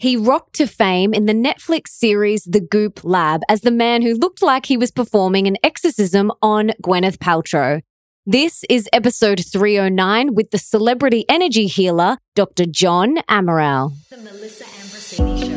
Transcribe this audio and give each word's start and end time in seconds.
He 0.00 0.16
rocked 0.16 0.54
to 0.54 0.68
fame 0.68 1.12
in 1.12 1.26
the 1.26 1.32
Netflix 1.32 1.88
series 1.88 2.44
The 2.44 2.60
Goop 2.60 3.02
Lab 3.02 3.40
as 3.48 3.62
the 3.62 3.72
man 3.72 4.02
who 4.02 4.14
looked 4.14 4.42
like 4.42 4.66
he 4.66 4.76
was 4.76 4.92
performing 4.92 5.48
an 5.48 5.56
exorcism 5.64 6.30
on 6.40 6.70
Gwyneth 6.80 7.18
Paltrow. 7.18 7.82
This 8.24 8.62
is 8.70 8.88
episode 8.92 9.44
309 9.44 10.36
with 10.36 10.52
the 10.52 10.58
celebrity 10.58 11.24
energy 11.28 11.66
healer, 11.66 12.18
Dr. 12.36 12.66
John 12.66 13.16
Amaral. 13.28 13.90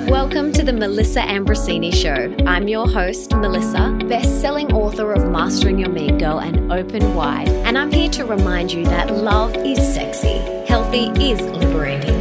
Welcome 0.09 0.51
to 0.53 0.63
the 0.63 0.73
Melissa 0.73 1.19
Ambrosini 1.19 1.93
Show. 1.93 2.35
I'm 2.47 2.67
your 2.67 2.87
host, 2.89 3.35
Melissa, 3.35 3.95
best-selling 4.07 4.73
author 4.73 5.13
of 5.13 5.29
Mastering 5.29 5.77
Your 5.77 5.89
Mean 5.89 6.17
Girl 6.17 6.39
and 6.39 6.71
Open 6.73 7.13
Wide, 7.13 7.49
and 7.49 7.77
I'm 7.77 7.91
here 7.91 8.09
to 8.11 8.25
remind 8.25 8.71
you 8.71 8.85
that 8.85 9.13
love 9.13 9.55
is 9.57 9.77
sexy, 9.93 10.39
healthy 10.65 11.09
is 11.23 11.41
liberating, 11.41 12.20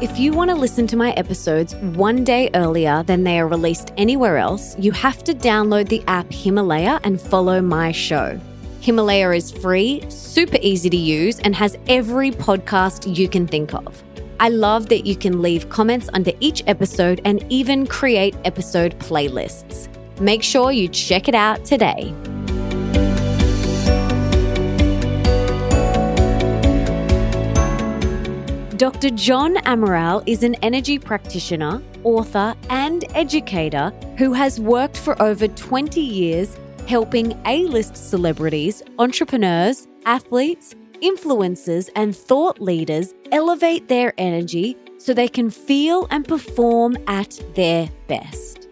If 0.00 0.16
you 0.16 0.32
want 0.32 0.48
to 0.50 0.54
listen 0.54 0.86
to 0.88 0.96
my 0.96 1.10
episodes 1.14 1.74
one 1.74 2.22
day 2.22 2.50
earlier 2.54 3.02
than 3.02 3.24
they 3.24 3.40
are 3.40 3.48
released 3.48 3.92
anywhere 3.96 4.38
else, 4.38 4.78
you 4.78 4.92
have 4.92 5.24
to 5.24 5.34
download 5.34 5.88
the 5.88 6.04
app 6.06 6.32
Himalaya 6.32 7.00
and 7.02 7.20
follow 7.20 7.60
my 7.60 7.90
show. 7.90 8.38
Himalaya 8.80 9.32
is 9.32 9.50
free, 9.50 10.04
super 10.08 10.58
easy 10.62 10.88
to 10.88 10.96
use, 10.96 11.40
and 11.40 11.52
has 11.52 11.76
every 11.88 12.30
podcast 12.30 13.16
you 13.16 13.28
can 13.28 13.44
think 13.44 13.74
of. 13.74 14.00
I 14.38 14.50
love 14.50 14.88
that 14.90 15.04
you 15.04 15.16
can 15.16 15.42
leave 15.42 15.68
comments 15.68 16.08
under 16.12 16.30
each 16.38 16.62
episode 16.68 17.20
and 17.24 17.44
even 17.52 17.84
create 17.84 18.36
episode 18.44 18.96
playlists. 19.00 19.88
Make 20.20 20.44
sure 20.44 20.70
you 20.70 20.86
check 20.86 21.26
it 21.26 21.34
out 21.34 21.64
today. 21.64 22.14
Dr. 28.78 29.10
John 29.10 29.56
Amaral 29.64 30.22
is 30.24 30.44
an 30.44 30.54
energy 30.62 31.00
practitioner, 31.00 31.82
author, 32.04 32.54
and 32.70 33.04
educator 33.16 33.92
who 34.16 34.32
has 34.32 34.60
worked 34.60 34.96
for 34.96 35.20
over 35.20 35.48
20 35.48 36.00
years 36.00 36.56
helping 36.86 37.36
A 37.44 37.64
list 37.64 37.96
celebrities, 37.96 38.84
entrepreneurs, 39.00 39.88
athletes, 40.06 40.76
influencers, 41.02 41.90
and 41.96 42.14
thought 42.14 42.60
leaders 42.60 43.14
elevate 43.32 43.88
their 43.88 44.14
energy 44.16 44.76
so 44.96 45.12
they 45.12 45.26
can 45.26 45.50
feel 45.50 46.06
and 46.12 46.28
perform 46.28 46.96
at 47.08 47.40
their 47.56 47.90
best. 48.06 48.68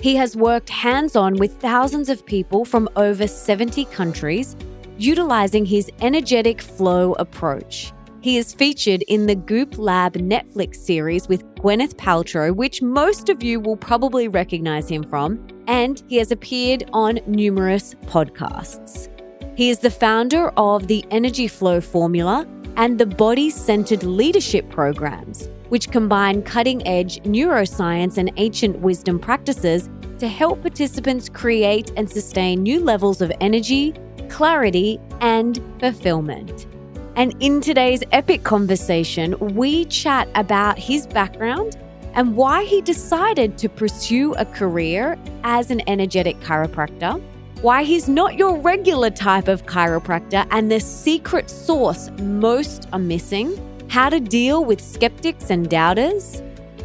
He 0.00 0.16
has 0.16 0.34
worked 0.34 0.70
hands 0.70 1.14
on 1.14 1.34
with 1.34 1.60
thousands 1.60 2.08
of 2.08 2.24
people 2.24 2.64
from 2.64 2.88
over 2.96 3.28
70 3.28 3.84
countries, 3.84 4.56
utilizing 4.96 5.66
his 5.66 5.90
energetic 6.00 6.62
flow 6.62 7.12
approach. 7.18 7.92
He 8.22 8.36
is 8.36 8.54
featured 8.54 9.02
in 9.08 9.26
the 9.26 9.34
Goop 9.34 9.78
Lab 9.78 10.14
Netflix 10.14 10.76
series 10.76 11.26
with 11.26 11.44
Gwyneth 11.56 11.96
Paltrow, 11.96 12.54
which 12.54 12.80
most 12.80 13.28
of 13.28 13.42
you 13.42 13.58
will 13.58 13.76
probably 13.76 14.28
recognize 14.28 14.88
him 14.88 15.02
from, 15.02 15.44
and 15.66 16.00
he 16.06 16.18
has 16.18 16.30
appeared 16.30 16.88
on 16.92 17.18
numerous 17.26 17.94
podcasts. 18.06 19.08
He 19.56 19.70
is 19.70 19.80
the 19.80 19.90
founder 19.90 20.50
of 20.50 20.86
the 20.86 21.04
Energy 21.10 21.48
Flow 21.48 21.80
Formula 21.80 22.46
and 22.76 22.96
the 22.96 23.06
Body 23.06 23.50
Centered 23.50 24.04
Leadership 24.04 24.70
Programs, 24.70 25.48
which 25.70 25.90
combine 25.90 26.42
cutting 26.42 26.86
edge 26.86 27.20
neuroscience 27.24 28.18
and 28.18 28.32
ancient 28.36 28.78
wisdom 28.78 29.18
practices 29.18 29.90
to 30.20 30.28
help 30.28 30.62
participants 30.62 31.28
create 31.28 31.90
and 31.96 32.08
sustain 32.08 32.62
new 32.62 32.78
levels 32.78 33.20
of 33.20 33.32
energy, 33.40 33.94
clarity, 34.28 35.00
and 35.20 35.60
fulfillment. 35.80 36.68
And 37.14 37.34
in 37.40 37.60
today's 37.60 38.02
epic 38.12 38.42
conversation, 38.42 39.36
we 39.54 39.84
chat 39.84 40.28
about 40.34 40.78
his 40.78 41.06
background 41.06 41.76
and 42.14 42.34
why 42.34 42.64
he 42.64 42.80
decided 42.80 43.58
to 43.58 43.68
pursue 43.68 44.32
a 44.34 44.46
career 44.46 45.18
as 45.44 45.70
an 45.70 45.82
energetic 45.86 46.40
chiropractor, 46.40 47.20
why 47.60 47.84
he's 47.84 48.08
not 48.08 48.36
your 48.36 48.58
regular 48.58 49.10
type 49.10 49.48
of 49.48 49.66
chiropractor, 49.66 50.46
and 50.50 50.72
the 50.72 50.80
secret 50.80 51.50
sauce 51.50 52.10
most 52.20 52.88
are 52.94 52.98
missing, 52.98 53.58
how 53.88 54.08
to 54.08 54.18
deal 54.18 54.64
with 54.64 54.80
skeptics 54.80 55.50
and 55.50 55.68
doubters. 55.68 56.42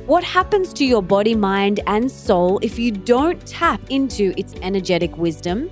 What 0.08 0.26
happens 0.26 0.74
to 0.74 0.86
your 0.86 1.02
body, 1.02 1.36
mind, 1.36 1.80
and 1.88 2.12
soul 2.12 2.59
if 2.62 2.78
you 2.78 2.92
don't 2.92 3.46
tap 3.48 3.80
into 3.90 4.34
its 4.38 4.56
energetic 4.62 5.18
wisdom? 5.18 5.70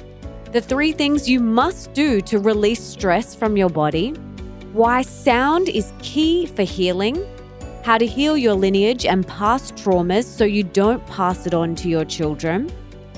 The 0.54 0.62
three 0.62 0.94
things 0.94 1.30
you 1.30 1.42
must 1.42 1.92
do 1.92 2.22
to 2.22 2.40
release 2.40 2.82
stress 2.82 3.36
from 3.36 3.58
your 3.58 3.70
body 3.70 4.14
why 4.75 5.02
sound 5.02 5.69
is 5.69 5.94
key 6.00 6.46
for 6.46 6.63
healing, 6.63 7.25
how 7.86 7.97
to 7.97 8.06
heal 8.06 8.38
your 8.38 8.56
lineage 8.56 9.06
and 9.06 9.25
past 9.25 9.74
traumas 9.75 10.25
so 10.25 10.44
you 10.44 10.63
don't 10.63 11.06
pass 11.08 11.47
it 11.47 11.53
on 11.53 11.75
to 11.75 11.88
your 11.88 12.03
children, 12.03 12.68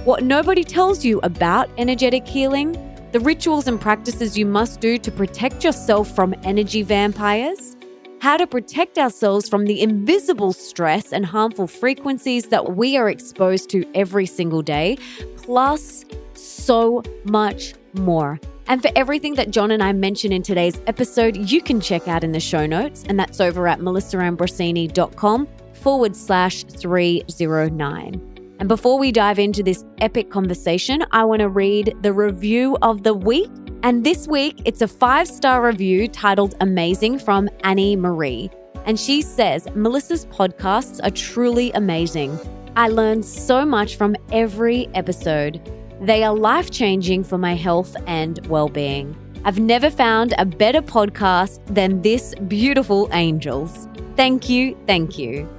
what 0.03 0.23
nobody 0.23 0.63
tells 0.63 1.03
you 1.03 1.19
about 1.23 1.67
energetic 1.79 2.27
healing, 2.27 2.73
the 3.11 3.19
rituals 3.21 3.67
and 3.67 3.81
practices 3.81 4.37
you 4.37 4.45
must 4.45 4.81
do 4.81 4.99
to 4.99 5.11
protect 5.11 5.63
yourself 5.63 6.13
from 6.13 6.35
energy 6.43 6.83
vampires, 6.83 7.75
how 8.19 8.37
to 8.37 8.45
protect 8.45 8.99
ourselves 8.99 9.49
from 9.49 9.65
the 9.65 9.81
invisible 9.81 10.53
stress 10.53 11.11
and 11.11 11.25
harmful 11.25 11.65
frequencies 11.65 12.49
that 12.49 12.75
we 12.75 12.97
are 12.97 13.09
exposed 13.09 13.67
to 13.71 13.83
every 13.95 14.27
single 14.27 14.61
day, 14.61 14.95
plus 15.37 16.05
so 16.35 17.01
much 17.23 17.73
more. 17.93 18.39
And 18.67 18.81
for 18.81 18.91
everything 18.95 19.35
that 19.35 19.51
John 19.51 19.71
and 19.71 19.81
I 19.81 19.93
mention 19.93 20.33
in 20.33 20.41
today's 20.41 20.81
episode, 20.87 21.37
you 21.37 21.61
can 21.61 21.79
check 21.79 22.07
out 22.07 22.23
in 22.23 22.33
the 22.33 22.39
show 22.39 22.65
notes, 22.65 23.03
and 23.07 23.17
that's 23.17 23.39
over 23.39 23.67
at 23.67 23.79
melissaambrosini.com 23.79 25.47
forward 25.73 26.15
slash 26.15 26.63
309. 26.63 28.55
And 28.59 28.67
before 28.67 28.97
we 28.97 29.11
dive 29.11 29.39
into 29.39 29.63
this 29.63 29.85
epic 29.99 30.31
conversation, 30.31 31.05
I 31.11 31.23
want 31.23 31.41
to 31.41 31.49
read 31.49 31.95
the 32.01 32.11
review 32.11 32.77
of 32.81 33.03
the 33.03 33.13
week. 33.13 33.49
And 33.83 34.03
this 34.03 34.27
week, 34.27 34.61
it's 34.65 34.81
a 34.81 34.87
five 34.87 35.27
star 35.27 35.65
review 35.65 36.07
titled 36.07 36.55
Amazing 36.59 37.19
from 37.19 37.49
Annie 37.63 37.95
Marie. 37.95 38.49
And 38.85 38.99
she 38.99 39.21
says, 39.21 39.67
Melissa's 39.75 40.25
podcasts 40.25 40.99
are 41.03 41.11
truly 41.11 41.71
amazing. 41.73 42.39
I 42.75 42.89
learned 42.89 43.25
so 43.25 43.65
much 43.65 43.95
from 43.95 44.15
every 44.31 44.87
episode. 44.93 45.61
They 46.01 46.23
are 46.23 46.33
life 46.33 46.69
changing 46.69 47.23
for 47.23 47.37
my 47.37 47.55
health 47.55 47.95
and 48.05 48.45
well 48.47 48.69
being. 48.69 49.15
I've 49.45 49.59
never 49.59 49.89
found 49.89 50.33
a 50.37 50.45
better 50.45 50.81
podcast 50.81 51.59
than 51.73 52.01
this 52.01 52.35
beautiful 52.47 53.09
Angels. 53.13 53.87
Thank 54.15 54.49
you, 54.49 54.77
thank 54.85 55.17
you. 55.17 55.49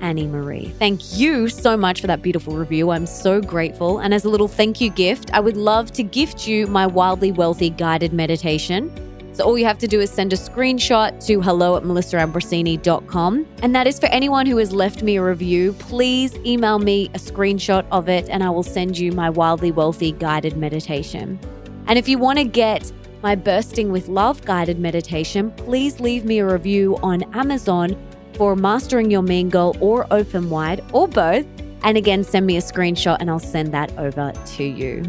Annie 0.00 0.26
Marie. 0.26 0.68
Thank 0.78 1.16
you 1.16 1.48
so 1.48 1.76
much 1.76 2.00
for 2.00 2.06
that 2.06 2.22
beautiful 2.22 2.56
review. 2.56 2.90
I'm 2.90 3.06
so 3.06 3.40
grateful. 3.40 3.98
And 3.98 4.14
as 4.14 4.24
a 4.24 4.28
little 4.28 4.48
thank 4.48 4.80
you 4.80 4.90
gift, 4.90 5.32
I 5.32 5.40
would 5.40 5.56
love 5.56 5.90
to 5.92 6.02
gift 6.02 6.46
you 6.46 6.66
my 6.66 6.86
Wildly 6.86 7.32
Wealthy 7.32 7.70
guided 7.70 8.12
meditation. 8.12 8.92
So 9.38 9.44
all 9.44 9.56
you 9.56 9.66
have 9.66 9.78
to 9.78 9.86
do 9.86 10.00
is 10.00 10.10
send 10.10 10.32
a 10.32 10.36
screenshot 10.36 11.24
to 11.26 11.40
hello 11.40 11.76
at 11.76 11.84
melissaambrosini.com. 11.84 13.46
And 13.62 13.72
that 13.72 13.86
is 13.86 14.00
for 14.00 14.06
anyone 14.06 14.46
who 14.46 14.56
has 14.56 14.72
left 14.72 15.04
me 15.04 15.14
a 15.14 15.22
review. 15.22 15.74
Please 15.74 16.34
email 16.38 16.80
me 16.80 17.06
a 17.14 17.18
screenshot 17.18 17.86
of 17.92 18.08
it 18.08 18.28
and 18.30 18.42
I 18.42 18.50
will 18.50 18.64
send 18.64 18.98
you 18.98 19.12
my 19.12 19.30
Wildly 19.30 19.70
Wealthy 19.70 20.10
guided 20.10 20.56
meditation. 20.56 21.38
And 21.86 22.00
if 22.00 22.08
you 22.08 22.18
want 22.18 22.40
to 22.40 22.44
get 22.44 22.90
my 23.22 23.36
Bursting 23.36 23.92
with 23.92 24.08
Love 24.08 24.44
guided 24.44 24.80
meditation, 24.80 25.52
please 25.52 26.00
leave 26.00 26.24
me 26.24 26.40
a 26.40 26.44
review 26.44 26.96
on 27.04 27.22
Amazon 27.32 27.96
for 28.32 28.56
Mastering 28.56 29.08
Your 29.08 29.22
Mean 29.22 29.50
Girl 29.50 29.76
or 29.80 30.04
Open 30.10 30.50
Wide 30.50 30.84
or 30.92 31.06
both. 31.06 31.46
And 31.84 31.96
again, 31.96 32.24
send 32.24 32.44
me 32.44 32.56
a 32.56 32.60
screenshot 32.60 33.18
and 33.20 33.30
I'll 33.30 33.38
send 33.38 33.72
that 33.72 33.96
over 33.98 34.32
to 34.32 34.64
you. 34.64 35.04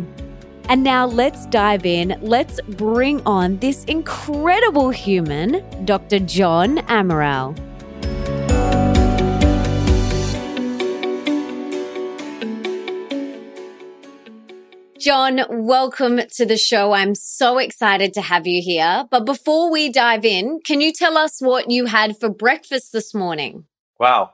And 0.70 0.84
now 0.84 1.08
let's 1.08 1.48
dive 1.48 1.84
in. 1.84 2.16
Let's 2.22 2.62
bring 2.62 3.26
on 3.26 3.58
this 3.58 3.84
incredible 3.86 4.92
human, 4.92 5.66
Dr. 5.84 6.20
John 6.20 6.78
Amaral. 6.86 7.58
John, 15.00 15.42
welcome 15.50 16.20
to 16.36 16.46
the 16.46 16.56
show. 16.56 16.92
I'm 16.92 17.16
so 17.16 17.58
excited 17.58 18.14
to 18.14 18.22
have 18.22 18.46
you 18.46 18.62
here. 18.62 19.08
But 19.10 19.26
before 19.26 19.72
we 19.72 19.92
dive 19.92 20.24
in, 20.24 20.60
can 20.64 20.82
you 20.82 20.94
tell 20.94 21.18
us 21.18 21.40
what 21.40 21.72
you 21.72 21.88
had 21.88 22.20
for 22.20 22.30
breakfast 22.30 22.94
this 22.94 23.16
morning? 23.16 23.66
Wow. 24.00 24.34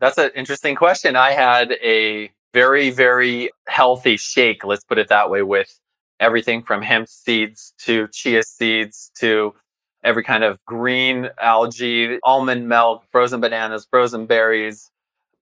That's 0.00 0.16
an 0.16 0.30
interesting 0.34 0.76
question. 0.76 1.14
I 1.14 1.32
had 1.32 1.72
a 1.72 2.30
very, 2.54 2.90
very 2.90 3.50
healthy 3.66 4.16
shake, 4.16 4.64
let's 4.64 4.84
put 4.84 4.98
it 4.98 5.08
that 5.08 5.28
way, 5.28 5.42
with 5.42 5.78
everything 6.20 6.62
from 6.62 6.80
hemp 6.80 7.08
seeds 7.08 7.74
to 7.80 8.08
chia 8.12 8.42
seeds 8.42 9.10
to 9.18 9.52
every 10.04 10.22
kind 10.22 10.44
of 10.44 10.64
green 10.64 11.28
algae, 11.40 12.18
almond 12.22 12.68
milk, 12.68 13.04
frozen 13.10 13.40
bananas, 13.40 13.86
frozen 13.90 14.26
berries, 14.26 14.90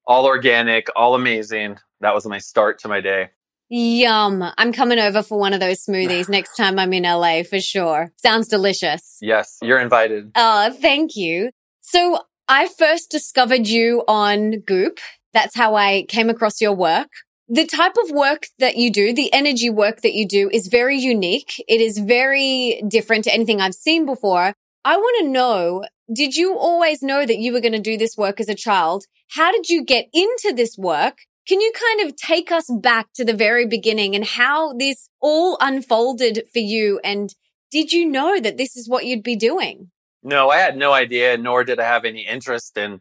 all 0.06 0.24
organic, 0.24 0.88
all 0.96 1.14
amazing. 1.14 1.78
That 2.00 2.14
was 2.14 2.26
my 2.26 2.38
start 2.38 2.80
to 2.80 2.88
my 2.88 3.00
day. 3.00 3.30
Yum. 3.68 4.44
I'm 4.58 4.72
coming 4.72 4.98
over 4.98 5.22
for 5.22 5.38
one 5.38 5.52
of 5.52 5.60
those 5.60 5.84
smoothies 5.84 6.28
next 6.36 6.56
time 6.56 6.78
I'm 6.78 6.92
in 6.92 7.04
LA 7.04 7.42
for 7.42 7.60
sure. 7.60 8.12
Sounds 8.16 8.48
delicious. 8.48 9.18
Yes, 9.20 9.58
you're 9.62 9.80
invited. 9.80 10.32
Oh, 10.34 10.72
thank 10.72 11.16
you. 11.16 11.50
So 11.80 12.20
I 12.48 12.68
first 12.68 13.10
discovered 13.10 13.66
you 13.66 14.04
on 14.08 14.60
Goop. 14.60 14.98
That's 15.32 15.56
how 15.56 15.74
I 15.74 16.04
came 16.08 16.28
across 16.30 16.60
your 16.60 16.74
work. 16.74 17.08
The 17.48 17.66
type 17.66 17.96
of 18.02 18.10
work 18.10 18.46
that 18.58 18.76
you 18.76 18.90
do, 18.90 19.12
the 19.12 19.32
energy 19.32 19.68
work 19.68 20.00
that 20.02 20.14
you 20.14 20.26
do 20.26 20.48
is 20.50 20.68
very 20.68 20.96
unique. 20.98 21.62
It 21.68 21.80
is 21.80 21.98
very 21.98 22.82
different 22.88 23.24
to 23.24 23.34
anything 23.34 23.60
I've 23.60 23.74
seen 23.74 24.06
before. 24.06 24.54
I 24.84 24.96
want 24.96 25.16
to 25.20 25.28
know, 25.28 25.84
did 26.12 26.34
you 26.34 26.56
always 26.56 27.02
know 27.02 27.26
that 27.26 27.38
you 27.38 27.52
were 27.52 27.60
going 27.60 27.72
to 27.72 27.80
do 27.80 27.96
this 27.96 28.16
work 28.16 28.40
as 28.40 28.48
a 28.48 28.54
child? 28.54 29.04
How 29.32 29.52
did 29.52 29.68
you 29.68 29.84
get 29.84 30.06
into 30.12 30.52
this 30.54 30.76
work? 30.78 31.18
Can 31.46 31.60
you 31.60 31.72
kind 31.72 32.08
of 32.08 32.16
take 32.16 32.52
us 32.52 32.66
back 32.80 33.08
to 33.14 33.24
the 33.24 33.34
very 33.34 33.66
beginning 33.66 34.14
and 34.14 34.24
how 34.24 34.72
this 34.74 35.08
all 35.20 35.56
unfolded 35.60 36.44
for 36.52 36.60
you? 36.60 37.00
And 37.02 37.34
did 37.70 37.92
you 37.92 38.08
know 38.08 38.38
that 38.38 38.56
this 38.56 38.76
is 38.76 38.88
what 38.88 39.06
you'd 39.06 39.22
be 39.22 39.36
doing? 39.36 39.90
No, 40.22 40.50
I 40.50 40.58
had 40.58 40.76
no 40.76 40.92
idea, 40.92 41.36
nor 41.36 41.64
did 41.64 41.80
I 41.80 41.84
have 41.84 42.04
any 42.04 42.26
interest 42.26 42.76
in 42.76 43.00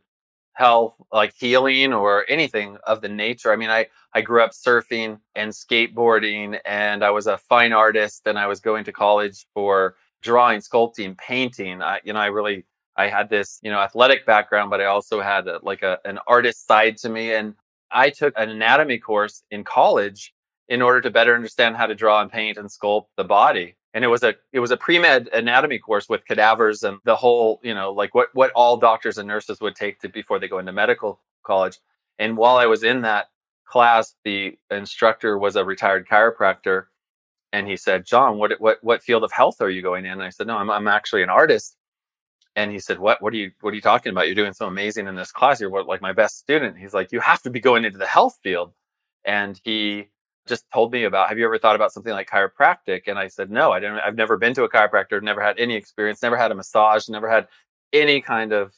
health, 0.53 0.95
like 1.12 1.33
healing 1.38 1.94
or 1.94 2.25
anything 2.30 2.77
of 2.86 3.01
the 3.01 3.09
nature. 3.09 3.51
I 3.51 3.56
mean, 3.56 3.69
I, 3.69 3.88
I 4.13 4.21
grew 4.21 4.44
up 4.44 4.51
surfing 4.51 5.19
and 5.36 5.51
skateboarding 5.51 6.59
and 6.65 7.03
I 7.03 7.12
was 7.12 7.27
a 7.27 7.38
fine 7.38 7.74
artist 7.74 8.27
and 8.27 8.38
I 8.38 8.48
was 8.48 8.59
going 8.59 8.83
to 8.86 8.92
college 8.92 9.45
for 9.53 9.95
drawing, 10.21 10.59
sculpting, 10.59 11.18
painting. 11.18 11.81
I, 11.81 12.00
you 12.03 12.13
know, 12.13 12.19
I 12.19 12.27
really, 12.27 12.65
I 12.95 13.07
had 13.07 13.30
this, 13.30 13.59
you 13.63 13.71
know, 13.71 13.80
athletic 13.80 14.25
background, 14.25 14.69
but 14.69 14.81
I 14.81 14.86
also 14.86 15.21
had 15.21 15.48
a, 15.48 15.59
like 15.63 15.81
a, 15.81 16.00
an 16.06 16.19
artist 16.27 16.68
side 16.68 16.98
to 16.98 17.09
me. 17.09 17.33
And 17.33 17.56
I 17.92 18.09
took 18.09 18.33
an 18.38 18.50
anatomy 18.50 18.98
course 18.98 19.44
in 19.51 19.63
college 19.63 20.33
in 20.68 20.81
order 20.81 21.01
to 21.01 21.09
better 21.09 21.33
understand 21.33 21.75
how 21.75 21.88
to 21.88 21.95
draw 21.95 22.21
and 22.21 22.31
paint 22.31 22.57
and 22.57 22.69
sculpt 22.69 23.07
the 23.18 23.24
body 23.24 23.75
and 23.94 24.04
it 24.04 24.08
was 24.08 24.24
a 24.24 24.36
it 24.54 24.60
was 24.60 24.72
a 24.72 24.78
pre-med 24.78 25.30
anatomy 25.34 25.80
course 25.80 26.08
with 26.08 26.26
cadavers 26.26 26.84
and 26.84 26.98
the 27.04 27.16
whole 27.16 27.60
you 27.64 27.74
know 27.74 27.92
like 27.92 28.16
what 28.16 28.30
what 28.34 28.52
all 28.52 28.78
doctors 28.78 29.18
and 29.18 29.28
nurses 29.28 29.60
would 29.62 29.76
take 29.76 30.00
to 30.00 30.10
before 30.10 30.40
they 30.40 30.48
go 30.48 30.60
into 30.60 30.72
medical 30.72 31.20
college. 31.44 31.80
And 32.20 32.38
while 32.38 32.58
i 32.58 32.66
was 32.66 32.84
in 32.84 33.02
that 33.02 33.28
class 33.66 34.16
the 34.24 34.58
instructor 34.70 35.38
was 35.38 35.56
a 35.56 35.66
retired 35.66 36.08
chiropractor 36.08 36.86
and 37.54 37.68
he 37.68 37.78
said 37.78 38.06
john 38.06 38.38
what 38.38 38.60
what 38.60 38.80
what 38.84 39.02
field 39.02 39.24
of 39.24 39.32
health 39.32 39.62
are 39.62 39.70
you 39.70 39.82
going 39.82 40.06
in? 40.06 40.14
And 40.14 40.24
i 40.24 40.30
said 40.30 40.48
no 40.48 40.58
i'm, 40.58 40.70
I'm 40.70 40.88
actually 40.88 41.24
an 41.24 41.30
artist. 41.30 41.78
And 42.56 42.72
he 42.72 42.80
said 42.80 43.00
what 43.00 43.22
what 43.22 43.34
are 43.34 43.38
you 43.38 43.52
what 43.62 43.72
are 43.72 43.76
you 43.76 43.82
talking 43.82 44.12
about? 44.12 44.28
You're 44.28 44.36
doing 44.36 44.54
so 44.54 44.68
amazing 44.68 45.08
in 45.08 45.16
this 45.16 45.32
class. 45.32 45.62
You're 45.62 45.70
what, 45.70 45.88
like 45.88 46.02
my 46.02 46.14
best 46.14 46.38
student. 46.38 46.78
He's 46.78 46.94
like 46.94 47.12
you 47.12 47.22
have 47.22 47.42
to 47.44 47.50
be 47.50 47.62
going 47.62 47.86
into 47.86 47.98
the 47.98 48.06
health 48.06 48.38
field. 48.44 48.74
And 49.24 49.60
he 49.64 50.10
just 50.48 50.66
told 50.74 50.92
me 50.92 51.04
about 51.04 51.30
have 51.30 51.38
you 51.38 51.46
ever 51.46 51.58
thought 51.58 51.76
about 51.76 51.92
something 51.92 52.14
like 52.14 52.30
chiropractic? 52.30 53.04
And 53.08 53.18
i 53.20 53.28
said 53.28 53.52
no 53.52 53.72
i 53.72 53.80
didn't 53.80 54.00
i've 54.00 54.16
never 54.16 54.38
been 54.38 54.54
to 54.56 54.64
a 54.64 54.70
chiropractor 54.70 55.22
never 55.22 55.42
had 55.42 55.60
any 55.60 55.76
experience 55.76 56.22
never 56.22 56.38
had 56.38 56.52
a 56.52 56.56
massage 56.56 57.08
never 57.10 57.30
had 57.30 57.48
any 57.94 58.22
kind 58.22 58.52
of 58.52 58.74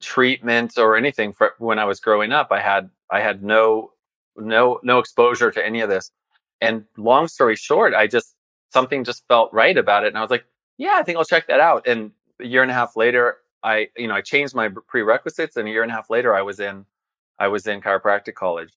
treatment 0.00 0.76
or 0.76 0.96
anything 0.96 1.32
for 1.32 1.54
when 1.58 1.78
i 1.78 1.84
was 1.84 2.00
growing 2.00 2.32
up 2.32 2.52
i 2.52 2.60
had 2.60 2.90
i 3.10 3.20
had 3.20 3.42
no 3.42 3.92
no 4.36 4.78
no 4.82 4.98
exposure 4.98 5.50
to 5.50 5.64
any 5.64 5.80
of 5.80 5.88
this. 5.88 6.10
And 6.60 6.84
long 6.96 7.28
story 7.28 7.56
short 7.56 7.94
i 7.94 8.06
just 8.06 8.34
something 8.72 9.04
just 9.04 9.26
felt 9.28 9.52
right 9.52 9.76
about 9.76 10.04
it 10.04 10.08
and 10.08 10.18
i 10.18 10.20
was 10.20 10.30
like 10.30 10.44
yeah 10.78 10.96
i 10.98 11.02
think 11.02 11.18
i'll 11.18 11.24
check 11.24 11.46
that 11.48 11.60
out. 11.60 11.86
And 11.86 12.12
a 12.40 12.46
year 12.46 12.62
and 12.62 12.70
a 12.70 12.74
half 12.74 12.96
later 12.96 13.38
i 13.62 13.88
you 13.96 14.08
know 14.08 14.14
i 14.14 14.20
changed 14.20 14.54
my 14.54 14.70
prerequisites 14.86 15.56
and 15.56 15.68
a 15.68 15.70
year 15.70 15.82
and 15.82 15.90
a 15.90 15.94
half 15.94 16.10
later 16.10 16.34
i 16.34 16.42
was 16.42 16.60
in 16.60 16.84
i 17.38 17.48
was 17.48 17.66
in 17.66 17.80
chiropractic 17.80 18.34
college. 18.34 18.72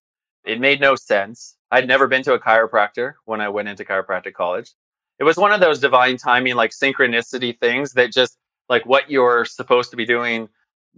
It 0.45 0.59
made 0.59 0.79
no 0.81 0.95
sense 0.95 1.57
I'd 1.71 1.87
never 1.87 2.07
been 2.07 2.23
to 2.23 2.33
a 2.33 2.39
chiropractor 2.39 3.13
when 3.25 3.41
I 3.41 3.49
went 3.49 3.67
into 3.67 3.85
chiropractic 3.85 4.33
college. 4.33 4.71
It 5.19 5.23
was 5.23 5.37
one 5.37 5.51
of 5.51 5.59
those 5.59 5.79
divine 5.79 6.17
timing, 6.17 6.55
like 6.55 6.71
synchronicity 6.71 7.57
things 7.57 7.93
that 7.93 8.11
just 8.11 8.37
like 8.69 8.85
what 8.85 9.11
you're 9.11 9.45
supposed 9.45 9.91
to 9.91 9.97
be 9.97 10.05
doing 10.05 10.49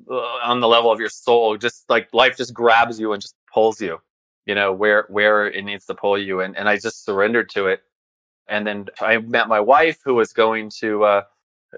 uh, 0.10 0.16
on 0.16 0.60
the 0.60 0.68
level 0.68 0.92
of 0.92 1.00
your 1.00 1.10
soul, 1.10 1.58
just 1.58 1.90
like 1.90 2.08
life 2.14 2.38
just 2.38 2.54
grabs 2.54 3.00
you 3.00 3.14
and 3.14 3.22
just 3.22 3.36
pulls 3.54 3.82
you, 3.82 4.00
you 4.46 4.56
know, 4.56 4.72
where, 4.72 5.06
where 5.10 5.48
it 5.48 5.64
needs 5.66 5.86
to 5.88 5.96
pull 5.96 6.18
you. 6.18 6.42
And, 6.42 6.56
and 6.56 6.70
I 6.70 6.78
just 6.78 7.04
surrendered 7.04 7.50
to 7.52 7.68
it. 7.68 7.82
And 8.48 8.66
then 8.66 8.88
I 9.00 9.18
met 9.18 9.48
my 9.48 9.60
wife 9.60 10.00
who 10.04 10.16
was 10.16 10.34
going 10.34 10.70
to, 10.80 11.04
uh, 11.04 11.22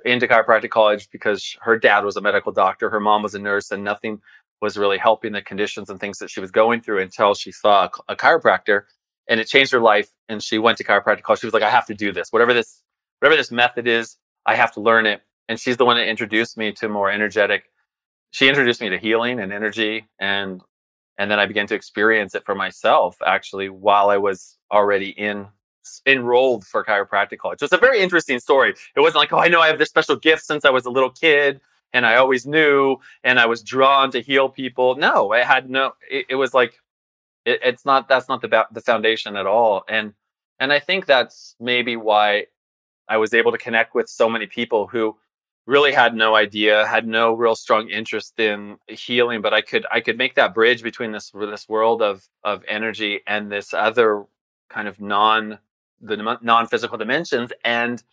into 0.06 0.28
chiropractic 0.28 0.72
college 0.72 1.10
because 1.12 1.56
her 1.62 1.78
dad 1.78 2.04
was 2.04 2.18
a 2.18 2.22
medical 2.22 2.52
doctor. 2.52 2.90
Her 2.90 3.00
mom 3.00 3.22
was 3.22 3.36
a 3.36 3.40
nurse 3.40 3.72
and 3.72 3.84
nothing 3.84 4.22
was 4.62 4.78
really 4.78 4.98
helping 4.98 5.34
the 5.34 5.42
conditions 5.42 5.90
and 5.90 6.00
things 6.00 6.18
that 6.20 6.30
she 6.30 6.40
was 6.40 6.52
going 6.52 6.82
through 6.82 7.02
until 7.02 7.34
she 7.34 7.52
saw 7.52 7.86
a, 7.86 8.14
a 8.14 8.16
chiropractor 8.16 8.84
and 9.28 9.40
it 9.40 9.48
changed 9.48 9.72
her 9.72 9.80
life. 9.80 10.10
And 10.30 10.42
she 10.42 10.58
went 10.58 10.78
to 10.78 10.84
chiropractic 10.84 11.24
college. 11.24 11.42
She 11.42 11.48
was 11.48 11.54
like, 11.54 11.64
I 11.64 11.70
have 11.70 11.86
to 11.88 11.94
do 11.94 12.12
this. 12.12 12.30
Whatever 12.32 12.54
this, 12.54 12.82
whatever 13.20 13.36
this 13.36 13.52
method 13.52 13.88
is, 13.88 14.18
I 14.46 14.56
have 14.56 14.74
to 14.74 14.82
learn 14.82 15.06
it. 15.06 15.22
And 15.50 15.60
she's 15.60 15.78
the 15.78 15.86
one 15.86 15.98
that 15.98 16.08
introduced 16.08 16.58
me 16.58 16.72
to 16.74 16.88
more 16.88 17.12
energetic. 17.12 17.70
She 18.32 18.48
introduced 18.48 18.82
me 18.82 18.90
to 18.90 18.98
healing 18.98 19.40
and 19.40 19.52
energy 19.54 20.08
and 20.20 20.62
and 21.20 21.30
then 21.30 21.40
I 21.40 21.46
began 21.46 21.68
to 21.68 21.76
experience 21.76 22.34
it 22.34 22.44
for 22.44 22.56
myself 22.56 23.18
actually 23.24 23.70
while 23.70 24.10
I 24.10 24.18
was 24.18 24.58
already 24.72 25.10
in 25.10 25.48
enrolled 26.08 26.66
for 26.66 26.84
chiropractic 26.84 27.38
college. 27.38 27.60
So 27.60 27.66
it's 27.66 27.74
a 27.74 27.78
very 27.78 28.02
interesting 28.02 28.40
story. 28.40 28.74
It 28.96 29.00
wasn't 29.00 29.18
like, 29.18 29.34
oh, 29.34 29.38
I 29.38 29.48
know 29.48 29.62
I 29.62 29.68
have 29.68 29.78
this 29.78 29.90
special 29.90 30.16
gift 30.16 30.44
since 30.44 30.66
I 30.66 30.70
was 30.70 30.86
a 30.86 30.90
little 30.90 31.10
kid 31.10 31.62
and 31.94 32.06
I 32.06 32.16
always 32.16 32.46
knew 32.46 32.98
and 33.24 33.40
I 33.40 33.46
was 33.46 33.62
drawn 33.62 34.12
to 34.12 34.22
heal 34.22 34.50
people. 34.50 34.96
No, 34.96 35.32
I 35.32 35.44
had 35.44 35.70
no, 35.70 35.94
it, 36.10 36.26
it 36.30 36.36
was 36.36 36.54
like, 36.54 36.80
it, 37.46 37.60
it's 37.64 37.86
not, 37.86 38.08
that's 38.08 38.28
not 38.28 38.42
the, 38.42 38.66
the 38.72 38.82
foundation 38.82 39.36
at 39.36 39.46
all. 39.46 39.84
And, 39.88 40.14
and 40.60 40.74
I 40.74 40.80
think 40.80 41.06
that's 41.06 41.56
maybe 41.60 41.96
why 41.96 42.48
I 43.08 43.18
was 43.18 43.34
able 43.34 43.52
to 43.52 43.58
connect 43.58 43.94
with 43.96 44.10
so 44.10 44.30
many 44.30 44.48
people 44.48 44.88
who 44.88 45.16
really 45.66 45.94
had 45.94 46.16
no 46.16 46.36
idea, 46.36 46.86
had 46.88 47.08
no 47.08 47.34
real 47.34 47.56
strong 47.56 47.90
interest 47.90 48.40
in 48.40 48.78
healing, 48.88 49.42
but 49.42 49.54
I 49.54 49.62
could, 49.62 49.86
I 49.92 50.02
could 50.02 50.18
make 50.18 50.36
that 50.36 50.54
bridge 50.54 50.84
between 50.84 51.12
this, 51.12 51.32
this 51.32 51.70
world 51.70 52.02
of, 52.02 52.28
of 52.44 52.64
energy 52.68 53.22
and 53.28 53.52
this 53.52 53.74
other 53.74 54.26
kind 54.70 54.88
of 54.88 55.00
non, 55.00 55.60
the 56.02 56.38
non-physical 56.42 56.98
dimensions 56.98 57.54
and 57.64 58.04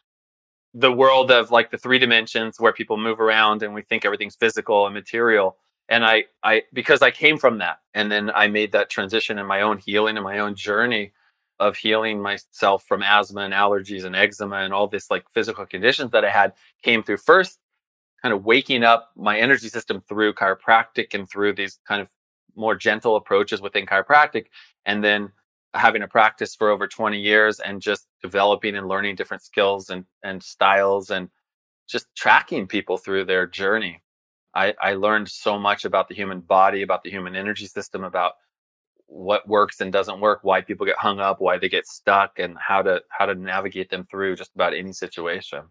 the 0.74 0.92
world 0.92 1.30
of 1.30 1.50
like 1.50 1.70
the 1.70 1.78
three 1.78 1.98
dimensions 1.98 2.60
where 2.60 2.72
people 2.72 2.96
move 2.96 3.20
around 3.20 3.62
and 3.62 3.74
we 3.74 3.82
think 3.82 4.04
everything's 4.04 4.36
physical 4.36 4.86
and 4.86 4.94
material. 4.94 5.56
And 5.88 6.04
i 6.04 6.24
i 6.44 6.62
because 6.72 7.02
i 7.02 7.10
came 7.10 7.36
from 7.36 7.58
that 7.58 7.80
and 7.94 8.12
then 8.12 8.30
i 8.30 8.46
made 8.46 8.70
that 8.72 8.90
transition 8.90 9.38
in 9.40 9.46
my 9.46 9.62
own 9.62 9.78
healing 9.78 10.16
and 10.16 10.22
my 10.22 10.38
own 10.38 10.54
journey 10.54 11.12
of 11.58 11.76
healing 11.76 12.22
myself 12.22 12.84
from 12.84 13.02
asthma 13.02 13.40
and 13.40 13.52
allergies 13.52 14.04
and 14.04 14.14
eczema 14.14 14.58
and 14.58 14.72
all 14.72 14.86
this 14.86 15.10
like 15.10 15.28
physical 15.30 15.66
conditions 15.66 16.12
that 16.12 16.24
i 16.24 16.30
had 16.30 16.52
came 16.84 17.02
through 17.02 17.16
first 17.16 17.58
kind 18.22 18.34
of 18.34 18.44
waking 18.44 18.84
up 18.84 19.10
my 19.16 19.38
energy 19.38 19.68
system 19.68 20.00
through 20.00 20.34
chiropractic 20.34 21.14
and 21.14 21.28
through 21.28 21.54
these 21.54 21.78
kind 21.86 22.00
of 22.00 22.08
more 22.54 22.74
gentle 22.74 23.16
approaches 23.16 23.60
within 23.60 23.86
chiropractic. 23.86 24.46
And 24.84 25.02
then 25.02 25.30
having 25.74 26.02
a 26.02 26.08
practice 26.08 26.54
for 26.54 26.70
over 26.70 26.86
20 26.86 27.18
years 27.18 27.60
and 27.60 27.80
just 27.80 28.06
developing 28.22 28.76
and 28.76 28.88
learning 28.88 29.16
different 29.16 29.42
skills 29.42 29.88
and, 29.90 30.04
and 30.22 30.42
styles 30.42 31.10
and 31.10 31.28
just 31.88 32.06
tracking 32.16 32.66
people 32.66 32.96
through 32.96 33.24
their 33.24 33.46
journey. 33.46 34.02
I, 34.54 34.74
I 34.80 34.94
learned 34.94 35.28
so 35.28 35.58
much 35.58 35.84
about 35.84 36.08
the 36.08 36.14
human 36.14 36.40
body, 36.40 36.82
about 36.82 37.04
the 37.04 37.10
human 37.10 37.36
energy 37.36 37.66
system, 37.66 38.02
about 38.02 38.32
what 39.06 39.48
works 39.48 39.80
and 39.80 39.92
doesn't 39.92 40.20
work, 40.20 40.40
why 40.42 40.60
people 40.60 40.86
get 40.86 40.96
hung 40.96 41.20
up, 41.20 41.40
why 41.40 41.58
they 41.58 41.68
get 41.68 41.86
stuck, 41.86 42.38
and 42.38 42.56
how 42.58 42.82
to 42.82 43.02
how 43.08 43.26
to 43.26 43.34
navigate 43.34 43.90
them 43.90 44.04
through 44.04 44.36
just 44.36 44.54
about 44.54 44.74
any 44.74 44.92
situation. 44.92 45.64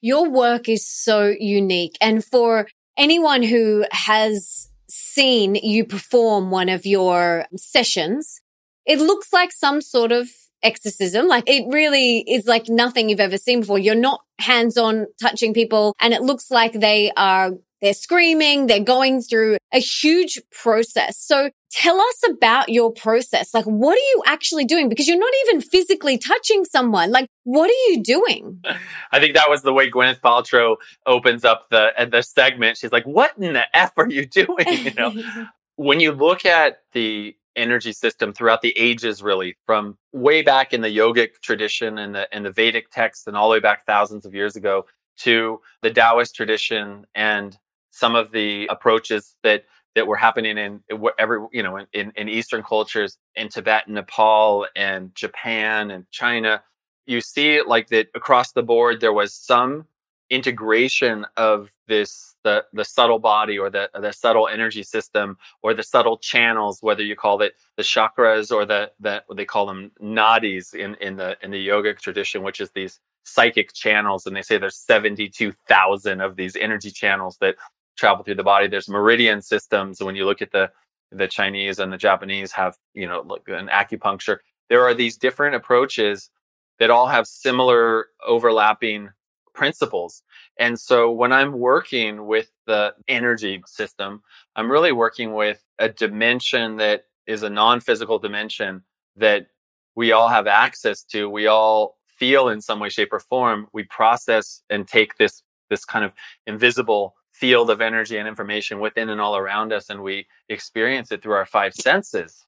Your 0.00 0.28
work 0.28 0.68
is 0.68 0.86
so 0.86 1.34
unique. 1.38 1.96
And 2.00 2.24
for 2.24 2.68
anyone 2.96 3.42
who 3.42 3.84
has 3.90 4.68
seen 4.88 5.56
you 5.56 5.84
perform 5.84 6.50
one 6.50 6.68
of 6.68 6.86
your 6.86 7.46
sessions, 7.56 8.40
it 8.86 8.98
looks 8.98 9.32
like 9.32 9.52
some 9.52 9.80
sort 9.80 10.12
of 10.12 10.28
exorcism. 10.62 11.28
Like 11.28 11.44
it 11.48 11.64
really 11.72 12.20
is 12.20 12.46
like 12.46 12.68
nothing 12.68 13.08
you've 13.08 13.20
ever 13.20 13.38
seen 13.38 13.60
before. 13.60 13.78
You're 13.78 13.94
not 13.94 14.22
hands 14.38 14.76
on 14.76 15.06
touching 15.20 15.54
people 15.54 15.94
and 16.00 16.12
it 16.14 16.22
looks 16.22 16.50
like 16.50 16.72
they 16.72 17.12
are 17.16 17.52
they're 17.82 17.92
screaming, 17.92 18.66
they're 18.66 18.80
going 18.80 19.20
through 19.20 19.58
a 19.72 19.78
huge 19.78 20.40
process. 20.50 21.18
So 21.18 21.50
tell 21.70 22.00
us 22.00 22.22
about 22.30 22.70
your 22.70 22.90
process. 22.90 23.52
Like, 23.52 23.66
what 23.66 23.96
are 23.96 24.00
you 24.00 24.22
actually 24.26 24.64
doing? 24.64 24.88
Because 24.88 25.06
you're 25.06 25.18
not 25.18 25.32
even 25.46 25.60
physically 25.60 26.16
touching 26.16 26.64
someone. 26.64 27.10
Like, 27.10 27.28
what 27.44 27.70
are 27.70 27.90
you 27.90 28.02
doing? 28.02 28.62
I 29.12 29.20
think 29.20 29.34
that 29.34 29.50
was 29.50 29.62
the 29.62 29.74
way 29.74 29.90
Gwyneth 29.90 30.20
Paltrow 30.20 30.76
opens 31.04 31.44
up 31.44 31.68
the 31.70 31.92
uh, 32.00 32.06
the 32.06 32.22
segment. 32.22 32.78
She's 32.78 32.92
like, 32.92 33.04
"What 33.04 33.32
in 33.38 33.52
the 33.52 33.76
f 33.76 33.92
are 33.98 34.08
you 34.08 34.26
doing?" 34.26 34.56
You 34.86 34.94
know, 34.94 35.14
when 35.76 36.00
you 36.00 36.12
look 36.12 36.44
at 36.46 36.82
the 36.92 37.36
energy 37.56 37.92
system 37.92 38.32
throughout 38.32 38.62
the 38.62 38.76
ages, 38.78 39.22
really, 39.22 39.56
from 39.66 39.96
way 40.12 40.42
back 40.42 40.72
in 40.72 40.80
the 40.80 40.96
yogic 40.96 41.40
tradition 41.42 41.98
and 41.98 42.14
the, 42.14 42.32
and 42.34 42.44
the 42.44 42.52
Vedic 42.52 42.90
texts 42.90 43.26
and 43.26 43.36
all 43.36 43.48
the 43.48 43.54
way 43.54 43.60
back 43.60 43.84
thousands 43.86 44.24
of 44.24 44.34
years 44.34 44.56
ago 44.56 44.84
to 45.18 45.60
the 45.82 45.90
Taoist 45.90 46.34
tradition 46.34 47.06
and 47.14 47.58
some 47.90 48.14
of 48.14 48.30
the 48.30 48.66
approaches 48.66 49.34
that 49.42 49.64
that 49.94 50.06
were 50.06 50.16
happening 50.16 50.58
in 50.58 50.80
every 51.18 51.40
you 51.52 51.62
know 51.62 51.78
in, 51.92 52.12
in 52.14 52.28
Eastern 52.28 52.62
cultures 52.62 53.16
in 53.34 53.48
Tibet 53.48 53.84
and 53.86 53.94
Nepal 53.94 54.66
and 54.76 55.14
Japan 55.14 55.90
and 55.90 56.08
China. 56.10 56.62
You 57.06 57.22
see 57.22 57.62
like 57.62 57.88
that 57.88 58.08
across 58.14 58.52
the 58.52 58.62
board 58.62 59.00
there 59.00 59.12
was 59.12 59.32
some 59.32 59.86
integration 60.28 61.24
of 61.36 61.72
this 61.88 62.35
the 62.46 62.64
the 62.72 62.84
subtle 62.84 63.18
body 63.18 63.58
or 63.58 63.68
the 63.68 63.90
the 64.00 64.12
subtle 64.12 64.46
energy 64.48 64.82
system 64.82 65.36
or 65.62 65.74
the 65.74 65.82
subtle 65.82 66.16
channels 66.18 66.78
whether 66.80 67.02
you 67.02 67.16
call 67.16 67.42
it 67.42 67.54
the 67.76 67.82
chakras 67.82 68.50
or 68.56 68.64
the 68.64 68.90
the 69.00 69.22
they 69.34 69.44
call 69.44 69.66
them 69.66 69.90
nadis 70.00 70.74
in 70.74 70.94
in 71.06 71.16
the 71.16 71.36
in 71.42 71.50
the 71.50 71.68
yogic 71.68 71.98
tradition 71.98 72.42
which 72.42 72.60
is 72.60 72.70
these 72.70 73.00
psychic 73.24 73.72
channels 73.72 74.24
and 74.26 74.36
they 74.36 74.42
say 74.42 74.56
there's 74.56 74.76
72,000 74.76 76.20
of 76.20 76.36
these 76.36 76.54
energy 76.54 76.92
channels 76.92 77.36
that 77.40 77.56
travel 77.96 78.22
through 78.22 78.36
the 78.36 78.44
body. 78.44 78.68
There's 78.68 78.88
meridian 78.88 79.42
systems 79.42 80.00
when 80.00 80.14
you 80.14 80.24
look 80.24 80.42
at 80.42 80.52
the 80.52 80.70
the 81.12 81.28
Chinese 81.28 81.78
and 81.78 81.92
the 81.92 81.96
Japanese 81.96 82.52
have 82.52 82.76
you 82.94 83.06
know 83.06 83.22
like 83.26 83.42
an 83.48 83.68
acupuncture. 83.68 84.38
There 84.68 84.84
are 84.84 84.94
these 84.94 85.16
different 85.16 85.56
approaches 85.56 86.30
that 86.78 86.90
all 86.90 87.06
have 87.06 87.26
similar 87.26 88.08
overlapping 88.26 89.10
principles. 89.56 90.22
And 90.58 90.78
so 90.78 91.10
when 91.10 91.32
I'm 91.32 91.52
working 91.58 92.26
with 92.26 92.52
the 92.66 92.94
energy 93.08 93.62
system, 93.66 94.22
I'm 94.54 94.70
really 94.70 94.92
working 94.92 95.34
with 95.34 95.64
a 95.78 95.88
dimension 95.88 96.76
that 96.76 97.06
is 97.26 97.42
a 97.42 97.50
non 97.50 97.80
physical 97.80 98.18
dimension 98.20 98.82
that 99.16 99.48
we 99.96 100.12
all 100.12 100.28
have 100.28 100.46
access 100.46 101.02
to. 101.04 101.28
We 101.28 101.48
all 101.48 101.96
feel 102.06 102.48
in 102.50 102.60
some 102.60 102.78
way, 102.78 102.90
shape, 102.90 103.12
or 103.12 103.18
form. 103.18 103.66
We 103.72 103.84
process 103.84 104.62
and 104.70 104.86
take 104.86 105.16
this, 105.16 105.42
this 105.70 105.84
kind 105.84 106.04
of 106.04 106.12
invisible 106.46 107.14
field 107.32 107.70
of 107.70 107.80
energy 107.80 108.16
and 108.16 108.28
information 108.28 108.78
within 108.80 109.10
and 109.10 109.20
all 109.20 109.36
around 109.36 109.72
us, 109.72 109.90
and 109.90 110.02
we 110.02 110.26
experience 110.48 111.12
it 111.12 111.22
through 111.22 111.34
our 111.34 111.44
five 111.44 111.74
senses. 111.74 112.46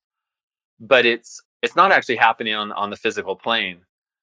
But 0.80 1.04
it's 1.04 1.42
it's 1.62 1.74
not 1.76 1.90
actually 1.90 2.16
happening 2.16 2.54
on, 2.54 2.70
on 2.72 2.88
the 2.90 2.96
physical 2.96 3.34
plane. 3.34 3.80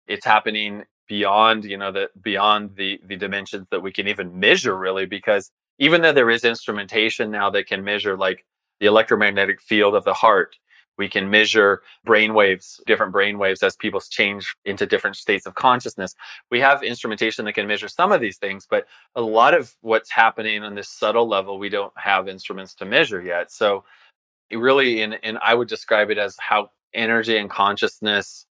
It's 0.07 0.25
happening 0.25 0.85
beyond 1.09 1.65
you 1.65 1.77
know 1.77 1.93
the 1.93 2.09
beyond 2.21 2.75
the 2.77 3.01
the 3.07 3.17
dimensions 3.17 3.69
that 3.71 3.81
we 3.81 3.93
can 3.93 4.09
even 4.09 4.39
measure 4.39 4.77
really 4.77 5.07
because 5.07 5.51
even 5.79 6.03
though 6.03 6.13
there 6.13 6.31
is 6.31 6.45
instrumentation 6.45 7.31
now 7.31 7.51
that 7.51 7.67
can 7.67 7.85
measure 7.85 8.17
like 8.17 8.45
the 8.81 8.87
electromagnetic 8.87 9.61
field 9.61 9.95
of 9.95 10.05
the 10.05 10.15
heart 10.15 10.57
we 10.97 11.09
can 11.09 11.29
measure 11.29 11.83
brain 12.05 12.33
waves 12.35 12.81
different 12.87 13.13
brain 13.13 13.39
waves 13.39 13.63
as 13.63 13.77
people 13.77 14.01
change 14.01 14.55
into 14.65 14.87
different 14.87 15.17
states 15.17 15.45
of 15.45 15.55
consciousness. 15.55 16.15
We 16.51 16.61
have 16.61 16.85
instrumentation 16.85 17.45
that 17.45 17.55
can 17.55 17.67
measure 17.67 17.89
some 17.89 18.13
of 18.13 18.21
these 18.21 18.39
things 18.39 18.67
but 18.69 18.87
a 19.15 19.21
lot 19.21 19.55
of 19.55 19.75
what's 19.81 20.11
happening 20.11 20.63
on 20.63 20.75
this 20.75 20.89
subtle 20.89 21.29
level 21.29 21.59
we 21.59 21.69
don't 21.69 21.93
have 21.97 22.29
instruments 22.29 22.75
to 22.77 22.85
measure 22.85 23.23
yet. 23.23 23.51
So 23.51 23.85
really 24.53 25.03
in 25.03 25.15
and 25.15 25.39
i 25.39 25.53
would 25.55 25.69
describe 25.69 26.11
it 26.11 26.19
as 26.19 26.37
how 26.39 26.71
energy 26.93 27.37
and 27.37 27.51
consciousness 27.51 28.47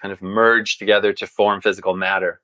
kind 0.00 0.12
of 0.12 0.22
merge 0.22 0.78
together 0.78 1.12
to 1.12 1.26
form 1.26 1.60
physical 1.60 1.94
matter 1.94 2.40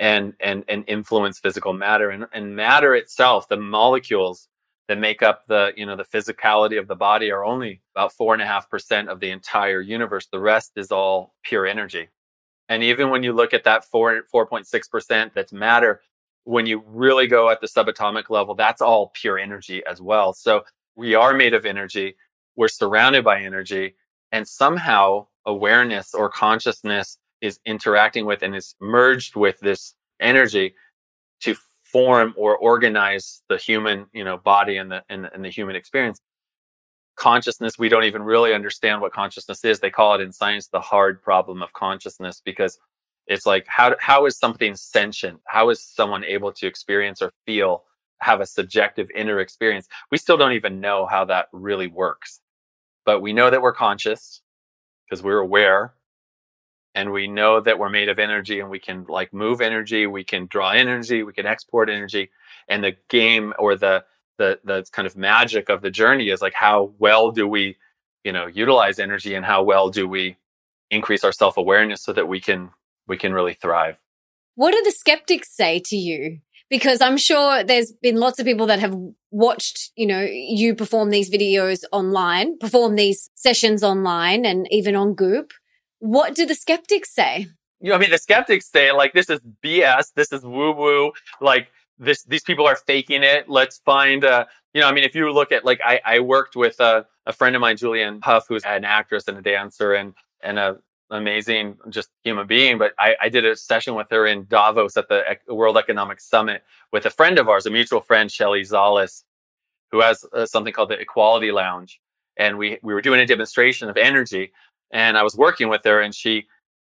and 0.00 0.32
and 0.40 0.64
and 0.68 0.84
influence 0.88 1.38
physical 1.38 1.72
matter. 1.72 2.10
And, 2.10 2.26
and 2.32 2.56
matter 2.56 2.94
itself 2.94 3.48
the 3.48 3.56
molecules 3.56 4.48
that 4.88 4.98
make 4.98 5.22
up 5.22 5.46
the 5.46 5.72
you 5.76 5.86
know 5.86 5.94
the 5.94 6.04
physicality 6.04 6.78
of 6.78 6.88
the 6.88 6.96
body 6.96 7.30
are 7.30 7.44
only 7.44 7.82
about 7.94 8.12
four 8.14 8.32
and 8.32 8.42
a 8.42 8.46
half 8.46 8.68
percent 8.68 9.08
of 9.08 9.20
the 9.20 9.30
entire 9.30 9.80
universe. 9.80 10.26
The 10.26 10.40
rest 10.40 10.72
is 10.76 10.90
all 10.90 11.34
pure 11.44 11.66
energy. 11.66 12.08
And 12.68 12.82
even 12.82 13.10
when 13.10 13.22
you 13.22 13.32
look 13.32 13.52
at 13.52 13.64
that 13.64 13.84
four 13.84 14.22
4.6 14.34 14.90
percent 14.90 15.32
that's 15.34 15.52
matter 15.52 16.00
when 16.44 16.66
you 16.66 16.82
really 16.86 17.26
go 17.26 17.50
at 17.50 17.60
the 17.60 17.66
subatomic 17.66 18.30
level 18.30 18.54
that's 18.54 18.80
all 18.80 19.12
pure 19.14 19.38
energy 19.38 19.82
as 19.86 20.00
well. 20.00 20.32
So 20.32 20.64
we 20.96 21.14
are 21.14 21.34
made 21.34 21.54
of 21.54 21.66
energy. 21.66 22.14
We're 22.56 22.68
surrounded 22.68 23.22
by 23.24 23.42
energy. 23.42 23.96
And 24.32 24.46
somehow 24.46 25.26
awareness 25.46 26.14
or 26.14 26.28
consciousness 26.28 27.18
is 27.40 27.58
interacting 27.64 28.26
with 28.26 28.42
and 28.42 28.54
is 28.54 28.74
merged 28.80 29.36
with 29.36 29.58
this 29.60 29.94
energy 30.20 30.74
to 31.40 31.54
form 31.84 32.34
or 32.36 32.56
organize 32.56 33.42
the 33.48 33.56
human 33.56 34.06
you 34.12 34.24
know 34.24 34.36
body 34.36 34.76
and 34.76 34.90
the 34.90 35.02
and, 35.08 35.28
and 35.32 35.44
the 35.44 35.50
human 35.50 35.76
experience. 35.76 36.20
Consciousness 37.16 37.78
we 37.78 37.88
don't 37.88 38.04
even 38.04 38.22
really 38.22 38.54
understand 38.54 39.00
what 39.00 39.12
consciousness 39.12 39.64
is. 39.64 39.80
They 39.80 39.90
call 39.90 40.14
it 40.14 40.20
in 40.20 40.32
science 40.32 40.68
the 40.68 40.80
hard 40.80 41.22
problem 41.22 41.62
of 41.62 41.72
consciousness 41.72 42.40
because 42.44 42.78
it's 43.26 43.46
like 43.46 43.66
how 43.68 43.96
how 44.00 44.26
is 44.26 44.38
something 44.38 44.74
sentient? 44.74 45.40
How 45.46 45.70
is 45.70 45.82
someone 45.82 46.24
able 46.24 46.52
to 46.52 46.66
experience 46.66 47.22
or 47.22 47.32
feel 47.46 47.84
have 48.20 48.40
a 48.40 48.46
subjective 48.46 49.10
inner 49.14 49.40
experience? 49.40 49.88
We 50.10 50.18
still 50.18 50.36
don't 50.36 50.52
even 50.52 50.80
know 50.80 51.06
how 51.06 51.24
that 51.26 51.48
really 51.52 51.88
works. 51.88 52.40
But 53.06 53.20
we 53.20 53.32
know 53.32 53.50
that 53.50 53.62
we're 53.62 53.72
conscious 53.72 54.42
because 55.10 55.22
we're 55.22 55.38
aware 55.38 55.92
and 56.94 57.12
we 57.12 57.26
know 57.26 57.60
that 57.60 57.78
we're 57.78 57.90
made 57.90 58.08
of 58.08 58.18
energy 58.18 58.60
and 58.60 58.70
we 58.70 58.78
can 58.78 59.04
like 59.08 59.32
move 59.32 59.60
energy 59.60 60.06
we 60.06 60.24
can 60.24 60.46
draw 60.46 60.70
energy 60.70 61.22
we 61.24 61.32
can 61.32 61.46
export 61.46 61.90
energy 61.90 62.30
and 62.68 62.84
the 62.84 62.96
game 63.08 63.52
or 63.58 63.76
the 63.76 64.04
the 64.38 64.58
the 64.64 64.84
kind 64.92 65.06
of 65.06 65.16
magic 65.16 65.68
of 65.68 65.82
the 65.82 65.90
journey 65.90 66.30
is 66.30 66.40
like 66.40 66.54
how 66.54 66.92
well 66.98 67.30
do 67.30 67.46
we 67.46 67.76
you 68.24 68.32
know 68.32 68.46
utilize 68.46 68.98
energy 68.98 69.34
and 69.34 69.44
how 69.44 69.62
well 69.62 69.90
do 69.90 70.08
we 70.08 70.36
increase 70.90 71.24
our 71.24 71.32
self-awareness 71.32 72.02
so 72.02 72.12
that 72.12 72.28
we 72.28 72.40
can 72.40 72.70
we 73.06 73.16
can 73.16 73.32
really 73.32 73.54
thrive. 73.54 74.00
What 74.54 74.72
do 74.72 74.82
the 74.84 74.92
skeptics 74.92 75.54
say 75.54 75.80
to 75.86 75.96
you 75.96 76.40
because 76.70 77.00
I'm 77.00 77.18
sure 77.18 77.64
there's 77.64 77.92
been 77.92 78.16
lots 78.16 78.38
of 78.38 78.46
people 78.46 78.66
that 78.66 78.78
have 78.78 78.96
watched, 79.30 79.90
you 79.96 80.06
know, 80.06 80.20
you 80.20 80.74
perform 80.74 81.10
these 81.10 81.28
videos 81.28 81.82
online, 81.92 82.56
perform 82.58 82.94
these 82.94 83.28
sessions 83.34 83.82
online 83.82 84.46
and 84.46 84.66
even 84.70 84.94
on 84.94 85.14
Goop. 85.14 85.52
What 85.98 86.34
do 86.34 86.46
the 86.46 86.54
skeptics 86.54 87.12
say? 87.12 87.48
You 87.80 87.90
know, 87.90 87.96
I 87.96 87.98
mean, 87.98 88.10
the 88.10 88.18
skeptics 88.18 88.70
say 88.70 88.92
like, 88.92 89.12
this 89.12 89.28
is 89.28 89.40
BS. 89.64 90.12
This 90.14 90.32
is 90.32 90.44
woo 90.44 90.72
woo. 90.72 91.12
Like 91.40 91.68
this, 91.98 92.22
these 92.22 92.44
people 92.44 92.66
are 92.66 92.76
faking 92.76 93.24
it. 93.24 93.48
Let's 93.48 93.78
find, 93.78 94.24
uh, 94.24 94.46
you 94.72 94.80
know, 94.80 94.88
I 94.88 94.92
mean, 94.92 95.04
if 95.04 95.14
you 95.14 95.30
look 95.32 95.50
at 95.50 95.64
like, 95.64 95.80
I, 95.84 96.00
I 96.04 96.20
worked 96.20 96.54
with 96.54 96.78
a, 96.78 97.04
a 97.26 97.32
friend 97.32 97.56
of 97.56 97.60
mine, 97.60 97.76
Julianne 97.76 98.20
Hough, 98.22 98.46
who's 98.48 98.64
an 98.64 98.84
actress 98.84 99.26
and 99.26 99.36
a 99.36 99.42
dancer 99.42 99.92
and, 99.92 100.14
and 100.40 100.58
a 100.58 100.78
amazing 101.10 101.76
just 101.88 102.10
human 102.24 102.46
being. 102.46 102.78
But 102.78 102.92
I, 102.98 103.14
I, 103.22 103.28
did 103.28 103.44
a 103.44 103.56
session 103.56 103.94
with 103.94 104.08
her 104.10 104.26
in 104.26 104.46
Davos 104.46 104.96
at 104.96 105.08
the 105.08 105.22
World 105.48 105.76
Economic 105.76 106.20
Summit 106.20 106.62
with 106.92 107.06
a 107.06 107.10
friend 107.10 107.38
of 107.38 107.48
ours, 107.48 107.66
a 107.66 107.70
mutual 107.70 108.00
friend, 108.00 108.30
Shelley 108.30 108.62
Zalis, 108.62 109.24
who 109.90 110.00
has 110.00 110.24
uh, 110.32 110.46
something 110.46 110.72
called 110.72 110.90
the 110.90 110.98
Equality 110.98 111.52
Lounge. 111.52 112.00
And 112.36 112.56
we, 112.56 112.78
we 112.82 112.94
were 112.94 113.02
doing 113.02 113.20
a 113.20 113.26
demonstration 113.26 113.88
of 113.88 113.96
energy. 113.96 114.52
And 114.92 115.18
I 115.18 115.22
was 115.22 115.36
working 115.36 115.68
with 115.68 115.82
her, 115.84 116.00
and 116.00 116.14
she 116.14 116.46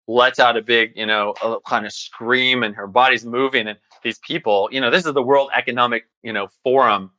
lets 0.08 0.38
out 0.38 0.56
a 0.56 0.62
big, 0.62 0.92
you 0.96 1.06
know, 1.06 1.34
kind 1.66 1.86
of 1.86 1.92
scream, 1.92 2.62
and 2.62 2.74
her 2.74 2.86
body's 2.86 3.24
moving. 3.24 3.68
And 3.68 3.78
these 4.02 4.18
people, 4.18 4.68
you 4.72 4.80
know, 4.80 4.90
this 4.90 5.06
is 5.06 5.12
the 5.14 5.22
World 5.22 5.50
Economic, 5.54 6.06
you 6.22 6.32
know, 6.32 6.48
Forum. 6.62 7.10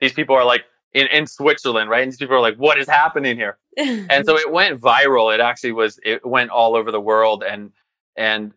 These 0.00 0.12
people 0.12 0.34
are 0.36 0.44
like, 0.44 0.64
in, 0.96 1.06
in 1.08 1.26
Switzerland, 1.26 1.90
right? 1.90 2.02
And 2.02 2.10
these 2.10 2.18
people 2.18 2.36
are 2.36 2.40
like, 2.40 2.56
what 2.56 2.78
is 2.78 2.88
happening 2.88 3.36
here? 3.36 3.58
And 3.76 4.24
so 4.24 4.36
it 4.36 4.50
went 4.50 4.80
viral. 4.80 5.34
It 5.34 5.40
actually 5.40 5.72
was, 5.72 6.00
it 6.04 6.24
went 6.24 6.50
all 6.50 6.76
over 6.76 6.90
the 6.90 7.00
world. 7.00 7.42
And, 7.42 7.72
and, 8.16 8.52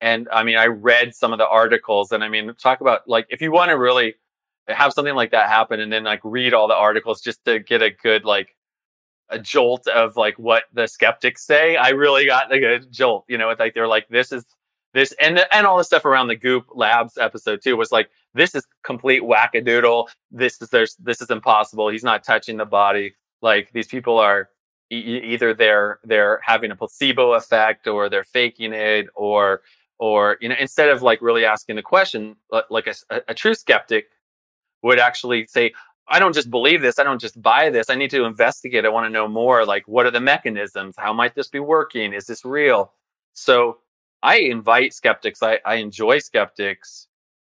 and 0.00 0.28
I 0.32 0.44
mean, 0.44 0.56
I 0.56 0.66
read 0.66 1.14
some 1.14 1.32
of 1.32 1.38
the 1.38 1.48
articles 1.48 2.12
and 2.12 2.22
I 2.22 2.28
mean, 2.28 2.54
talk 2.54 2.80
about 2.80 3.08
like, 3.08 3.26
if 3.30 3.40
you 3.40 3.52
want 3.52 3.70
to 3.70 3.78
really 3.78 4.14
have 4.68 4.92
something 4.92 5.14
like 5.14 5.30
that 5.30 5.48
happen 5.48 5.80
and 5.80 5.92
then 5.92 6.04
like 6.04 6.20
read 6.22 6.54
all 6.54 6.68
the 6.68 6.74
articles 6.74 7.20
just 7.20 7.44
to 7.46 7.58
get 7.58 7.82
a 7.82 7.90
good, 7.90 8.24
like, 8.24 8.54
a 9.30 9.38
jolt 9.38 9.86
of 9.88 10.16
like 10.16 10.38
what 10.38 10.64
the 10.72 10.86
skeptics 10.86 11.44
say. 11.44 11.76
I 11.76 11.90
really 11.90 12.24
got 12.24 12.50
like 12.50 12.62
a 12.62 12.78
jolt, 12.78 13.26
you 13.28 13.36
know, 13.36 13.50
it's 13.50 13.60
like 13.60 13.74
they're 13.74 13.86
like, 13.86 14.08
this 14.08 14.32
is 14.32 14.44
this 14.94 15.12
and 15.20 15.44
and 15.52 15.66
all 15.66 15.76
the 15.76 15.84
stuff 15.84 16.06
around 16.06 16.28
the 16.28 16.36
Goop 16.36 16.64
Labs 16.74 17.18
episode 17.18 17.60
too 17.62 17.76
was 17.76 17.92
like 17.92 18.08
this 18.32 18.54
is 18.54 18.66
complete 18.82 19.22
wackadoodle. 19.22 20.08
This 20.30 20.62
is 20.62 20.70
there's 20.70 20.96
this 20.96 21.20
is 21.20 21.28
impossible. 21.28 21.90
He's 21.90 22.04
not 22.04 22.24
touching 22.24 22.56
the 22.56 22.64
body. 22.64 23.16
Like 23.42 23.70
these 23.72 23.86
people 23.86 24.18
are 24.18 24.48
either 24.90 25.54
they're 25.54 25.98
they're 26.04 26.40
having 26.44 26.70
a 26.70 26.76
placebo 26.76 27.32
effect 27.32 27.86
or 27.86 28.08
they're 28.08 28.24
faking 28.24 28.72
it 28.72 29.06
or 29.14 29.62
or 29.98 30.38
you 30.40 30.48
know 30.48 30.54
instead 30.58 30.88
of 30.88 31.02
like 31.02 31.20
really 31.20 31.44
asking 31.44 31.76
the 31.76 31.82
question 31.82 32.36
like 32.70 32.86
a, 32.86 32.94
a 33.28 33.34
true 33.34 33.54
skeptic 33.54 34.06
would 34.82 34.98
actually 34.98 35.44
say 35.46 35.72
I 36.10 36.18
don't 36.18 36.34
just 36.34 36.50
believe 36.50 36.80
this. 36.80 36.98
I 36.98 37.04
don't 37.04 37.20
just 37.20 37.40
buy 37.40 37.68
this. 37.68 37.90
I 37.90 37.94
need 37.94 38.10
to 38.10 38.24
investigate. 38.24 38.86
I 38.86 38.88
want 38.88 39.04
to 39.04 39.10
know 39.10 39.28
more. 39.28 39.66
Like, 39.66 39.86
what 39.86 40.06
are 40.06 40.10
the 40.10 40.20
mechanisms? 40.20 40.94
How 40.96 41.12
might 41.12 41.34
this 41.34 41.48
be 41.48 41.60
working? 41.60 42.14
Is 42.14 42.26
this 42.26 42.46
real? 42.46 42.92
So 43.34 43.78
I 44.22 44.38
invite 44.38 44.94
skeptics. 44.94 45.42
I, 45.42 45.60
I 45.66 45.76
enjoy 45.76 46.18
skeptics, 46.20 47.08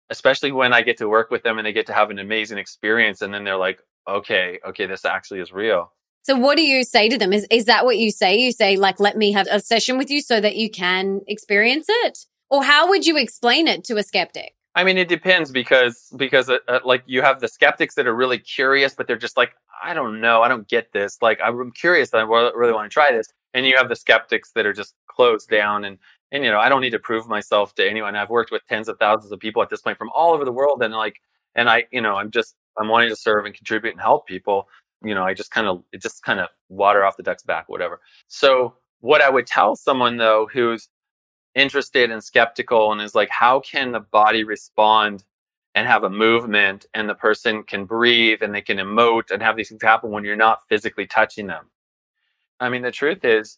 especially 0.09 0.51
when 0.51 0.73
I 0.73 0.81
get 0.81 0.97
to 0.97 1.07
work 1.07 1.31
with 1.31 1.43
them 1.43 1.57
and 1.57 1.65
they 1.65 1.71
get 1.71 1.87
to 1.87 1.93
have 1.93 2.09
an 2.09 2.19
amazing 2.19 2.57
experience. 2.57 3.21
And 3.21 3.33
then 3.33 3.45
they're 3.45 3.55
like, 3.55 3.81
okay, 4.07 4.59
okay, 4.67 4.85
this 4.85 5.05
actually 5.05 5.39
is 5.39 5.53
real. 5.53 5.93
So 6.23 6.35
what 6.35 6.57
do 6.57 6.63
you 6.63 6.83
say 6.83 7.09
to 7.09 7.17
them? 7.17 7.33
Is 7.33 7.47
is 7.49 7.65
that 7.65 7.85
what 7.85 7.97
you 7.97 8.11
say? 8.11 8.37
You 8.37 8.51
say 8.51 8.75
like 8.77 8.99
let 8.99 9.17
me 9.17 9.31
have 9.31 9.47
a 9.49 9.59
session 9.59 9.97
with 9.97 10.09
you 10.09 10.21
so 10.21 10.39
that 10.41 10.55
you 10.55 10.69
can 10.69 11.21
experience 11.27 11.87
it? 11.89 12.19
Or 12.49 12.63
how 12.63 12.89
would 12.89 13.05
you 13.05 13.17
explain 13.17 13.67
it 13.67 13.83
to 13.85 13.97
a 13.97 14.03
skeptic? 14.03 14.53
I 14.75 14.83
mean, 14.83 14.97
it 14.97 15.07
depends 15.07 15.51
because 15.51 16.11
because 16.15 16.49
uh, 16.49 16.57
uh, 16.67 16.79
like 16.85 17.03
you 17.05 17.21
have 17.21 17.39
the 17.39 17.47
skeptics 17.47 17.95
that 17.95 18.07
are 18.07 18.15
really 18.15 18.37
curious, 18.37 18.93
but 18.93 19.07
they're 19.07 19.17
just 19.17 19.37
like, 19.37 19.51
I 19.83 19.93
don't 19.93 20.21
know, 20.21 20.41
I 20.41 20.47
don't 20.47 20.67
get 20.67 20.93
this. 20.93 21.17
Like 21.21 21.39
I'm 21.43 21.71
curious, 21.71 22.13
I 22.13 22.21
really 22.21 22.73
want 22.73 22.89
to 22.89 22.93
try 22.93 23.11
this. 23.11 23.27
And 23.53 23.65
you 23.65 23.75
have 23.77 23.89
the 23.89 23.95
skeptics 23.95 24.51
that 24.53 24.65
are 24.65 24.73
just 24.73 24.93
closed 25.07 25.49
down 25.49 25.83
and 25.83 25.97
and 26.31 26.43
you 26.43 26.51
know 26.51 26.59
I 26.59 26.69
don't 26.69 26.81
need 26.81 26.91
to 26.91 26.99
prove 26.99 27.27
myself 27.27 27.73
to 27.75 27.89
anyone. 27.89 28.15
I've 28.15 28.29
worked 28.29 28.51
with 28.51 28.65
tens 28.67 28.87
of 28.87 28.97
thousands 28.99 29.31
of 29.31 29.39
people 29.39 29.61
at 29.61 29.69
this 29.69 29.81
point 29.81 29.97
from 29.97 30.09
all 30.13 30.33
over 30.33 30.45
the 30.45 30.51
world, 30.51 30.83
and 30.83 30.93
like 30.93 31.19
and 31.55 31.69
I 31.69 31.85
you 31.91 32.01
know 32.01 32.15
I'm 32.15 32.31
just 32.31 32.55
I'm 32.77 32.87
wanting 32.87 33.09
to 33.09 33.15
serve 33.15 33.45
and 33.45 33.55
contribute 33.55 33.91
and 33.91 34.01
help 34.01 34.27
people 34.27 34.67
you 35.03 35.15
know, 35.15 35.23
I 35.23 35.33
just 35.33 35.51
kind 35.51 35.67
of, 35.67 35.83
it 35.91 36.01
just 36.01 36.23
kind 36.23 36.39
of 36.39 36.49
water 36.67 37.05
off 37.05 37.17
the 37.17 37.23
duck's 37.23 37.43
back, 37.43 37.69
whatever. 37.69 38.01
So, 38.27 38.75
what 39.01 39.21
I 39.21 39.29
would 39.29 39.47
tell 39.47 39.77
someone 39.77 40.17
though 40.17 40.49
who's 40.51 40.89
interested 41.55 42.11
and 42.11 42.23
skeptical 42.23 42.91
and 42.91 43.01
is 43.01 43.15
like, 43.15 43.29
how 43.29 43.59
can 43.61 43.91
the 43.91 43.99
body 43.99 44.43
respond 44.43 45.23
and 45.75 45.87
have 45.87 46.03
a 46.03 46.09
movement 46.09 46.85
and 46.93 47.07
the 47.07 47.15
person 47.15 47.63
can 47.63 47.85
breathe 47.85 48.41
and 48.41 48.53
they 48.53 48.61
can 48.61 48.77
emote 48.77 49.31
and 49.31 49.41
have 49.41 49.55
these 49.55 49.69
things 49.69 49.81
happen 49.81 50.11
when 50.11 50.23
you're 50.23 50.35
not 50.35 50.67
physically 50.67 51.07
touching 51.07 51.47
them? 51.47 51.65
I 52.59 52.69
mean, 52.69 52.81
the 52.81 52.91
truth 52.91 53.23
is, 53.23 53.57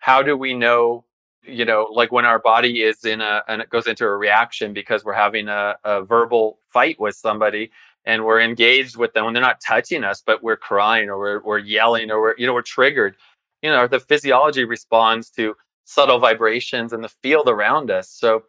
how 0.00 0.22
do 0.22 0.36
we 0.36 0.54
know, 0.54 1.04
you 1.42 1.64
know, 1.64 1.88
like 1.92 2.12
when 2.12 2.24
our 2.24 2.38
body 2.38 2.82
is 2.82 3.04
in 3.04 3.20
a, 3.20 3.42
and 3.48 3.62
it 3.62 3.70
goes 3.70 3.86
into 3.86 4.04
a 4.04 4.16
reaction 4.16 4.72
because 4.72 5.04
we're 5.04 5.12
having 5.12 5.48
a, 5.48 5.76
a 5.84 6.02
verbal 6.02 6.58
fight 6.68 6.98
with 6.98 7.14
somebody 7.14 7.70
and 8.06 8.24
we're 8.24 8.40
engaged 8.40 8.96
with 8.96 9.12
them 9.12 9.24
when 9.24 9.34
they're 9.34 9.42
not 9.42 9.60
touching 9.60 10.04
us, 10.04 10.22
but 10.24 10.42
we're 10.42 10.56
crying 10.56 11.08
or 11.08 11.18
we're, 11.18 11.42
we're 11.42 11.58
yelling 11.58 12.10
or 12.10 12.20
we're, 12.20 12.34
you 12.38 12.46
know, 12.46 12.54
we're 12.54 12.62
triggered. 12.62 13.16
You 13.62 13.70
know, 13.70 13.88
the 13.88 13.98
physiology 13.98 14.64
responds 14.64 15.28
to 15.30 15.56
subtle 15.84 16.20
vibrations 16.20 16.92
in 16.92 17.00
the 17.00 17.08
field 17.08 17.48
around 17.48 17.90
us. 17.90 18.08
So 18.08 18.44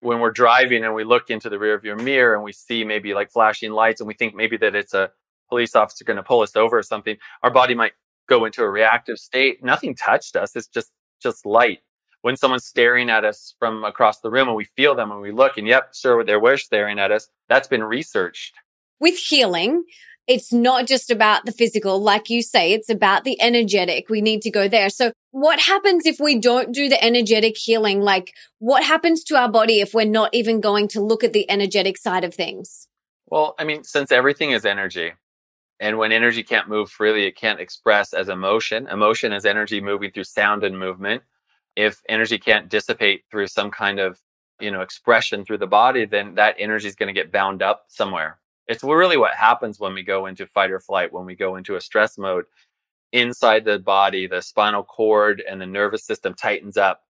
when 0.00 0.20
we're 0.20 0.30
driving 0.30 0.84
and 0.84 0.94
we 0.94 1.04
look 1.04 1.30
into 1.30 1.48
the 1.48 1.58
rear 1.58 1.78
view 1.78 1.96
mirror 1.96 2.34
and 2.34 2.44
we 2.44 2.52
see 2.52 2.84
maybe 2.84 3.14
like 3.14 3.30
flashing 3.30 3.72
lights 3.72 4.00
and 4.00 4.08
we 4.08 4.14
think 4.14 4.34
maybe 4.34 4.58
that 4.58 4.74
it's 4.74 4.94
a 4.94 5.10
police 5.48 5.74
officer 5.74 6.04
going 6.04 6.18
to 6.18 6.22
pull 6.22 6.42
us 6.42 6.54
over 6.54 6.78
or 6.78 6.82
something, 6.82 7.16
our 7.42 7.50
body 7.50 7.74
might 7.74 7.92
go 8.28 8.44
into 8.44 8.62
a 8.62 8.70
reactive 8.70 9.18
state. 9.18 9.64
Nothing 9.64 9.94
touched 9.94 10.36
us. 10.36 10.54
It's 10.54 10.68
just, 10.68 10.92
just 11.22 11.46
light. 11.46 11.78
When 12.22 12.36
someone's 12.36 12.66
staring 12.66 13.08
at 13.08 13.24
us 13.24 13.54
from 13.58 13.82
across 13.82 14.20
the 14.20 14.30
room 14.30 14.48
and 14.48 14.56
we 14.56 14.64
feel 14.64 14.94
them 14.94 15.10
and 15.10 15.22
we 15.22 15.32
look 15.32 15.56
and 15.56 15.66
yep, 15.66 15.94
sure, 15.94 16.22
they 16.22 16.36
were 16.36 16.58
staring 16.58 16.98
at 16.98 17.10
us. 17.10 17.28
That's 17.48 17.66
been 17.66 17.82
researched 17.82 18.54
with 19.00 19.16
healing, 19.16 19.84
it's 20.26 20.52
not 20.52 20.86
just 20.86 21.10
about 21.10 21.44
the 21.44 21.52
physical. 21.52 22.00
Like 22.00 22.30
you 22.30 22.42
say, 22.42 22.72
it's 22.72 22.88
about 22.88 23.24
the 23.24 23.40
energetic. 23.40 24.08
We 24.08 24.20
need 24.20 24.42
to 24.42 24.50
go 24.50 24.68
there. 24.68 24.88
So 24.88 25.12
what 25.32 25.58
happens 25.58 26.06
if 26.06 26.20
we 26.20 26.38
don't 26.38 26.72
do 26.72 26.88
the 26.88 27.02
energetic 27.02 27.56
healing? 27.56 28.00
Like 28.00 28.32
what 28.58 28.84
happens 28.84 29.24
to 29.24 29.36
our 29.36 29.50
body 29.50 29.80
if 29.80 29.94
we're 29.94 30.04
not 30.04 30.32
even 30.32 30.60
going 30.60 30.88
to 30.88 31.00
look 31.00 31.24
at 31.24 31.32
the 31.32 31.50
energetic 31.50 31.96
side 31.96 32.24
of 32.24 32.34
things? 32.34 32.86
Well, 33.26 33.54
I 33.58 33.64
mean, 33.64 33.84
since 33.84 34.12
everything 34.12 34.50
is 34.50 34.64
energy, 34.64 35.12
and 35.80 35.96
when 35.96 36.12
energy 36.12 36.42
can't 36.42 36.68
move 36.68 36.90
freely, 36.90 37.24
it 37.24 37.36
can't 37.36 37.58
express 37.58 38.12
as 38.12 38.28
emotion. 38.28 38.86
Emotion 38.88 39.32
is 39.32 39.46
energy 39.46 39.80
moving 39.80 40.10
through 40.10 40.24
sound 40.24 40.62
and 40.62 40.78
movement. 40.78 41.22
If 41.74 42.02
energy 42.08 42.38
can't 42.38 42.68
dissipate 42.68 43.22
through 43.30 43.46
some 43.46 43.70
kind 43.70 43.98
of, 43.98 44.20
you 44.60 44.70
know, 44.70 44.82
expression 44.82 45.44
through 45.44 45.58
the 45.58 45.66
body, 45.66 46.04
then 46.04 46.34
that 46.34 46.56
energy 46.58 46.86
is 46.86 46.96
going 46.96 47.06
to 47.06 47.18
get 47.18 47.32
bound 47.32 47.62
up 47.62 47.84
somewhere. 47.88 48.39
It's 48.70 48.84
really 48.84 49.16
what 49.16 49.34
happens 49.34 49.80
when 49.80 49.94
we 49.94 50.04
go 50.04 50.26
into 50.26 50.46
fight 50.46 50.70
or 50.70 50.78
flight, 50.78 51.12
when 51.12 51.26
we 51.26 51.34
go 51.34 51.56
into 51.56 51.74
a 51.74 51.80
stress 51.80 52.16
mode. 52.16 52.44
Inside 53.12 53.64
the 53.64 53.80
body, 53.80 54.28
the 54.28 54.40
spinal 54.40 54.84
cord 54.84 55.42
and 55.46 55.60
the 55.60 55.66
nervous 55.66 56.04
system 56.04 56.34
tightens 56.34 56.76
up. 56.76 57.02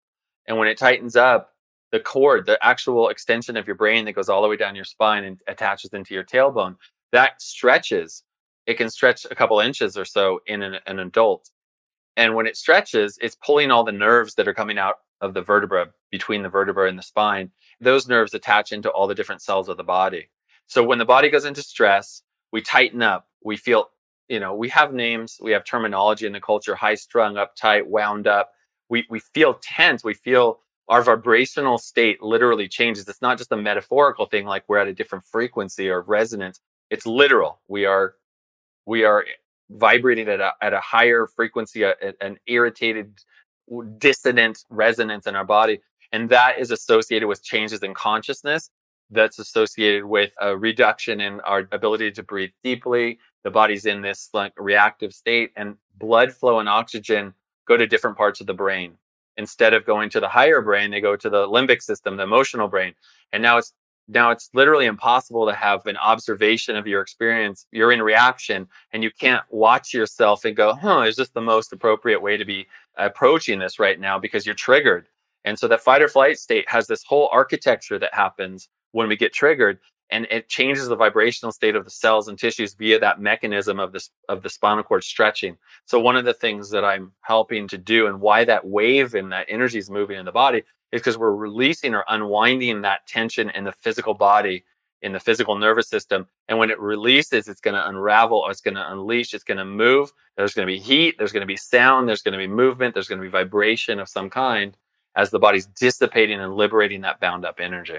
And 0.47 0.57
when 0.57 0.69
it 0.69 0.79
tightens 0.79 1.17
up, 1.17 1.51
the 1.91 1.99
cord, 1.99 2.47
the 2.47 2.65
actual 2.65 3.09
extension 3.09 3.57
of 3.57 3.67
your 3.67 3.75
brain 3.75 4.05
that 4.05 4.13
goes 4.13 4.29
all 4.29 4.41
the 4.41 4.47
way 4.47 4.57
down 4.57 4.77
your 4.77 4.85
spine 4.85 5.25
and 5.25 5.41
attaches 5.49 5.95
into 5.95 6.15
your 6.15 6.23
tailbone, 6.23 6.77
that 7.11 7.43
stretches. 7.43 8.23
It 8.67 8.75
can 8.75 8.89
stretch 8.89 9.27
a 9.29 9.35
couple 9.35 9.59
inches 9.59 9.99
or 9.99 10.05
so 10.05 10.39
in 10.47 10.63
an, 10.63 10.77
an 10.87 11.01
adult. 11.01 11.51
And 12.17 12.37
when 12.37 12.47
it 12.47 12.57
stretches, 12.57 13.19
it's 13.21 13.37
pulling 13.45 13.73
all 13.73 13.83
the 13.83 13.91
nerves 13.91 14.37
that 14.37 14.47
are 14.47 14.55
coming 14.55 14.79
out 14.79 14.99
of 15.21 15.35
the 15.35 15.43
vertebra 15.43 15.89
between 16.13 16.45
the 16.45 16.49
vertebra 16.49 16.89
and 16.89 16.97
the 16.97 17.03
spine. 17.03 17.51
Those 17.81 18.07
nerves 18.07 18.33
attach 18.33 18.71
into 18.71 18.91
all 18.91 19.09
the 19.09 19.15
different 19.17 19.43
cells 19.43 19.69
of 19.69 19.77
the 19.77 19.83
body. 19.83 20.29
So 20.69 20.85
when 20.85 20.99
the 20.99 21.05
body 21.05 21.31
goes 21.31 21.47
into 21.47 21.63
stress, 21.63 22.23
we 22.53 22.61
tighten 22.61 23.03
up. 23.03 23.27
We 23.43 23.57
feel, 23.57 23.89
you 24.29 24.39
know, 24.39 24.55
we 24.55 24.69
have 24.69 24.93
names, 24.93 25.39
we 25.41 25.53
have 25.53 25.65
terminology 25.65 26.27
in 26.27 26.33
the 26.33 26.41
culture, 26.41 26.75
high 26.75 26.95
strung, 26.95 27.35
uptight, 27.35 27.87
wound 27.87 28.27
up. 28.27 28.53
We, 28.91 29.07
we 29.11 29.19
feel 29.19 29.59
tense. 29.63 30.05
We 30.05 30.15
feel 30.15 30.61
our 30.89 31.03
vibrational 31.03 31.79
state 31.79 32.23
literally 32.23 32.69
changes. 32.69 33.09
It's 33.09 33.23
not 33.23 33.39
just 33.39 33.53
a 33.53 33.57
metaphorical 33.57 34.27
thing 34.27 34.47
like 34.47 34.65
we're 34.69 34.79
at 34.79 34.89
a 34.89 34.95
different 34.95 35.25
frequency 35.25 35.89
or 35.89 36.03
resonance. 36.03 36.61
It's 36.91 37.07
literal. 37.07 37.61
We 37.69 37.87
are, 37.87 38.15
we 38.87 39.05
are 39.05 39.25
vibrating 39.71 40.29
at 40.29 40.41
a, 40.41 40.53
at 40.61 40.75
a 40.75 40.81
higher 40.81 41.27
frequency, 41.27 41.83
a, 41.83 41.95
an 42.21 42.39
irritated, 42.47 43.19
dissonant 43.99 44.65
resonance 44.71 45.27
in 45.27 45.35
our 45.35 45.45
body. 45.45 45.81
And 46.13 46.29
that 46.31 46.59
is 46.59 46.71
associated 46.71 47.27
with 47.27 47.43
changes 47.43 47.83
in 47.83 47.95
consciousness 47.95 48.71
that's 49.11 49.39
associated 49.39 50.05
with 50.05 50.33
a 50.41 50.57
reduction 50.57 51.21
in 51.21 51.41
our 51.41 51.69
ability 51.73 52.11
to 52.13 52.23
breathe 52.23 52.53
deeply. 52.63 53.19
The 53.45 53.51
body's 53.51 53.87
in 53.87 54.03
this 54.03 54.31
like 54.33 54.53
reactive 54.57 55.13
state 55.15 55.53
and 55.57 55.77
blood 55.99 56.33
flow 56.33 56.59
and 56.59 56.69
oxygen 56.69 57.35
go 57.67 57.77
to 57.77 57.87
different 57.87 58.17
parts 58.17 58.41
of 58.41 58.47
the 58.47 58.55
brain. 58.55 58.95
Instead 59.37 59.73
of 59.73 59.87
going 59.87 60.11
to 60.11 60.21
the 60.21 60.29
higher 60.29 60.61
brain, 60.61 60.91
they 60.91 61.01
go 61.01 61.17
to 61.17 61.31
the 61.31 61.47
limbic 61.47 61.81
system, 61.81 62.17
the 62.17 62.25
emotional 62.25 62.69
brain. 62.69 62.95
And 63.33 63.43
now 63.43 63.59
it's 63.59 63.73
now 64.09 64.31
it's 64.31 64.49
literally 64.55 64.87
impossible 64.87 65.47
to 65.47 65.55
have 65.55 65.85
an 65.87 65.99
observation 65.99 66.77
of 66.77 66.87
your 66.87 67.03
experience. 67.03 67.67
You're 67.73 67.93
in 67.93 68.01
reaction 68.01 68.67
and 68.93 69.03
you 69.05 69.11
can't 69.11 69.45
watch 69.51 69.93
yourself 69.93 70.47
and 70.47 70.57
go, 70.57 70.75
huh, 70.75 71.01
is 71.01 71.17
this 71.17 71.29
the 71.29 71.43
most 71.43 71.75
appropriate 71.75 72.21
way 72.21 72.39
to 72.39 72.45
be 72.45 72.67
approaching 72.97 73.59
this 73.59 73.79
right 73.79 74.01
now? 74.01 74.19
Because 74.19 74.47
you're 74.47 74.55
triggered. 74.55 75.09
And 75.45 75.59
so 75.59 75.69
the 75.69 75.79
fight 75.79 76.03
or 76.03 76.09
flight 76.09 76.39
state 76.39 76.69
has 76.69 76.87
this 76.87 77.05
whole 77.05 77.29
architecture 77.33 77.99
that 77.99 78.15
happens 78.15 78.69
when 78.93 79.09
we 79.09 79.17
get 79.17 79.33
triggered 79.33 79.79
and 80.11 80.27
it 80.31 80.49
changes 80.49 80.89
the 80.89 80.97
vibrational 80.97 81.53
state 81.53 81.77
of 81.77 81.85
the 81.85 81.91
cells 81.91 82.29
and 82.29 82.39
tissues 82.39 82.75
via 82.75 82.99
that 82.99 83.21
mechanism 83.21 83.79
of 83.79 83.93
this 83.93 84.11
of 84.29 84.43
the 84.43 84.51
spinal 84.51 84.83
cord 84.83 85.05
stretching. 85.05 85.57
So 85.85 86.01
one 86.01 86.17
of 86.17 86.25
the 86.25 86.35
things 86.35 86.71
that 86.71 86.85
i'm 86.85 87.13
helping 87.21 87.69
to 87.69 87.79
do 87.79 88.07
and 88.07 88.21
why 88.21 88.45
that 88.45 88.67
wave 88.67 89.15
and 89.15 89.33
that 89.33 89.47
energy 89.49 89.79
is 89.79 89.91
moving 89.91 90.19
in 90.19 90.25
the 90.25 90.33
body 90.33 90.63
is 90.93 91.01
because 91.01 91.19
we're 91.19 91.35
releasing 91.35 91.95
or 91.95 92.05
unwinding 92.09 92.83
that 92.83 93.07
tension 93.07 93.51
in 93.51 93.65
the 93.65 93.73
physical 93.73 94.15
body 94.15 94.65
in 95.01 95.13
the 95.13 95.21
physical 95.21 95.57
nervous 95.57 95.89
system. 95.89 96.27
And 96.49 96.59
when 96.59 96.71
it 96.71 96.81
releases 96.81 97.49
it's 97.49 97.61
going 97.61 97.75
to 97.75 97.89
unravel 97.89 98.39
or 98.39 98.51
it's 98.51 98.61
going 98.61 98.75
to 98.75 98.93
unleash 98.93 99.35
it's 99.35 99.45
going 99.45 99.59
to 99.59 99.65
move. 99.65 100.13
There's 100.37 100.55
going 100.55 100.67
to 100.67 100.73
be 100.73 100.79
heat 100.79 101.17
there's 101.19 101.33
going 101.33 101.43
to 101.43 101.47
be 101.47 101.57
sound 101.57 102.09
there's 102.09 102.23
going 102.23 102.33
to 102.33 102.39
be 102.39 102.47
movement 102.47 102.95
there's 102.95 103.09
going 103.09 103.21
to 103.21 103.27
be 103.27 103.31
vibration 103.31 103.99
of 104.01 104.09
some 104.09 104.31
kind 104.31 104.77
as 105.17 105.31
the 105.31 105.39
body's 105.39 105.67
dissipating 105.67 106.41
and 106.41 106.55
liberating 106.55 107.01
that 107.03 107.21
bound 107.21 107.45
up 107.45 107.61
energy 107.61 107.99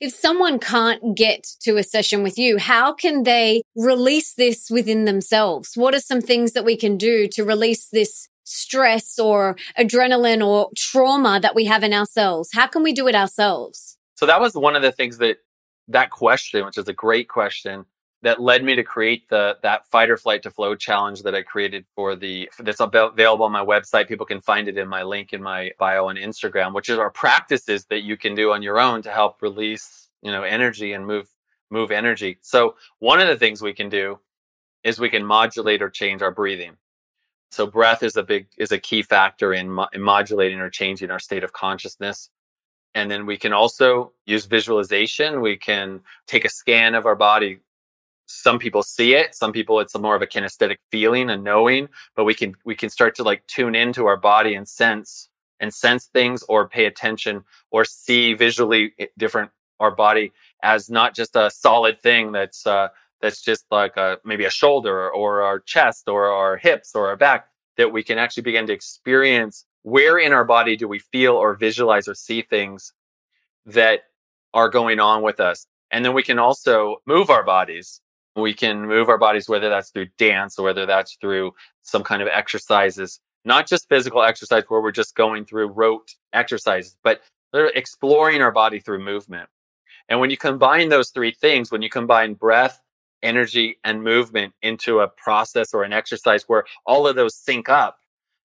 if 0.00 0.14
someone 0.14 0.58
can't 0.58 1.14
get 1.14 1.44
to 1.60 1.76
a 1.76 1.82
session 1.82 2.22
with 2.22 2.38
you, 2.38 2.58
how 2.58 2.92
can 2.92 3.22
they 3.24 3.62
release 3.76 4.32
this 4.32 4.70
within 4.70 5.04
themselves? 5.04 5.72
What 5.74 5.94
are 5.94 6.00
some 6.00 6.22
things 6.22 6.52
that 6.52 6.64
we 6.64 6.76
can 6.76 6.96
do 6.96 7.28
to 7.28 7.44
release 7.44 7.88
this 7.88 8.28
stress 8.44 9.18
or 9.18 9.56
adrenaline 9.78 10.44
or 10.44 10.70
trauma 10.74 11.38
that 11.40 11.54
we 11.54 11.66
have 11.66 11.82
in 11.82 11.92
ourselves? 11.92 12.50
How 12.52 12.66
can 12.66 12.82
we 12.82 12.92
do 12.92 13.06
it 13.08 13.14
ourselves? 13.14 13.98
So 14.16 14.26
that 14.26 14.40
was 14.40 14.54
one 14.54 14.74
of 14.74 14.82
the 14.82 14.92
things 14.92 15.18
that 15.18 15.38
that 15.88 16.10
question, 16.10 16.64
which 16.64 16.78
is 16.78 16.88
a 16.88 16.92
great 16.92 17.28
question, 17.28 17.84
that 18.22 18.40
led 18.40 18.62
me 18.62 18.74
to 18.74 18.82
create 18.82 19.28
the 19.28 19.56
that 19.62 19.86
fight 19.86 20.10
or 20.10 20.16
flight 20.16 20.42
to 20.42 20.50
flow 20.50 20.74
challenge 20.74 21.22
that 21.22 21.34
I 21.34 21.42
created 21.42 21.86
for 21.94 22.16
the 22.16 22.50
that's 22.58 22.80
available 22.80 23.44
on 23.44 23.52
my 23.52 23.64
website. 23.64 24.08
People 24.08 24.26
can 24.26 24.40
find 24.40 24.68
it 24.68 24.76
in 24.76 24.88
my 24.88 25.02
link 25.02 25.32
in 25.32 25.42
my 25.42 25.72
bio 25.78 26.08
on 26.08 26.16
Instagram, 26.16 26.74
which 26.74 26.88
is 26.88 26.98
our 26.98 27.10
practices 27.10 27.86
that 27.86 28.02
you 28.02 28.16
can 28.16 28.34
do 28.34 28.52
on 28.52 28.62
your 28.62 28.78
own 28.78 29.02
to 29.02 29.10
help 29.10 29.40
release, 29.42 30.08
you 30.22 30.30
know, 30.30 30.42
energy 30.42 30.92
and 30.92 31.06
move 31.06 31.28
move 31.70 31.90
energy. 31.90 32.38
So 32.42 32.76
one 32.98 33.20
of 33.20 33.28
the 33.28 33.36
things 33.36 33.62
we 33.62 33.72
can 33.72 33.88
do 33.88 34.18
is 34.84 34.98
we 34.98 35.08
can 35.10 35.24
modulate 35.24 35.82
or 35.82 35.90
change 35.90 36.22
our 36.22 36.30
breathing. 36.30 36.76
So 37.50 37.66
breath 37.66 38.02
is 38.02 38.16
a 38.16 38.22
big 38.22 38.48
is 38.58 38.72
a 38.72 38.78
key 38.78 39.02
factor 39.02 39.52
in, 39.54 39.70
mo- 39.70 39.88
in 39.92 40.02
modulating 40.02 40.60
or 40.60 40.70
changing 40.70 41.10
our 41.10 41.18
state 41.18 41.44
of 41.44 41.52
consciousness. 41.52 42.30
And 42.94 43.10
then 43.10 43.24
we 43.24 43.36
can 43.36 43.52
also 43.52 44.12
use 44.26 44.46
visualization. 44.46 45.40
We 45.40 45.56
can 45.56 46.00
take 46.26 46.44
a 46.44 46.48
scan 46.48 46.94
of 46.94 47.06
our 47.06 47.14
body, 47.14 47.60
some 48.30 48.58
people 48.58 48.82
see 48.82 49.14
it 49.14 49.34
some 49.34 49.52
people 49.52 49.80
it's 49.80 49.96
more 49.98 50.14
of 50.14 50.22
a 50.22 50.26
kinesthetic 50.26 50.76
feeling 50.90 51.30
and 51.30 51.42
knowing 51.42 51.88
but 52.14 52.24
we 52.24 52.34
can 52.34 52.54
we 52.64 52.74
can 52.74 52.88
start 52.88 53.14
to 53.14 53.22
like 53.22 53.46
tune 53.46 53.74
into 53.74 54.06
our 54.06 54.16
body 54.16 54.54
and 54.54 54.68
sense 54.68 55.28
and 55.58 55.72
sense 55.72 56.06
things 56.06 56.42
or 56.48 56.68
pay 56.68 56.86
attention 56.86 57.42
or 57.70 57.84
see 57.84 58.34
visually 58.34 58.92
different 59.18 59.50
our 59.80 59.90
body 59.90 60.32
as 60.62 60.90
not 60.90 61.14
just 61.14 61.36
a 61.36 61.50
solid 61.50 62.00
thing 62.00 62.32
that's 62.32 62.66
uh, 62.66 62.88
that's 63.20 63.42
just 63.42 63.66
like 63.70 63.96
a, 63.96 64.18
maybe 64.24 64.44
a 64.44 64.50
shoulder 64.50 65.10
or 65.10 65.42
our 65.42 65.60
chest 65.60 66.08
or 66.08 66.26
our 66.26 66.56
hips 66.56 66.94
or 66.94 67.08
our 67.08 67.16
back 67.16 67.48
that 67.76 67.92
we 67.92 68.02
can 68.02 68.18
actually 68.18 68.42
begin 68.42 68.66
to 68.66 68.72
experience 68.72 69.64
where 69.82 70.18
in 70.18 70.32
our 70.32 70.44
body 70.44 70.76
do 70.76 70.86
we 70.86 70.98
feel 70.98 71.34
or 71.34 71.54
visualize 71.54 72.08
or 72.08 72.14
see 72.14 72.42
things 72.42 72.92
that 73.66 74.00
are 74.52 74.68
going 74.68 75.00
on 75.00 75.22
with 75.22 75.40
us. 75.40 75.66
And 75.90 76.04
then 76.04 76.14
we 76.14 76.22
can 76.22 76.38
also 76.38 76.96
move 77.06 77.30
our 77.30 77.44
bodies. 77.44 78.00
We 78.40 78.54
can 78.54 78.86
move 78.86 79.08
our 79.08 79.18
bodies, 79.18 79.48
whether 79.48 79.68
that's 79.68 79.90
through 79.90 80.08
dance 80.18 80.58
or 80.58 80.64
whether 80.64 80.86
that's 80.86 81.16
through 81.20 81.54
some 81.82 82.02
kind 82.02 82.22
of 82.22 82.28
exercises, 82.28 83.20
not 83.44 83.66
just 83.66 83.88
physical 83.88 84.22
exercise 84.22 84.64
where 84.68 84.80
we're 84.80 84.92
just 84.92 85.14
going 85.14 85.44
through 85.44 85.68
rote 85.68 86.14
exercises, 86.32 86.96
but 87.02 87.20
exploring 87.52 88.42
our 88.42 88.52
body 88.52 88.78
through 88.78 89.02
movement. 89.02 89.48
And 90.08 90.20
when 90.20 90.30
you 90.30 90.36
combine 90.36 90.88
those 90.88 91.10
three 91.10 91.32
things, 91.32 91.70
when 91.70 91.82
you 91.82 91.90
combine 91.90 92.34
breath, 92.34 92.80
energy, 93.22 93.78
and 93.84 94.02
movement 94.02 94.54
into 94.62 95.00
a 95.00 95.08
process 95.08 95.72
or 95.74 95.84
an 95.84 95.92
exercise 95.92 96.44
where 96.48 96.64
all 96.86 97.06
of 97.06 97.16
those 97.16 97.34
sync 97.34 97.68
up, 97.68 97.98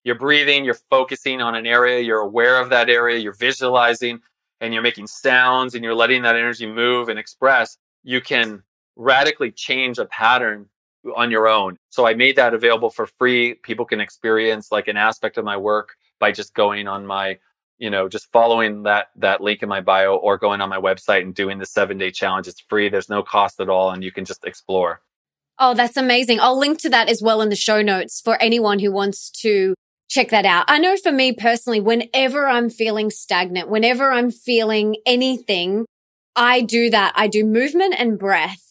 you're 0.04 0.16
breathing, 0.16 0.64
you're 0.64 0.78
focusing 0.90 1.42
on 1.42 1.56
an 1.56 1.66
area, 1.66 2.00
you're 2.00 2.20
aware 2.20 2.62
of 2.62 2.70
that 2.70 2.90
area, 2.90 3.18
you're 3.18 3.34
visualizing, 3.34 4.22
and 4.62 4.74
you're 4.74 4.84
making 4.84 5.08
sounds 5.08 5.76
and 5.76 5.84
you're 5.84 5.96
letting 5.96 6.22
that 6.22 6.36
energy 6.36 6.66
move 6.66 7.10
and 7.10 7.20
express, 7.20 7.78
you 8.04 8.22
can 8.22 8.64
radically 8.96 9.52
change 9.52 9.98
a 9.98 10.06
pattern 10.06 10.68
on 11.16 11.30
your 11.30 11.48
own. 11.48 11.78
So 11.90 12.08
I 12.08 12.14
made 12.14 12.36
that 12.38 12.54
available 12.54 12.90
for 12.90 13.06
free. 13.06 13.56
People 13.56 13.86
can 13.86 14.00
experience 14.00 14.72
like 14.72 14.88
an 14.88 14.98
aspect 14.98 15.38
of 15.38 15.46
my 15.46 15.58
work 15.58 15.96
by 16.20 16.32
just 16.32 16.54
going 16.54 16.88
on 16.88 17.06
my, 17.06 17.38
you 17.78 17.90
know, 17.90 18.08
just 18.10 18.32
following 18.32 18.84
that 18.84 19.08
that 19.18 19.42
link 19.42 19.62
in 19.62 19.70
my 19.70 19.82
bio 19.82 20.16
or 20.16 20.38
going 20.38 20.62
on 20.62 20.70
my 20.70 20.80
website 20.80 21.22
and 21.22 21.36
doing 21.36 21.60
the 21.60 21.66
7-day 21.66 22.12
challenge. 22.12 22.48
It's 22.48 22.62
free. 22.62 22.90
There's 22.90 23.10
no 23.10 23.22
cost 23.22 23.60
at 23.60 23.70
all 23.70 23.92
and 23.92 24.04
you 24.04 24.12
can 24.12 24.26
just 24.26 24.46
explore. 24.46 25.02
Oh, 25.60 25.74
that's 25.74 25.98
amazing. 25.98 26.40
I'll 26.40 26.58
link 26.58 26.80
to 26.80 26.90
that 26.90 27.10
as 27.10 27.22
well 27.22 27.42
in 27.42 27.50
the 27.50 27.56
show 27.56 27.82
notes 27.82 28.20
for 28.20 28.42
anyone 28.42 28.80
who 28.80 28.92
wants 28.92 29.30
to 29.42 29.76
check 30.10 30.30
that 30.30 30.46
out. 30.46 30.66
I 30.68 30.80
know 30.80 30.98
for 30.98 31.12
me 31.12 31.34
personally, 31.34 31.80
whenever 31.80 32.48
I'm 32.48 32.70
feeling 32.70 33.10
stagnant, 33.10 33.70
whenever 33.70 34.12
I'm 34.12 34.32
feeling 34.32 34.98
anything, 35.06 35.86
I 36.36 36.62
do 36.62 36.90
that. 36.90 37.14
I 37.16 37.28
do 37.28 37.46
movement 37.46 37.96
and 37.98 38.20
breath, 38.20 38.65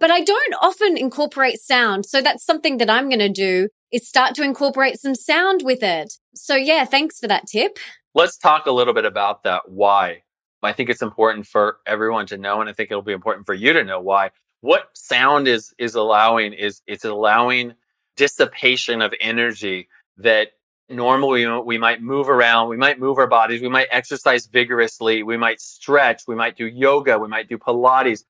but 0.00 0.10
I 0.10 0.22
don't 0.22 0.54
often 0.60 0.96
incorporate 0.96 1.60
sound. 1.60 2.06
So 2.06 2.20
that's 2.20 2.44
something 2.44 2.78
that 2.78 2.90
I'm 2.90 3.08
going 3.08 3.20
to 3.20 3.28
do 3.28 3.68
is 3.92 4.08
start 4.08 4.34
to 4.36 4.42
incorporate 4.42 4.98
some 4.98 5.14
sound 5.14 5.60
with 5.62 5.82
it. 5.82 6.14
So 6.34 6.56
yeah, 6.56 6.84
thanks 6.84 7.20
for 7.20 7.28
that 7.28 7.46
tip. 7.46 7.78
Let's 8.14 8.38
talk 8.38 8.66
a 8.66 8.72
little 8.72 8.94
bit 8.94 9.04
about 9.04 9.44
that. 9.44 9.68
Why? 9.68 10.22
I 10.62 10.72
think 10.72 10.90
it's 10.90 11.02
important 11.02 11.46
for 11.46 11.78
everyone 11.86 12.26
to 12.26 12.38
know, 12.38 12.60
and 12.60 12.68
I 12.68 12.72
think 12.72 12.90
it'll 12.90 13.02
be 13.02 13.12
important 13.12 13.46
for 13.46 13.54
you 13.54 13.72
to 13.72 13.84
know 13.84 14.00
why. 14.00 14.30
What 14.60 14.90
sound 14.94 15.48
is 15.48 15.72
is 15.78 15.94
allowing 15.94 16.52
is 16.52 16.82
it's 16.86 17.04
allowing 17.04 17.74
dissipation 18.16 19.00
of 19.00 19.14
energy 19.20 19.88
that 20.18 20.48
normally 20.90 21.46
we 21.62 21.78
might 21.78 22.02
move 22.02 22.28
around, 22.28 22.68
we 22.68 22.76
might 22.76 22.98
move 22.98 23.16
our 23.16 23.26
bodies, 23.26 23.62
we 23.62 23.68
might 23.68 23.88
exercise 23.90 24.46
vigorously, 24.46 25.22
we 25.22 25.36
might 25.36 25.60
stretch, 25.60 26.24
we 26.26 26.34
might 26.34 26.56
do 26.56 26.66
yoga, 26.66 27.18
we 27.18 27.28
might 27.28 27.48
do 27.48 27.56
Pilates, 27.56 28.24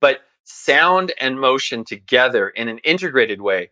but 0.00 0.22
sound 0.46 1.12
and 1.20 1.40
motion 1.40 1.84
together 1.84 2.48
in 2.48 2.68
an 2.68 2.78
integrated 2.78 3.40
way 3.40 3.70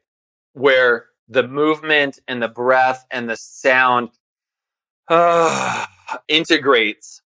where 0.54 1.06
the 1.28 1.46
movement 1.46 2.18
and 2.28 2.42
the 2.42 2.48
breath 2.48 3.06
and 3.10 3.30
the 3.30 3.36
sound 3.36 4.10
uh, 5.08 5.86
integrates 6.28 7.22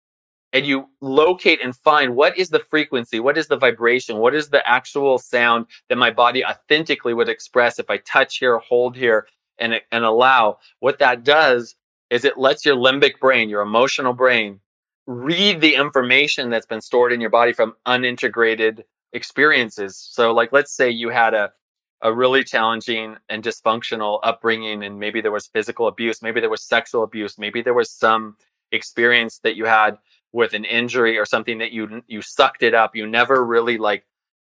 and 0.53 0.67
you 0.67 0.89
locate 1.01 1.63
and 1.63 1.75
find 1.75 2.15
what 2.15 2.37
is 2.39 2.51
the 2.51 2.59
frequency, 2.59 3.21
what 3.21 3.37
is 3.37 3.49
the 3.49 3.57
vibration, 3.57 4.19
what 4.19 4.35
is 4.35 4.49
the 4.49 4.67
actual 4.69 5.19
sound 5.19 5.67
that 5.89 5.99
my 5.99 6.11
body 6.11 6.45
authentically 6.45 7.15
would 7.15 7.29
express 7.29 7.79
if 7.79 7.91
I 7.91 7.99
touch 7.99 8.39
here, 8.39 8.59
hold 8.59 8.97
here, 8.97 9.27
and, 9.59 9.81
and 9.91 10.05
allow, 10.05 10.59
what 10.81 10.99
that 10.99 11.25
does 11.25 11.75
is 12.11 12.25
it 12.25 12.39
lets 12.39 12.65
your 12.65 12.77
limbic 12.77 13.19
brain, 13.19 13.49
your 13.49 13.61
emotional 13.61 14.13
brain, 14.13 14.61
read 15.07 15.61
the 15.61 15.75
information 15.75 16.51
that's 16.51 16.67
been 16.67 16.81
stored 16.81 17.13
in 17.13 17.21
your 17.21 17.31
body 17.31 17.53
from 17.53 17.75
unintegrated 17.87 18.85
experiences. 19.13 19.97
So, 19.97 20.33
like, 20.33 20.53
let's 20.53 20.73
say 20.73 20.91
you 20.91 21.09
had 21.09 21.35
a, 21.35 21.53
a 22.03 22.13
really 22.13 22.45
challenging 22.45 23.17
and 23.29 23.43
dysfunctional 23.43 24.21
upbringing, 24.23 24.85
and 24.85 24.99
maybe 24.99 25.21
there 25.21 25.33
was 25.33 25.47
physical 25.49 25.89
abuse, 25.89 26.23
maybe 26.23 26.41
there 26.41 26.51
was 26.51 26.63
sexual 26.63 27.03
abuse, 27.03 27.39
maybe 27.39 27.63
there 27.63 27.75
was 27.75 27.91
some 27.91 28.37
experience 28.73 29.39
that 29.39 29.57
you 29.57 29.65
had 29.65 29.99
with 30.33 30.53
an 30.53 30.65
injury 30.65 31.19
or 31.19 31.25
something 31.25 31.59
that 31.59 31.73
you 31.73 32.03
you 32.07 32.21
sucked 32.21 32.63
it 32.63 32.75
up. 32.75 32.95
You 32.95 33.07
never 33.07 33.45
really 33.45 33.79
like 33.79 34.05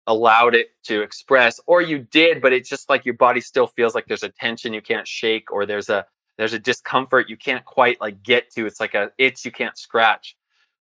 allowed 0.07 0.55
it 0.55 0.71
to 0.83 1.03
express 1.03 1.61
or 1.67 1.83
you 1.83 1.99
did 1.99 2.41
but 2.41 2.53
it's 2.53 2.69
just 2.69 2.89
like 2.89 3.05
your 3.05 3.15
body 3.15 3.41
still 3.41 3.67
feels 3.67 3.95
like 3.95 4.07
there's 4.07 4.23
a 4.23 4.29
tension 4.29 4.73
you 4.73 4.81
can't 4.81 5.07
shake 5.07 5.53
or 5.53 5.67
there's 5.67 5.89
a 5.89 6.05
there's 6.39 6.55
a 6.55 6.59
discomfort 6.59 7.29
you 7.29 7.37
can't 7.37 7.65
quite 7.65 8.01
like 8.01 8.21
get 8.23 8.51
to 8.51 8.67
it's 8.67 8.81
like 8.81 8.95
a 8.95 9.13
itch 9.19 9.45
you 9.45 9.53
can't 9.53 9.77
scratch 9.77 10.37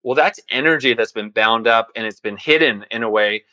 well 0.02 0.14
that's 0.14 0.40
energy 0.50 0.94
that's 0.94 1.12
been 1.12 1.30
bound 1.30 1.66
up 1.66 1.88
and 1.96 2.06
it's 2.06 2.20
been 2.20 2.36
hidden 2.36 2.84
in 2.90 3.02
a 3.02 3.10
way. 3.10 3.44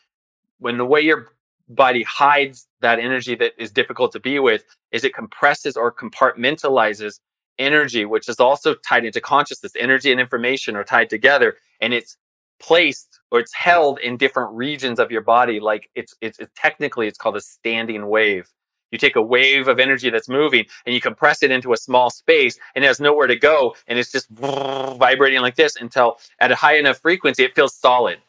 When 0.60 0.78
the 0.78 0.86
way 0.86 1.02
your 1.02 1.30
body 1.70 2.04
hides 2.04 2.68
that 2.82 3.00
energy 3.00 3.36
that 3.36 3.54
is 3.58 3.72
difficult 3.72 4.12
to 4.12 4.20
be 4.20 4.40
with 4.40 4.64
is 4.92 5.04
it 5.04 5.14
compresses 5.14 5.78
or 5.78 5.94
compartmentalizes 5.94 7.20
energy 7.60 8.06
which 8.06 8.28
is 8.28 8.40
also 8.40 8.74
tied 8.74 9.06
into 9.06 9.22
consciousness 9.22 9.74
energy 9.80 10.12
and 10.12 10.20
information 10.20 10.76
are 10.76 10.84
tied 10.84 11.10
together 11.10 11.58
and 11.80 11.94
it's 11.94 12.18
placed 12.60 13.20
or 13.32 13.40
it's 13.40 13.54
held 13.54 14.00
in 14.00 14.18
different 14.18 14.52
regions 14.54 15.00
of 15.00 15.12
your 15.12 15.22
body 15.22 15.60
like 15.60 15.90
it's, 15.94 16.16
it's, 16.22 16.40
it's 16.40 16.52
technically 16.56 17.08
it's 17.08 17.18
called 17.18 17.38
a 17.38 17.42
standing 17.42 18.08
wave 18.08 18.50
you 18.92 18.98
take 18.98 19.16
a 19.16 19.22
wave 19.22 19.68
of 19.68 19.80
energy 19.80 20.10
that's 20.10 20.30
moving 20.30 20.66
and 20.86 20.94
you 20.94 21.02
compress 21.02 21.44
it 21.44 21.52
into 21.52 21.74
a 21.74 21.78
small 21.78 22.10
space 22.10 22.58
and 22.76 22.84
it 22.84 22.88
has 22.88 23.00
nowhere 23.00 23.28
to 23.28 23.36
go 23.36 23.76
and 23.88 24.00
it's 24.00 24.12
just 24.12 24.30
vibrating 24.30 25.42
like 25.42 25.56
this 25.56 25.76
until 25.76 26.18
at 26.40 26.52
a 26.52 26.56
high 26.56 26.78
enough 26.78 27.00
frequency 27.00 27.44
it 27.44 27.56
feels 27.56 27.76
solid 27.76 28.20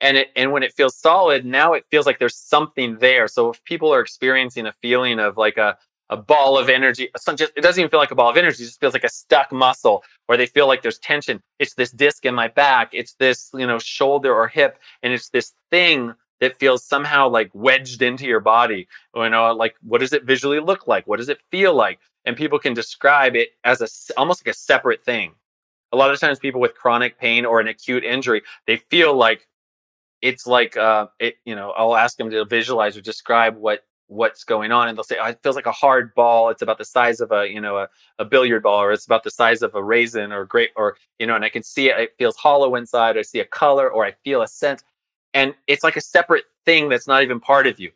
and 0.00 0.16
it 0.16 0.30
and 0.36 0.52
when 0.52 0.62
it 0.62 0.72
feels 0.72 0.96
solid 0.96 1.44
now 1.44 1.72
it 1.72 1.84
feels 1.90 2.06
like 2.06 2.18
there's 2.18 2.36
something 2.36 2.96
there 2.98 3.28
so 3.28 3.50
if 3.50 3.62
people 3.64 3.92
are 3.92 4.00
experiencing 4.00 4.66
a 4.66 4.72
feeling 4.72 5.18
of 5.18 5.36
like 5.36 5.56
a 5.56 5.76
a 6.12 6.16
ball 6.16 6.58
of 6.58 6.68
energy. 6.68 7.08
Just, 7.26 7.40
it 7.40 7.62
doesn't 7.62 7.80
even 7.80 7.90
feel 7.90 7.98
like 7.98 8.10
a 8.10 8.14
ball 8.14 8.28
of 8.28 8.36
energy. 8.36 8.62
It 8.62 8.66
just 8.66 8.80
feels 8.80 8.92
like 8.92 9.04
a 9.04 9.08
stuck 9.08 9.50
muscle 9.50 10.04
where 10.26 10.36
they 10.36 10.46
feel 10.46 10.68
like 10.68 10.82
there's 10.82 10.98
tension. 10.98 11.42
It's 11.58 11.74
this 11.74 11.90
disc 11.90 12.26
in 12.26 12.34
my 12.34 12.48
back. 12.48 12.90
It's 12.92 13.14
this, 13.14 13.50
you 13.54 13.66
know, 13.66 13.78
shoulder 13.78 14.32
or 14.32 14.46
hip. 14.46 14.78
And 15.02 15.12
it's 15.14 15.30
this 15.30 15.54
thing 15.70 16.14
that 16.42 16.58
feels 16.58 16.84
somehow 16.84 17.28
like 17.28 17.48
wedged 17.54 18.02
into 18.02 18.26
your 18.26 18.40
body. 18.40 18.88
You 19.14 19.30
know, 19.30 19.52
like 19.54 19.76
what 19.80 20.00
does 20.00 20.12
it 20.12 20.24
visually 20.24 20.58
look 20.58 20.88
like? 20.88 21.06
What 21.06 21.18
does 21.18 21.28
it 21.28 21.40
feel 21.52 21.72
like? 21.72 22.00
And 22.24 22.36
people 22.36 22.58
can 22.58 22.74
describe 22.74 23.36
it 23.36 23.50
as 23.62 23.80
a 23.80 23.86
almost 24.18 24.44
like 24.44 24.52
a 24.52 24.58
separate 24.58 25.04
thing. 25.04 25.34
A 25.92 25.96
lot 25.96 26.10
of 26.10 26.18
times 26.18 26.40
people 26.40 26.60
with 26.60 26.74
chronic 26.74 27.16
pain 27.16 27.46
or 27.46 27.60
an 27.60 27.68
acute 27.68 28.02
injury, 28.02 28.42
they 28.66 28.78
feel 28.78 29.14
like 29.14 29.46
it's 30.20 30.44
like 30.44 30.76
uh 30.76 31.06
it, 31.20 31.36
you 31.44 31.54
know, 31.54 31.70
I'll 31.70 31.94
ask 31.94 32.16
them 32.16 32.28
to 32.30 32.44
visualize 32.44 32.96
or 32.96 33.02
describe 33.02 33.56
what 33.56 33.84
what's 34.08 34.42
going 34.42 34.72
on 34.72 34.88
and 34.88 34.98
they'll 34.98 35.04
say 35.04 35.16
oh, 35.22 35.28
it 35.28 35.40
feels 35.44 35.56
like 35.56 35.64
a 35.64 35.72
hard 35.72 36.14
ball 36.14 36.50
it's 36.50 36.60
about 36.60 36.76
the 36.76 36.84
size 36.84 37.20
of 37.20 37.32
a 37.32 37.48
you 37.48 37.60
know 37.60 37.78
a, 37.78 37.88
a 38.18 38.26
billiard 38.26 38.62
ball 38.62 38.82
or 38.82 38.92
it's 38.92 39.06
about 39.06 39.24
the 39.24 39.30
size 39.30 39.62
of 39.62 39.74
a 39.74 39.82
raisin 39.82 40.32
or 40.32 40.44
grape 40.44 40.70
or 40.76 40.98
you 41.18 41.26
know 41.26 41.34
and 41.34 41.46
i 41.46 41.48
can 41.48 41.62
see 41.62 41.88
it 41.88 41.98
it 41.98 42.12
feels 42.18 42.36
hollow 42.36 42.74
inside 42.74 43.16
i 43.16 43.22
see 43.22 43.40
a 43.40 43.44
color 43.46 43.90
or 43.90 44.04
i 44.04 44.12
feel 44.22 44.42
a 44.42 44.48
sense 44.48 44.84
and 45.34 45.54
it's 45.66 45.84
like 45.84 45.96
a 45.96 46.00
separate 46.00 46.44
thing 46.64 46.88
that's 46.88 47.08
not 47.08 47.22
even 47.22 47.40
part 47.40 47.66
of 47.66 47.78
you 47.78 47.90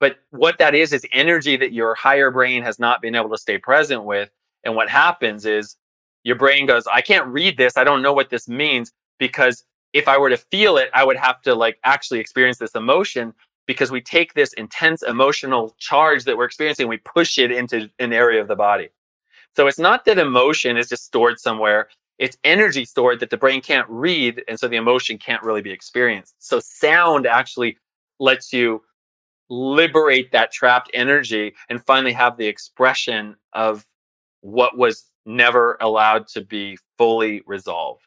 but 0.00 0.18
what 0.30 0.58
that 0.58 0.74
is 0.74 0.92
is 0.92 1.06
energy 1.12 1.56
that 1.56 1.72
your 1.72 1.94
higher 1.94 2.30
brain 2.30 2.62
has 2.62 2.78
not 2.78 3.02
been 3.02 3.14
able 3.14 3.30
to 3.30 3.38
stay 3.38 3.58
present 3.58 4.04
with 4.04 4.30
and 4.64 4.74
what 4.74 4.88
happens 4.88 5.44
is 5.46 5.76
your 6.24 6.36
brain 6.36 6.66
goes 6.66 6.86
i 6.86 7.00
can't 7.00 7.26
read 7.26 7.56
this 7.56 7.76
i 7.76 7.84
don't 7.84 8.02
know 8.02 8.12
what 8.12 8.30
this 8.30 8.48
means 8.48 8.92
because 9.18 9.64
if 9.92 10.08
i 10.08 10.16
were 10.16 10.30
to 10.30 10.36
feel 10.36 10.76
it 10.76 10.90
i 10.94 11.04
would 11.04 11.16
have 11.16 11.40
to 11.42 11.54
like 11.54 11.78
actually 11.84 12.20
experience 12.20 12.58
this 12.58 12.74
emotion 12.74 13.34
because 13.66 13.90
we 13.90 14.00
take 14.00 14.34
this 14.34 14.52
intense 14.54 15.02
emotional 15.02 15.74
charge 15.78 16.24
that 16.24 16.36
we're 16.36 16.44
experiencing, 16.44 16.88
we 16.88 16.98
push 16.98 17.38
it 17.38 17.50
into 17.50 17.88
an 17.98 18.12
area 18.12 18.40
of 18.40 18.48
the 18.48 18.56
body. 18.56 18.88
So 19.54 19.66
it's 19.66 19.78
not 19.78 20.04
that 20.06 20.18
emotion 20.18 20.76
is 20.76 20.88
just 20.88 21.04
stored 21.04 21.38
somewhere. 21.38 21.88
It's 22.18 22.36
energy 22.44 22.84
stored 22.84 23.20
that 23.20 23.30
the 23.30 23.36
brain 23.36 23.60
can't 23.60 23.88
read. 23.88 24.42
And 24.48 24.58
so 24.58 24.68
the 24.68 24.76
emotion 24.76 25.18
can't 25.18 25.42
really 25.42 25.62
be 25.62 25.72
experienced. 25.72 26.34
So 26.38 26.60
sound 26.60 27.26
actually 27.26 27.78
lets 28.20 28.52
you 28.52 28.82
liberate 29.50 30.32
that 30.32 30.52
trapped 30.52 30.90
energy 30.94 31.54
and 31.68 31.84
finally 31.84 32.12
have 32.12 32.36
the 32.36 32.46
expression 32.46 33.36
of 33.52 33.84
what 34.40 34.76
was 34.76 35.04
never 35.26 35.76
allowed 35.80 36.26
to 36.28 36.42
be 36.42 36.78
fully 36.98 37.42
resolved. 37.46 38.02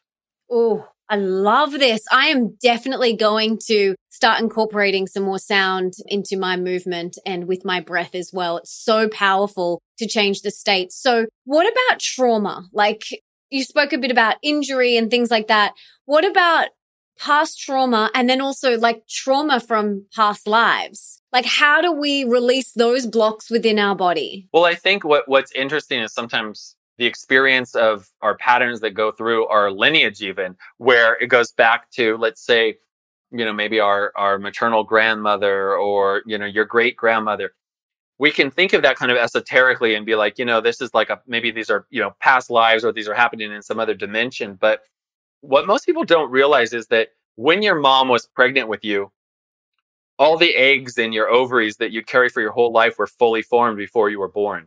Oh, 0.50 0.88
I 1.08 1.16
love 1.16 1.72
this. 1.72 2.00
I 2.10 2.26
am 2.26 2.56
definitely 2.60 3.16
going 3.16 3.58
to 3.66 3.94
start 4.10 4.40
incorporating 4.40 5.06
some 5.06 5.22
more 5.22 5.38
sound 5.38 5.94
into 6.06 6.36
my 6.36 6.56
movement 6.56 7.16
and 7.24 7.46
with 7.46 7.64
my 7.64 7.80
breath 7.80 8.14
as 8.14 8.30
well. 8.32 8.56
It's 8.58 8.72
so 8.72 9.08
powerful 9.08 9.80
to 9.98 10.08
change 10.08 10.40
the 10.42 10.50
state. 10.50 10.92
So 10.92 11.26
what 11.44 11.70
about 11.70 12.00
trauma? 12.00 12.66
Like 12.72 13.04
you 13.50 13.64
spoke 13.64 13.92
a 13.92 13.98
bit 13.98 14.10
about 14.10 14.36
injury 14.42 14.96
and 14.96 15.10
things 15.10 15.30
like 15.30 15.48
that. 15.48 15.72
What 16.04 16.24
about 16.24 16.68
past 17.18 17.58
trauma 17.58 18.10
and 18.14 18.28
then 18.28 18.40
also 18.40 18.78
like 18.78 19.06
trauma 19.08 19.60
from 19.60 20.06
past 20.14 20.46
lives. 20.46 21.22
Like 21.32 21.46
how 21.46 21.80
do 21.80 21.92
we 21.92 22.24
release 22.24 22.72
those 22.72 23.06
blocks 23.06 23.50
within 23.50 23.78
our 23.78 23.94
body? 23.94 24.48
Well, 24.52 24.64
I 24.64 24.74
think 24.74 25.04
what 25.04 25.28
what's 25.28 25.52
interesting 25.52 26.00
is 26.00 26.12
sometimes 26.12 26.76
the 26.98 27.06
experience 27.06 27.74
of 27.74 28.08
our 28.22 28.36
patterns 28.36 28.80
that 28.80 28.90
go 28.90 29.10
through 29.10 29.46
our 29.48 29.70
lineage 29.70 30.22
even 30.22 30.56
where 30.78 31.14
it 31.20 31.26
goes 31.26 31.52
back 31.52 31.90
to 31.90 32.16
let's 32.16 32.44
say 32.44 32.76
you 33.30 33.44
know 33.44 33.52
maybe 33.52 33.80
our 33.80 34.12
our 34.16 34.38
maternal 34.38 34.82
grandmother 34.82 35.74
or 35.74 36.22
you 36.26 36.38
know 36.38 36.46
your 36.46 36.64
great 36.64 36.96
grandmother 36.96 37.52
we 38.18 38.30
can 38.30 38.50
think 38.50 38.72
of 38.72 38.82
that 38.82 38.96
kind 38.96 39.12
of 39.12 39.18
esoterically 39.18 39.94
and 39.94 40.06
be 40.06 40.14
like 40.14 40.38
you 40.38 40.44
know 40.44 40.60
this 40.60 40.80
is 40.80 40.94
like 40.94 41.10
a 41.10 41.20
maybe 41.26 41.50
these 41.50 41.70
are 41.70 41.86
you 41.90 42.00
know 42.00 42.14
past 42.20 42.50
lives 42.50 42.84
or 42.84 42.92
these 42.92 43.08
are 43.08 43.14
happening 43.14 43.52
in 43.52 43.62
some 43.62 43.78
other 43.78 43.94
dimension 43.94 44.54
but 44.54 44.82
what 45.40 45.66
most 45.66 45.86
people 45.86 46.04
don't 46.04 46.30
realize 46.30 46.72
is 46.72 46.86
that 46.88 47.08
when 47.36 47.62
your 47.62 47.74
mom 47.74 48.08
was 48.08 48.26
pregnant 48.26 48.68
with 48.68 48.84
you 48.84 49.10
all 50.18 50.36
the 50.38 50.54
eggs 50.56 50.96
in 50.96 51.12
your 51.12 51.28
ovaries 51.28 51.76
that 51.76 51.92
you 51.92 52.02
carry 52.02 52.28
for 52.28 52.40
your 52.40 52.52
whole 52.52 52.72
life 52.72 52.98
were 52.98 53.06
fully 53.06 53.42
formed 53.42 53.76
before 53.76 54.08
you 54.10 54.18
were 54.18 54.28
born 54.28 54.66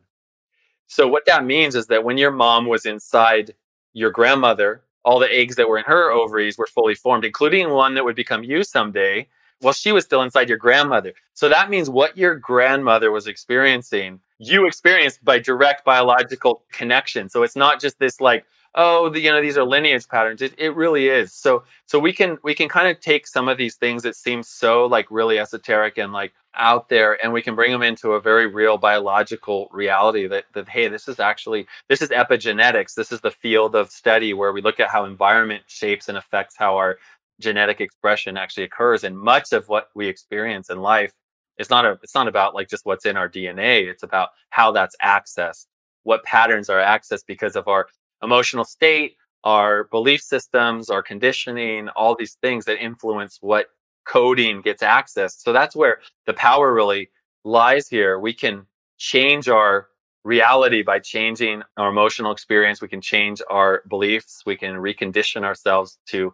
so 0.88 1.08
what 1.08 1.26
that 1.28 1.46
means 1.46 1.76
is 1.76 1.86
that 1.88 2.04
when 2.04 2.18
your 2.18 2.32
mom 2.32 2.66
was 2.66 2.88
inside 2.88 3.54
your 3.94 4.10
grandmother, 4.12 4.82
all 5.06 5.20
the 5.20 5.32
eggs 5.32 5.56
that 5.56 5.70
were 5.70 5.78
in 5.78 5.86
her 5.86 6.12
ovaries 6.12 6.58
were 6.58 6.68
fully 6.68 6.96
formed, 6.96 7.26
including 7.26 7.70
one 7.70 7.94
that 7.94 8.04
would 8.04 8.16
become 8.16 8.44
you 8.44 8.64
someday. 8.64 9.28
Well, 9.62 9.74
she 9.74 9.92
was 9.92 10.06
still 10.06 10.22
inside 10.22 10.48
your 10.48 10.58
grandmother. 10.58 11.14
So 11.34 11.50
that 11.50 11.70
means 11.70 11.90
what 11.90 12.18
your 12.18 12.36
grandmother 12.36 13.12
was 13.12 13.28
experiencing, 13.28 14.20
you 14.38 14.66
experienced 14.66 15.24
by 15.26 15.40
direct 15.40 15.84
biological 15.84 16.64
connection. 16.72 17.28
So 17.28 17.44
it's 17.44 17.58
not 17.58 17.82
just 17.82 18.00
this 18.00 18.22
like 18.22 18.46
oh, 18.76 19.10
the, 19.10 19.20
you 19.20 19.32
know, 19.32 19.42
these 19.42 19.58
are 19.58 19.64
lineage 19.64 20.08
patterns. 20.08 20.42
It, 20.42 20.54
it 20.58 20.76
really 20.76 21.08
is. 21.08 21.34
So, 21.34 21.64
so 21.86 22.00
we 22.00 22.14
can, 22.14 22.38
we 22.44 22.54
can 22.54 22.70
kind 22.70 22.88
of 22.88 23.00
take 23.00 23.28
some 23.28 23.48
of 23.48 23.58
these 23.58 23.76
things 23.76 24.04
that 24.04 24.16
seem 24.16 24.44
so 24.44 24.86
like 24.86 25.10
really 25.10 25.40
esoteric 25.40 25.98
and 25.98 26.14
like 26.14 26.34
out 26.56 26.90
there 26.90 27.18
and 27.24 27.32
we 27.32 27.42
can 27.42 27.56
bring 27.56 27.72
them 27.72 27.84
into 27.84 28.14
a 28.14 28.22
very 28.22 28.48
real 28.48 28.78
biological 28.78 29.70
reality 29.72 30.28
that, 30.28 30.46
that, 30.54 30.70
hey, 30.70 30.88
this 30.88 31.08
is 31.08 31.20
actually, 31.20 31.68
this 31.88 32.02
is 32.02 32.10
epigenetics. 32.10 32.94
This 32.94 33.12
is 33.12 33.22
the 33.22 33.32
field 33.32 33.76
of 33.76 33.92
study 33.92 34.34
where 34.34 34.52
we 34.52 34.62
look 34.62 34.80
at 34.80 34.90
how 34.90 35.06
environment 35.06 35.64
shapes 35.68 36.10
and 36.10 36.18
affects 36.18 36.56
how 36.56 36.78
our 36.78 37.00
genetic 37.40 37.82
expression 37.82 38.38
actually 38.38 38.64
occurs. 38.64 39.04
And 39.04 39.18
much 39.18 39.54
of 39.54 39.68
what 39.70 39.90
we 39.96 40.08
experience 40.08 40.70
in 40.70 40.82
life 40.82 41.14
it's 41.58 41.70
not 41.70 41.84
a, 41.86 42.00
it's 42.02 42.16
not 42.16 42.30
about 42.30 42.56
like 42.56 42.70
just 42.70 42.86
what's 42.86 43.06
in 43.06 43.18
our 43.18 43.28
DNA. 43.28 43.86
It's 43.86 44.04
about 44.04 44.30
how 44.50 44.72
that's 44.72 44.96
accessed 45.04 45.66
what 46.04 46.24
patterns 46.24 46.70
are 46.70 46.80
accessed 46.80 47.26
because 47.28 47.56
of 47.56 47.68
our 47.68 47.88
emotional 48.24 48.66
state, 48.66 49.16
our 49.44 49.86
belief 49.86 50.22
systems, 50.22 50.90
our 50.90 51.04
conditioning, 51.04 51.90
all 51.90 52.16
these 52.16 52.34
things 52.42 52.66
that 52.66 52.84
influence 52.84 53.38
what 53.42 53.68
coding 54.06 54.62
gets 54.62 54.82
accessed. 54.82 55.42
So 55.42 55.54
that's 55.54 55.76
where 55.76 56.00
the 56.26 56.34
power 56.34 56.74
really 56.74 57.10
lies 57.44 57.88
here. 57.88 58.20
We 58.20 58.34
can 58.34 58.66
change 58.98 59.48
our 59.48 59.90
reality 60.24 60.82
by 60.82 61.00
changing 61.00 61.64
our 61.78 61.90
emotional 61.90 62.32
experience. 62.32 62.82
We 62.82 62.88
can 62.88 63.02
change 63.02 63.42
our 63.50 63.84
beliefs. 63.88 64.44
We 64.46 64.58
can 64.58 64.76
recondition 64.76 65.44
ourselves 65.44 66.00
to 66.08 66.34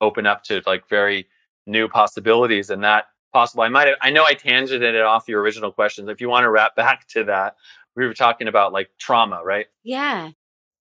open 0.00 0.26
up 0.26 0.42
to 0.44 0.62
like 0.66 0.88
very 0.88 1.26
new 1.66 1.88
possibilities. 1.88 2.70
And 2.70 2.84
that 2.84 3.06
possible, 3.32 3.62
I 3.62 3.68
might, 3.68 3.88
have, 3.88 3.96
I 4.00 4.10
know 4.10 4.24
I 4.24 4.34
tangented 4.34 4.82
it 4.82 5.02
off 5.02 5.28
your 5.28 5.40
original 5.40 5.72
questions. 5.72 6.08
If 6.08 6.20
you 6.20 6.28
want 6.28 6.44
to 6.44 6.50
wrap 6.50 6.76
back 6.76 7.06
to 7.08 7.24
that, 7.24 7.56
we 7.96 8.06
were 8.06 8.14
talking 8.14 8.48
about 8.48 8.72
like 8.72 8.90
trauma, 8.98 9.42
right? 9.44 9.66
Yeah. 9.82 10.30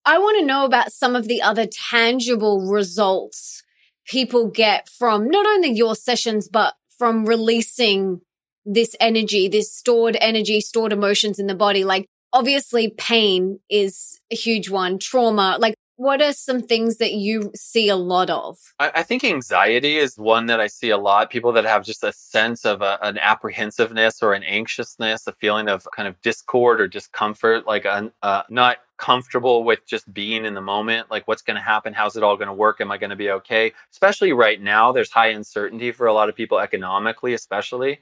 I 0.06 0.18
want 0.20 0.40
to 0.40 0.46
know 0.46 0.66
about 0.66 0.92
some 0.92 1.16
of 1.16 1.28
the 1.28 1.42
other 1.42 1.66
tangible 1.66 2.68
results 2.68 3.64
people 4.06 4.48
get 4.50 4.90
from 4.90 5.30
not 5.30 5.46
only 5.46 5.72
your 5.72 5.96
sessions, 5.96 6.50
but 6.50 6.74
from 6.98 7.26
releasing 7.26 8.22
this 8.66 8.96
energy, 9.00 9.48
this 9.48 9.74
stored 9.74 10.18
energy, 10.22 10.62
stored 10.62 10.94
emotions 10.94 11.40
in 11.40 11.48
the 11.48 11.56
body. 11.56 11.84
Like, 11.84 12.08
obviously, 12.32 12.90
pain 12.90 13.60
is 13.70 14.20
a 14.32 14.36
huge 14.36 14.70
one, 14.70 15.00
trauma. 15.00 15.58
Like, 15.60 15.76
what 16.04 16.22
are 16.22 16.34
some 16.34 16.62
things 16.62 16.98
that 16.98 17.14
you 17.14 17.50
see 17.56 17.88
a 17.88 17.96
lot 17.96 18.30
of? 18.30 18.58
I, 18.78 18.92
I, 18.96 19.04
think 19.04 19.24
anxiety 19.24 19.98
is 19.98 20.18
one 20.18 20.48
that 20.48 20.60
I 20.60 20.68
see 20.68 20.90
a 20.90 20.98
lot. 20.98 21.30
People 21.30 21.54
that 21.54 21.64
have 21.64 21.86
just 21.86 22.04
a 22.04 22.12
sense 22.12 22.66
of 22.66 22.82
a, 22.82 23.00
an 23.02 23.18
apprehensiveness 23.18 24.22
or 24.22 24.34
an 24.34 24.44
anxiousness, 24.44 25.26
a 25.28 25.32
feeling 25.32 25.70
of 25.70 25.88
kind 25.96 26.10
of 26.10 26.22
discord 26.22 26.82
or 26.82 26.90
discomfort, 26.90 27.66
like 27.66 27.86
uh, 27.86 28.44
not 28.50 28.80
comfortable 28.98 29.64
with 29.64 29.88
just 29.88 30.14
being 30.14 30.44
in 30.44 30.56
the 30.56 30.62
moment. 30.62 31.10
Like, 31.10 31.26
what's 31.26 31.42
going 31.42 31.56
to 31.56 31.64
happen? 31.64 31.94
How's 31.94 32.18
it 32.18 32.24
all 32.24 32.36
going 32.36 32.48
to 32.48 32.54
work? 32.54 32.82
Am 32.82 32.92
I 32.92 32.98
going 32.98 33.10
to 33.10 33.16
be 33.16 33.32
okay? 33.32 33.72
Especially 33.94 34.34
right 34.34 34.62
now, 34.62 34.92
there's 34.92 35.12
high 35.12 35.30
uncertainty 35.30 35.94
for 35.94 36.08
a 36.08 36.14
lot 36.14 36.28
of 36.28 36.36
people 36.36 36.60
economically, 36.60 37.34
especially. 37.34 38.02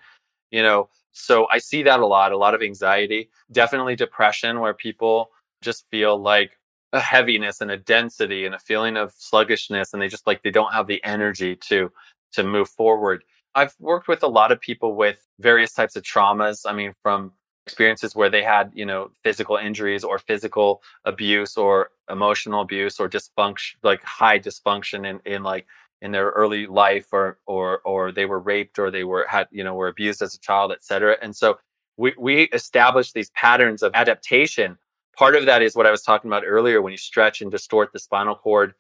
You 0.50 0.64
know, 0.64 0.90
so 1.12 1.48
I 1.52 1.60
see 1.60 1.84
that 1.84 2.00
a 2.00 2.08
lot, 2.08 2.32
a 2.32 2.38
lot 2.38 2.56
of 2.56 2.64
anxiety, 2.64 3.30
definitely 3.52 3.96
depression, 3.96 4.60
where 4.60 4.74
people 4.74 5.30
just 5.62 5.86
feel 5.92 6.20
like 6.20 6.58
a 6.94 7.00
heaviness 7.00 7.62
and 7.62 7.72
a 7.72 7.78
density 7.78 8.46
and 8.46 8.56
a 8.56 8.60
feeling 8.60 8.98
of 8.98 9.14
sluggishness 9.18 9.94
and 9.94 10.02
they 10.02 10.08
just 10.08 10.28
like 10.28 10.42
they 10.42 10.52
don't 10.52 10.74
have 10.74 10.88
the 10.88 11.04
energy 11.04 11.56
to 11.56 11.92
to 12.34 12.44
move 12.44 12.70
forward. 12.70 13.24
I've 13.56 13.76
worked 13.80 14.08
with 14.08 14.24
a 14.24 14.28
lot 14.28 14.52
of 14.52 14.62
people 14.62 14.96
with 14.96 15.26
various 15.40 15.74
types 15.74 15.96
of 15.96 16.04
traumas. 16.04 16.66
I 16.66 16.74
mean 16.74 16.94
from 17.02 17.34
experiences 17.68 18.16
where 18.16 18.30
they 18.30 18.44
had 18.44 18.72
you 18.74 18.86
know 18.86 19.12
physical 19.24 19.56
injuries 19.56 20.04
or 20.04 20.18
physical 20.20 20.82
abuse 21.06 21.58
or 21.58 21.92
emotional 22.10 22.62
abuse 22.62 23.00
or 23.00 23.08
dysfunction 23.08 23.76
like 23.84 24.04
high 24.04 24.40
dysfunction 24.40 25.08
in, 25.08 25.20
in 25.32 25.44
like 25.44 25.68
in 26.02 26.12
their 26.12 26.30
early 26.32 26.66
life 26.66 27.08
or 27.12 27.38
or 27.46 27.80
or 27.86 28.12
they 28.12 28.26
were 28.26 28.40
raped 28.40 28.80
or 28.80 28.90
they 28.90 29.04
were 29.04 29.26
had 29.30 29.48
you 29.52 29.64
know 29.64 29.76
were 29.76 29.88
abused 29.88 30.22
as 30.22 30.34
a 30.34 30.40
child 30.40 30.72
etc 30.72 31.16
and 31.22 31.36
so 31.36 31.60
we 31.98 32.14
we 32.18 32.44
established 32.46 33.14
these 33.14 33.30
patterns 33.32 33.84
of 33.84 33.92
adaptation 33.94 34.78
part 35.18 35.36
of 35.36 35.46
that 35.46 35.62
is 35.62 35.76
what 35.76 35.86
I 35.86 35.92
was 35.92 36.02
talking 36.02 36.30
about 36.30 36.44
earlier 36.46 36.82
when 36.82 36.92
you 36.92 36.98
stretch 36.98 37.42
and 37.42 37.52
distort 37.52 37.92
the 37.92 38.00
spinal 38.00 38.36
cord 38.36 38.74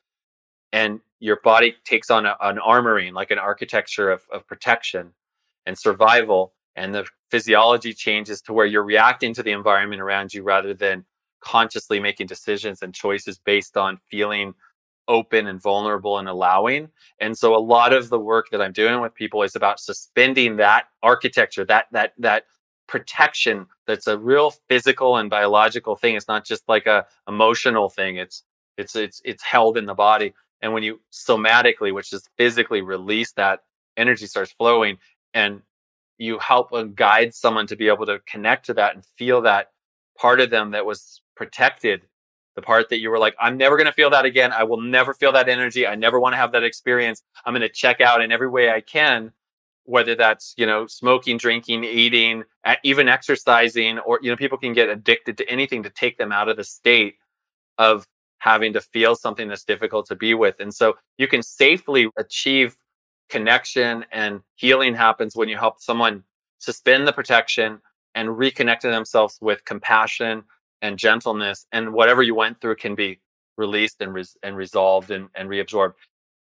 and 0.72 1.00
your 1.20 1.40
body 1.44 1.76
takes 1.86 2.10
on 2.10 2.26
a, 2.26 2.36
an 2.42 2.58
armoring, 2.58 3.14
like 3.14 3.32
an 3.32 3.40
architecture 3.40 4.10
of, 4.10 4.24
of 4.32 4.48
protection 4.48 5.14
and 5.66 5.78
survival. 5.78 6.54
And 6.76 6.96
the 6.96 7.06
physiology 7.30 7.94
changes 7.94 8.42
to 8.44 8.54
where 8.54 8.66
you're 8.66 8.84
reacting 8.84 9.34
to 9.34 9.44
the 9.44 9.52
environment 9.52 10.02
around 10.02 10.34
you 10.34 10.44
rather 10.44 10.74
than 10.74 11.06
consciously 11.42 12.00
making 12.00 12.28
decisions 12.28 12.82
and 12.82 12.94
choices 12.94 13.38
based 13.38 13.76
on 13.76 13.98
feeling 14.10 14.54
open 15.08 15.48
and 15.48 15.62
vulnerable 15.62 16.18
and 16.18 16.30
allowing. 16.30 16.88
And 17.20 17.38
so 17.38 17.56
a 17.56 17.60
lot 17.60 17.92
of 17.92 18.10
the 18.10 18.20
work 18.20 18.50
that 18.52 18.62
I'm 18.62 18.72
doing 18.72 19.02
with 19.02 19.14
people 19.14 19.44
is 19.44 19.56
about 19.56 19.80
suspending 19.80 20.56
that 20.58 20.86
architecture, 21.04 21.66
that 21.66 21.88
that 21.92 22.14
that 22.20 22.46
protection 22.88 23.66
that's 23.92 24.08
a 24.08 24.18
real 24.18 24.52
physical 24.70 25.18
and 25.18 25.30
biological 25.30 25.96
thing. 25.96 26.16
It's 26.16 26.28
not 26.28 26.46
just 26.46 26.68
like 26.70 26.88
a 26.88 27.06
emotional 27.28 27.90
thing. 27.90 28.16
It's 28.18 28.44
it's 28.78 28.96
it's 28.96 29.22
it's 29.26 29.44
held 29.44 29.78
in 29.78 29.86
the 29.86 29.94
body. 29.94 30.34
And 30.62 30.74
when 30.74 30.84
you 30.84 31.02
somatically, 31.12 31.94
which 31.94 32.14
is 32.14 32.30
physically 32.38 32.82
release 32.82 33.34
that 33.34 33.64
energy 33.98 34.28
starts 34.28 34.52
flowing 34.52 34.98
and 35.34 35.62
you 36.18 36.40
help 36.40 36.72
and 36.72 36.96
guide 36.96 37.34
someone 37.34 37.68
to 37.68 37.76
be 37.76 37.90
able 37.90 38.06
to 38.06 38.20
connect 38.26 38.68
to 38.68 38.74
that 38.76 38.94
and 38.94 39.04
feel 39.18 39.42
that 39.42 39.72
part 40.18 40.40
of 40.40 40.50
them 40.50 40.72
that 40.72 40.86
was 40.86 41.22
protected 41.36 42.02
the 42.56 42.62
part 42.62 42.90
that 42.90 43.00
you 43.00 43.10
were 43.10 43.18
like 43.18 43.36
i'm 43.40 43.58
never 43.58 43.76
going 43.76 43.88
to 43.88 43.94
feel 43.94 44.10
that 44.10 44.26
again 44.26 44.52
i 44.52 44.64
will 44.64 44.80
never 44.80 45.14
feel 45.14 45.32
that 45.32 45.50
energy 45.50 45.88
i 45.88 45.96
never 45.96 46.20
want 46.20 46.34
to 46.34 46.38
have 46.38 46.52
that 46.52 46.64
experience 46.64 47.24
i'm 47.46 47.54
going 47.54 47.62
to 47.62 47.70
check 47.70 48.02
out 48.02 48.22
in 48.22 48.32
every 48.32 48.50
way 48.50 48.70
i 48.70 48.82
can 48.82 49.32
whether 49.86 50.16
that's 50.16 50.54
you 50.58 50.66
know 50.66 50.86
smoking 50.88 51.38
drinking 51.38 51.84
eating 51.84 52.44
even 52.84 53.08
exercising 53.08 54.00
or 54.00 54.20
you 54.22 54.30
know 54.30 54.38
people 54.38 54.58
can 54.58 54.74
get 54.74 54.90
addicted 54.90 55.38
to 55.38 55.50
anything 55.50 55.84
to 55.84 55.90
take 55.90 56.18
them 56.18 56.32
out 56.32 56.50
of 56.50 56.58
the 56.58 56.64
state 56.64 57.16
of 57.78 58.08
having 58.42 58.74
to 58.74 58.82
feel 58.82 59.16
something 59.16 59.48
that's 59.48 59.64
difficult 59.64 60.08
to 60.08 60.16
be 60.16 60.34
with. 60.34 60.60
And 60.60 60.74
so 60.74 60.96
you 61.20 61.28
can 61.28 61.44
safely 61.44 62.10
achieve 62.18 62.76
connection 63.30 64.04
and 64.12 64.42
healing 64.56 64.96
happens 64.96 65.36
when 65.36 65.48
you 65.48 65.58
help 65.58 65.80
someone 65.80 66.24
suspend 66.58 67.08
the 67.08 67.14
protection 67.14 67.80
and 68.16 68.30
reconnect 68.30 68.80
to 68.80 68.90
themselves 68.90 69.38
with 69.42 69.64
compassion 69.64 70.44
and 70.82 70.98
gentleness 70.98 71.68
and 71.72 71.94
whatever 71.94 72.24
you 72.24 72.34
went 72.34 72.60
through 72.60 72.76
can 72.76 72.96
be 72.96 73.20
released 73.58 74.02
and, 74.02 74.14
res- 74.14 74.38
and 74.42 74.58
resolved 74.58 75.12
and, 75.12 75.30
and 75.36 75.48
reabsorbed 75.48 75.94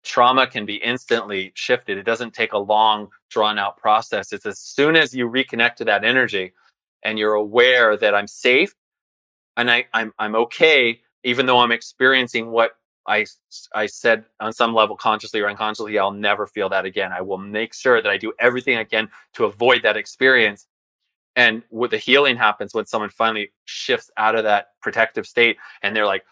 trauma 0.04 0.48
can 0.48 0.66
be 0.66 0.76
instantly 0.76 1.52
shifted. 1.56 1.98
It 1.98 2.06
doesn't 2.06 2.34
take 2.34 2.54
a 2.54 2.58
long, 2.58 3.10
drawn 3.30 3.60
out 3.60 3.78
process. 3.78 4.32
It's 4.32 4.46
as 4.46 4.60
soon 4.60 4.96
as 4.96 5.14
you 5.14 5.28
reconnect 5.28 5.76
to 5.76 5.86
that 5.86 6.04
energy 6.04 6.54
and 7.04 7.20
you're 7.20 7.34
aware 7.34 7.98
that 7.98 8.16
I'm 8.16 8.28
safe 8.28 8.74
and 9.58 9.70
I, 9.70 9.86
I'm, 9.94 10.14
I'm 10.18 10.36
okay, 10.36 11.02
even 11.24 11.46
though 11.46 11.60
I'm 11.60 11.72
experiencing 11.72 12.52
what 12.52 12.72
I, 13.06 13.26
I 13.74 13.88
said 13.88 14.26
on 14.40 14.54
some 14.54 14.74
level, 14.74 14.96
consciously 14.96 15.42
or 15.42 15.50
unconsciously, 15.50 15.98
I'll 15.98 16.12
never 16.12 16.46
feel 16.46 16.70
that 16.70 16.86
again. 16.86 17.12
I 17.12 17.22
will 17.22 17.38
make 17.38 17.74
sure 17.74 18.02
that 18.02 18.10
I 18.10 18.18
do 18.18 18.34
everything 18.40 18.78
I 18.78 18.84
can 18.84 19.10
to 19.34 19.46
avoid 19.46 19.82
that 19.84 19.98
experience. 19.98 20.68
And 21.36 21.64
what 21.70 21.92
the 21.92 21.98
healing 21.98 22.38
happens 22.38 22.74
when 22.74 22.86
someone 22.86 23.10
finally 23.10 23.52
shifts 23.66 24.12
out 24.18 24.36
of 24.36 24.44
that 24.44 24.70
protective 24.82 25.26
state 25.26 25.58
and 25.82 25.96
they're 25.96 26.06
like, 26.06 26.24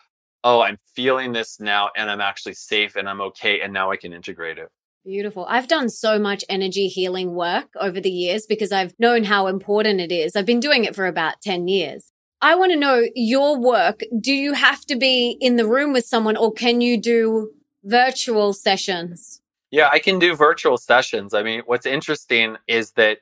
oh, 0.48 0.62
I'm 0.62 0.80
feeling 0.96 1.34
this 1.34 1.60
now 1.60 1.90
and 1.94 2.10
I'm 2.10 2.22
actually 2.22 2.54
safe 2.54 2.96
and 2.96 3.10
I'm 3.10 3.20
okay. 3.20 3.60
And 3.60 3.74
now 3.74 3.92
I 3.92 3.98
can 3.98 4.14
integrate 4.14 4.58
it. 4.58 4.70
Beautiful. 5.04 5.46
I've 5.50 5.68
done 5.68 5.90
so 5.90 6.18
much 6.18 6.46
energy 6.48 6.88
healing 6.88 7.34
work 7.34 7.68
over 7.78 8.00
the 8.00 8.10
years 8.10 8.46
because 8.46 8.72
I've 8.72 8.94
known 8.98 9.26
how 9.26 9.48
important 9.48 10.00
it 10.00 10.12
is. 10.12 10.38
I've 10.38 10.46
been 10.46 10.62
doing 10.62 10.86
it 10.86 10.96
for 10.96 11.06
about 11.06 11.42
10 11.42 11.68
years. 11.68 12.12
I 12.42 12.56
want 12.56 12.72
to 12.72 12.78
know 12.78 13.04
your 13.14 13.60
work. 13.60 14.04
Do 14.22 14.32
you 14.32 14.54
have 14.54 14.86
to 14.86 14.96
be 14.96 15.38
in 15.42 15.58
the 15.58 15.68
room 15.68 15.92
with 15.92 16.06
someone 16.06 16.38
or 16.38 16.54
can 16.54 16.80
you 16.80 16.98
do 16.98 17.52
virtual 17.84 18.54
sessions? 18.54 19.42
Yeah, 19.70 19.90
I 19.92 20.00
can 20.00 20.18
do 20.18 20.34
virtual 20.34 20.78
sessions. 20.78 21.34
I 21.34 21.44
mean, 21.44 21.64
what's 21.66 21.86
interesting 21.86 22.56
is 22.68 22.92
that, 22.92 23.18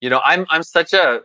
you 0.00 0.08
know, 0.08 0.22
I'm 0.24 0.46
I'm 0.48 0.62
such 0.62 0.94
a 0.94 1.20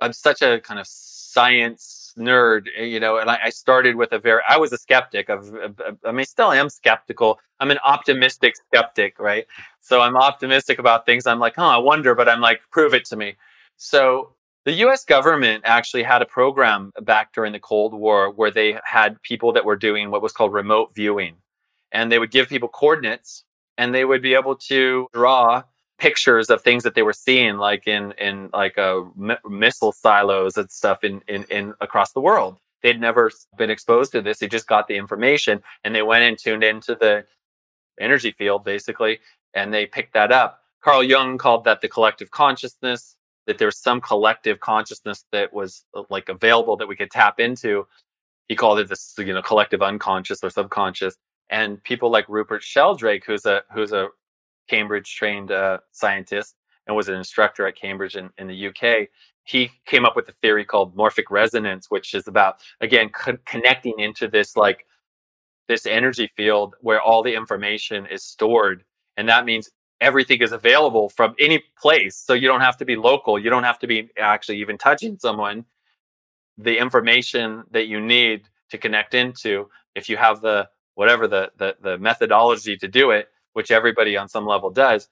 I'm 0.00 0.12
such 0.12 0.40
a 0.40 0.60
kind 0.60 0.78
of 0.78 0.86
science 0.86 2.03
nerd, 2.18 2.68
eh, 2.76 2.84
you 2.84 3.00
know, 3.00 3.18
and 3.18 3.30
I, 3.30 3.38
I 3.44 3.50
started 3.50 3.96
with 3.96 4.12
a 4.12 4.18
very, 4.18 4.42
I 4.48 4.56
was 4.56 4.72
a 4.72 4.78
skeptic 4.78 5.28
of, 5.28 5.56
I 6.04 6.12
mean, 6.12 6.26
still 6.26 6.52
am 6.52 6.68
skeptical. 6.68 7.38
I'm 7.60 7.70
an 7.70 7.78
optimistic 7.84 8.54
skeptic, 8.56 9.18
right? 9.18 9.46
So 9.80 10.00
I'm 10.00 10.16
optimistic 10.16 10.78
about 10.78 11.06
things. 11.06 11.26
I'm 11.26 11.38
like, 11.38 11.54
oh, 11.58 11.64
I 11.64 11.78
wonder, 11.78 12.14
but 12.14 12.28
I'm 12.28 12.40
like, 12.40 12.60
prove 12.70 12.94
it 12.94 13.04
to 13.06 13.16
me. 13.16 13.36
So 13.76 14.34
the 14.64 14.72
US 14.86 15.04
government 15.04 15.62
actually 15.66 16.02
had 16.02 16.22
a 16.22 16.26
program 16.26 16.92
back 17.02 17.32
during 17.34 17.52
the 17.52 17.60
Cold 17.60 17.92
War 17.92 18.30
where 18.30 18.50
they 18.50 18.78
had 18.84 19.20
people 19.22 19.52
that 19.52 19.64
were 19.64 19.76
doing 19.76 20.10
what 20.10 20.22
was 20.22 20.32
called 20.32 20.52
remote 20.52 20.94
viewing. 20.94 21.36
And 21.92 22.10
they 22.10 22.18
would 22.18 22.30
give 22.30 22.48
people 22.48 22.68
coordinates 22.68 23.44
and 23.78 23.94
they 23.94 24.04
would 24.04 24.22
be 24.22 24.34
able 24.34 24.56
to 24.56 25.06
draw 25.12 25.62
pictures 25.98 26.50
of 26.50 26.62
things 26.62 26.82
that 26.82 26.94
they 26.94 27.02
were 27.02 27.12
seeing, 27.12 27.56
like 27.56 27.86
in 27.86 28.12
in 28.12 28.50
like 28.52 28.78
uh, 28.78 29.02
m- 29.20 29.38
missile 29.48 29.92
silos 29.92 30.56
and 30.56 30.70
stuff 30.70 31.04
in, 31.04 31.22
in 31.28 31.44
in 31.44 31.74
across 31.80 32.12
the 32.12 32.20
world. 32.20 32.58
They'd 32.82 33.00
never 33.00 33.30
been 33.56 33.70
exposed 33.70 34.12
to 34.12 34.20
this. 34.20 34.38
They 34.38 34.48
just 34.48 34.66
got 34.66 34.88
the 34.88 34.96
information 34.96 35.62
and 35.84 35.94
they 35.94 36.02
went 36.02 36.24
and 36.24 36.38
tuned 36.38 36.62
into 36.62 36.94
the 36.94 37.24
energy 37.98 38.30
field 38.30 38.64
basically, 38.64 39.20
and 39.54 39.72
they 39.72 39.86
picked 39.86 40.14
that 40.14 40.32
up. 40.32 40.60
Carl 40.82 41.02
Jung 41.02 41.38
called 41.38 41.64
that 41.64 41.80
the 41.80 41.88
collective 41.88 42.30
consciousness. 42.30 43.16
That 43.46 43.58
there's 43.58 43.78
some 43.78 44.00
collective 44.00 44.60
consciousness 44.60 45.26
that 45.30 45.52
was 45.52 45.84
uh, 45.94 46.04
like 46.08 46.30
available 46.30 46.76
that 46.78 46.88
we 46.88 46.96
could 46.96 47.10
tap 47.10 47.38
into. 47.38 47.86
He 48.48 48.56
called 48.56 48.78
it 48.78 48.88
this, 48.88 49.14
you 49.18 49.34
know, 49.34 49.42
collective 49.42 49.82
unconscious 49.82 50.42
or 50.42 50.48
subconscious. 50.48 51.16
And 51.50 51.82
people 51.84 52.10
like 52.10 52.26
Rupert 52.28 52.62
Sheldrake, 52.62 53.24
who's 53.26 53.44
a 53.44 53.62
who's 53.70 53.92
a 53.92 54.08
Cambridge 54.68 55.14
trained 55.14 55.50
uh, 55.50 55.78
scientist 55.92 56.56
and 56.86 56.96
was 56.96 57.08
an 57.08 57.14
instructor 57.14 57.66
at 57.66 57.76
Cambridge 57.76 58.16
in, 58.16 58.30
in 58.38 58.46
the 58.46 58.68
UK. 58.68 59.08
He 59.44 59.70
came 59.86 60.04
up 60.04 60.16
with 60.16 60.28
a 60.28 60.32
theory 60.32 60.64
called 60.64 60.96
morphic 60.96 61.24
resonance, 61.30 61.90
which 61.90 62.14
is 62.14 62.28
about, 62.28 62.56
again, 62.80 63.10
co- 63.10 63.38
connecting 63.44 63.98
into 63.98 64.28
this 64.28 64.56
like 64.56 64.86
this 65.68 65.86
energy 65.86 66.26
field 66.36 66.74
where 66.80 67.00
all 67.00 67.22
the 67.22 67.34
information 67.34 68.06
is 68.06 68.22
stored. 68.22 68.84
And 69.16 69.28
that 69.28 69.44
means 69.44 69.70
everything 70.00 70.42
is 70.42 70.52
available 70.52 71.08
from 71.08 71.34
any 71.38 71.62
place. 71.80 72.16
So 72.16 72.34
you 72.34 72.48
don't 72.48 72.60
have 72.60 72.76
to 72.78 72.84
be 72.84 72.96
local. 72.96 73.38
You 73.38 73.50
don't 73.50 73.64
have 73.64 73.78
to 73.80 73.86
be 73.86 74.10
actually 74.18 74.58
even 74.58 74.76
touching 74.78 75.16
someone. 75.16 75.64
The 76.58 76.78
information 76.78 77.64
that 77.70 77.86
you 77.86 78.00
need 78.00 78.48
to 78.70 78.78
connect 78.78 79.14
into, 79.14 79.68
if 79.94 80.08
you 80.08 80.16
have 80.16 80.40
the 80.40 80.68
whatever 80.94 81.26
the, 81.26 81.50
the, 81.56 81.76
the 81.82 81.98
methodology 81.98 82.76
to 82.76 82.86
do 82.86 83.10
it, 83.10 83.28
which 83.54 83.70
everybody 83.70 84.16
on 84.16 84.28
some 84.28 84.46
level 84.46 84.70
does, 84.70 85.08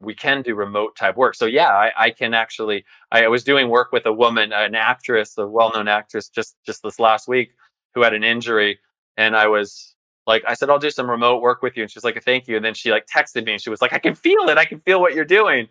we 0.00 0.14
can 0.14 0.42
do 0.42 0.54
remote 0.54 0.96
type 0.96 1.16
work. 1.16 1.34
So 1.34 1.46
yeah, 1.46 1.70
I, 1.70 1.92
I, 1.96 2.10
can 2.10 2.34
actually. 2.34 2.84
I 3.12 3.28
was 3.28 3.44
doing 3.44 3.68
work 3.68 3.92
with 3.92 4.04
a 4.04 4.12
woman, 4.12 4.52
an 4.52 4.74
actress, 4.74 5.38
a 5.38 5.46
well-known 5.46 5.88
actress, 5.88 6.28
just 6.28 6.56
just 6.66 6.82
this 6.82 6.98
last 6.98 7.28
week, 7.28 7.54
who 7.94 8.02
had 8.02 8.12
an 8.12 8.24
injury, 8.24 8.78
and 9.16 9.34
I 9.36 9.46
was 9.46 9.94
like, 10.26 10.42
I 10.46 10.54
said, 10.54 10.68
I'll 10.68 10.78
do 10.78 10.90
some 10.90 11.08
remote 11.08 11.40
work 11.40 11.62
with 11.62 11.76
you, 11.76 11.82
and 11.82 11.90
she's 11.90 12.04
like, 12.04 12.20
thank 12.22 12.48
you. 12.48 12.56
And 12.56 12.64
then 12.64 12.74
she 12.74 12.90
like 12.90 13.06
texted 13.06 13.46
me, 13.46 13.52
and 13.52 13.62
she 13.62 13.70
was 13.70 13.80
like, 13.80 13.92
I 13.92 13.98
can 13.98 14.14
feel 14.14 14.48
it. 14.48 14.58
I 14.58 14.64
can 14.64 14.80
feel 14.80 15.00
what 15.00 15.14
you're 15.14 15.24
doing, 15.24 15.68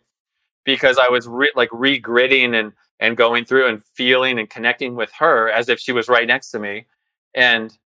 because 0.63 0.98
I 0.98 1.10
was 1.10 1.28
re- 1.28 1.52
like 1.56 1.70
regritting 1.70 2.60
and 2.60 2.72
and 3.00 3.18
going 3.18 3.46
through 3.46 3.68
and 3.68 3.84
feeling 3.84 4.39
and 4.39 4.50
connecting 4.50 4.96
with 4.96 5.12
her 5.20 5.50
as 5.50 5.70
if 5.70 5.80
she 5.80 5.91
was 5.91 6.08
right 6.08 6.28
next 6.28 6.50
to 6.52 6.60
me, 6.60 6.86
and 7.36 7.78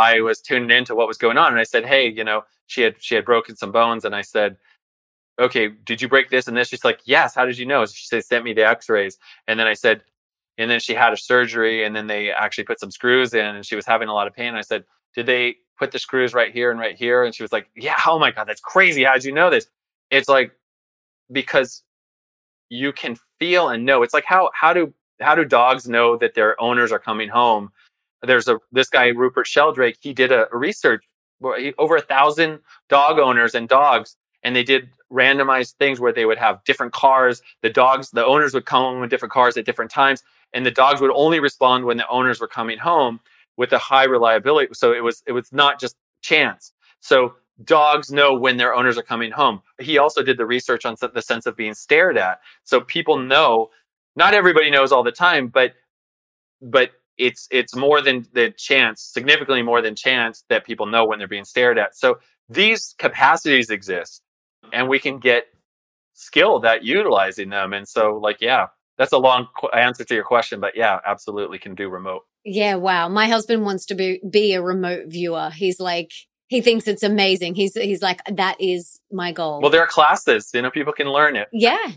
I 0.00 0.20
was 0.20 0.40
tuning 0.40 0.70
into 0.76 0.94
what 0.94 1.08
was 1.08 1.18
going 1.18 1.38
on, 1.38 1.52
and 1.52 1.60
I 1.60 1.64
said, 1.64 1.84
hey, 1.84 2.08
you 2.08 2.24
know 2.24 2.44
she 2.70 2.82
had 2.82 3.02
she 3.02 3.16
had 3.16 3.24
broken 3.24 3.56
some 3.56 3.72
bones 3.72 4.04
and 4.04 4.14
I 4.14 4.22
said, 4.22 4.56
"Okay, 5.40 5.68
did 5.68 6.00
you 6.00 6.08
break 6.08 6.30
this 6.30 6.46
and 6.46 6.56
this?" 6.56 6.68
She's 6.68 6.84
like, 6.84 7.00
"Yes." 7.04 7.34
How 7.34 7.44
did 7.44 7.58
you 7.58 7.66
know? 7.66 7.84
She 7.86 8.06
said, 8.06 8.24
"Sent 8.24 8.44
me 8.44 8.52
the 8.52 8.64
X-rays." 8.66 9.18
And 9.48 9.58
then 9.58 9.66
I 9.66 9.74
said, 9.74 10.02
and 10.56 10.70
then 10.70 10.78
she 10.78 10.94
had 10.94 11.12
a 11.12 11.16
surgery 11.16 11.84
and 11.84 11.96
then 11.96 12.06
they 12.06 12.30
actually 12.30 12.64
put 12.64 12.78
some 12.80 12.90
screws 12.90 13.34
in 13.34 13.56
and 13.56 13.66
she 13.66 13.76
was 13.76 13.86
having 13.86 14.08
a 14.08 14.14
lot 14.14 14.26
of 14.28 14.34
pain. 14.34 14.54
I 14.54 14.60
said, 14.60 14.84
"Did 15.14 15.26
they 15.26 15.56
put 15.78 15.90
the 15.90 15.98
screws 15.98 16.32
right 16.34 16.52
here 16.52 16.70
and 16.70 16.78
right 16.78 16.96
here?" 16.96 17.24
And 17.24 17.34
she 17.34 17.42
was 17.42 17.52
like, 17.52 17.68
"Yeah." 17.74 17.96
Oh 18.06 18.18
my 18.20 18.30
god, 18.30 18.44
that's 18.46 18.60
crazy. 18.60 19.02
How 19.04 19.14
did 19.14 19.24
you 19.24 19.32
know 19.32 19.50
this? 19.50 19.66
It's 20.10 20.28
like 20.28 20.52
because 21.32 21.82
you 22.68 22.92
can 22.92 23.16
feel 23.40 23.70
and 23.70 23.84
know. 23.84 24.02
It's 24.04 24.14
like 24.14 24.24
how 24.26 24.50
how 24.54 24.72
do 24.72 24.94
how 25.20 25.34
do 25.34 25.44
dogs 25.44 25.88
know 25.88 26.16
that 26.18 26.34
their 26.34 26.60
owners 26.60 26.92
are 26.92 27.00
coming 27.00 27.28
home? 27.28 27.72
There's 28.22 28.48
a 28.48 28.58
this 28.72 28.88
guy 28.88 29.08
Rupert 29.08 29.46
Sheldrake. 29.46 29.98
He 30.00 30.12
did 30.12 30.32
a 30.32 30.46
research 30.52 31.04
over 31.78 31.96
a 31.96 32.02
thousand 32.02 32.60
dog 32.88 33.18
owners 33.18 33.54
and 33.54 33.68
dogs 33.68 34.16
and 34.42 34.54
they 34.54 34.62
did 34.62 34.90
randomized 35.12 35.74
things 35.74 35.98
where 36.00 36.12
they 36.12 36.24
would 36.24 36.38
have 36.38 36.62
different 36.64 36.92
cars. 36.92 37.42
The 37.62 37.70
dogs 37.70 38.10
the 38.10 38.24
owners 38.24 38.54
would 38.54 38.66
come 38.66 38.82
home 38.82 39.00
with 39.00 39.10
different 39.10 39.32
cars 39.32 39.56
at 39.56 39.64
different 39.64 39.90
times 39.90 40.22
and 40.52 40.64
the 40.64 40.70
dogs 40.70 41.00
would 41.00 41.12
only 41.14 41.40
respond 41.40 41.84
when 41.84 41.96
the 41.96 42.08
owners 42.08 42.40
were 42.40 42.48
coming 42.48 42.78
home 42.78 43.20
with 43.56 43.72
a 43.72 43.78
high 43.78 44.04
reliability 44.04 44.72
so 44.74 44.92
it 44.92 45.02
was 45.02 45.22
it 45.26 45.32
was 45.32 45.52
not 45.52 45.80
just 45.80 45.96
chance. 46.22 46.72
So 47.00 47.34
dogs 47.64 48.10
know 48.10 48.34
when 48.34 48.56
their 48.56 48.74
owners 48.74 48.96
are 48.98 49.02
coming 49.02 49.30
home. 49.30 49.62
He 49.78 49.98
also 49.98 50.22
did 50.22 50.36
the 50.36 50.46
research 50.46 50.84
on 50.84 50.96
the 51.14 51.22
sense 51.22 51.46
of 51.46 51.56
being 51.56 51.74
stared 51.74 52.16
at. 52.16 52.40
So 52.64 52.80
people 52.80 53.18
know 53.18 53.70
not 54.16 54.34
everybody 54.34 54.70
knows 54.70 54.92
all 54.92 55.02
the 55.02 55.12
time 55.12 55.48
but 55.48 55.74
but 56.62 56.90
it's 57.20 57.46
it's 57.50 57.76
more 57.76 58.00
than 58.00 58.26
the 58.32 58.50
chance, 58.50 59.02
significantly 59.02 59.62
more 59.62 59.82
than 59.82 59.94
chance 59.94 60.44
that 60.48 60.64
people 60.64 60.86
know 60.86 61.04
when 61.04 61.18
they're 61.18 61.28
being 61.28 61.44
stared 61.44 61.78
at. 61.78 61.96
So 61.96 62.18
these 62.48 62.94
capacities 62.98 63.70
exist, 63.70 64.22
and 64.72 64.88
we 64.88 64.98
can 64.98 65.18
get 65.18 65.46
skilled 66.14 66.64
at 66.64 66.82
utilizing 66.82 67.50
them. 67.50 67.72
And 67.72 67.86
so, 67.86 68.16
like, 68.16 68.38
yeah, 68.40 68.68
that's 68.98 69.12
a 69.12 69.18
long 69.18 69.48
qu- 69.58 69.68
answer 69.68 70.04
to 70.04 70.14
your 70.14 70.24
question, 70.24 70.60
but 70.60 70.76
yeah, 70.76 70.98
absolutely 71.04 71.58
can 71.58 71.74
do 71.74 71.88
remote. 71.88 72.22
Yeah, 72.44 72.76
wow. 72.76 73.08
My 73.08 73.28
husband 73.28 73.64
wants 73.64 73.86
to 73.86 73.94
be 73.94 74.20
be 74.28 74.54
a 74.54 74.62
remote 74.62 75.04
viewer. 75.06 75.50
He's 75.50 75.78
like 75.78 76.12
he 76.48 76.62
thinks 76.62 76.88
it's 76.88 77.02
amazing. 77.02 77.54
He's 77.54 77.74
he's 77.74 78.02
like 78.02 78.20
that 78.32 78.56
is 78.60 79.00
my 79.12 79.30
goal. 79.30 79.60
Well, 79.60 79.70
there 79.70 79.82
are 79.82 79.86
classes, 79.86 80.50
you 80.54 80.62
know, 80.62 80.70
people 80.70 80.92
can 80.92 81.08
learn 81.08 81.36
it. 81.36 81.48
Yeah. 81.52 81.92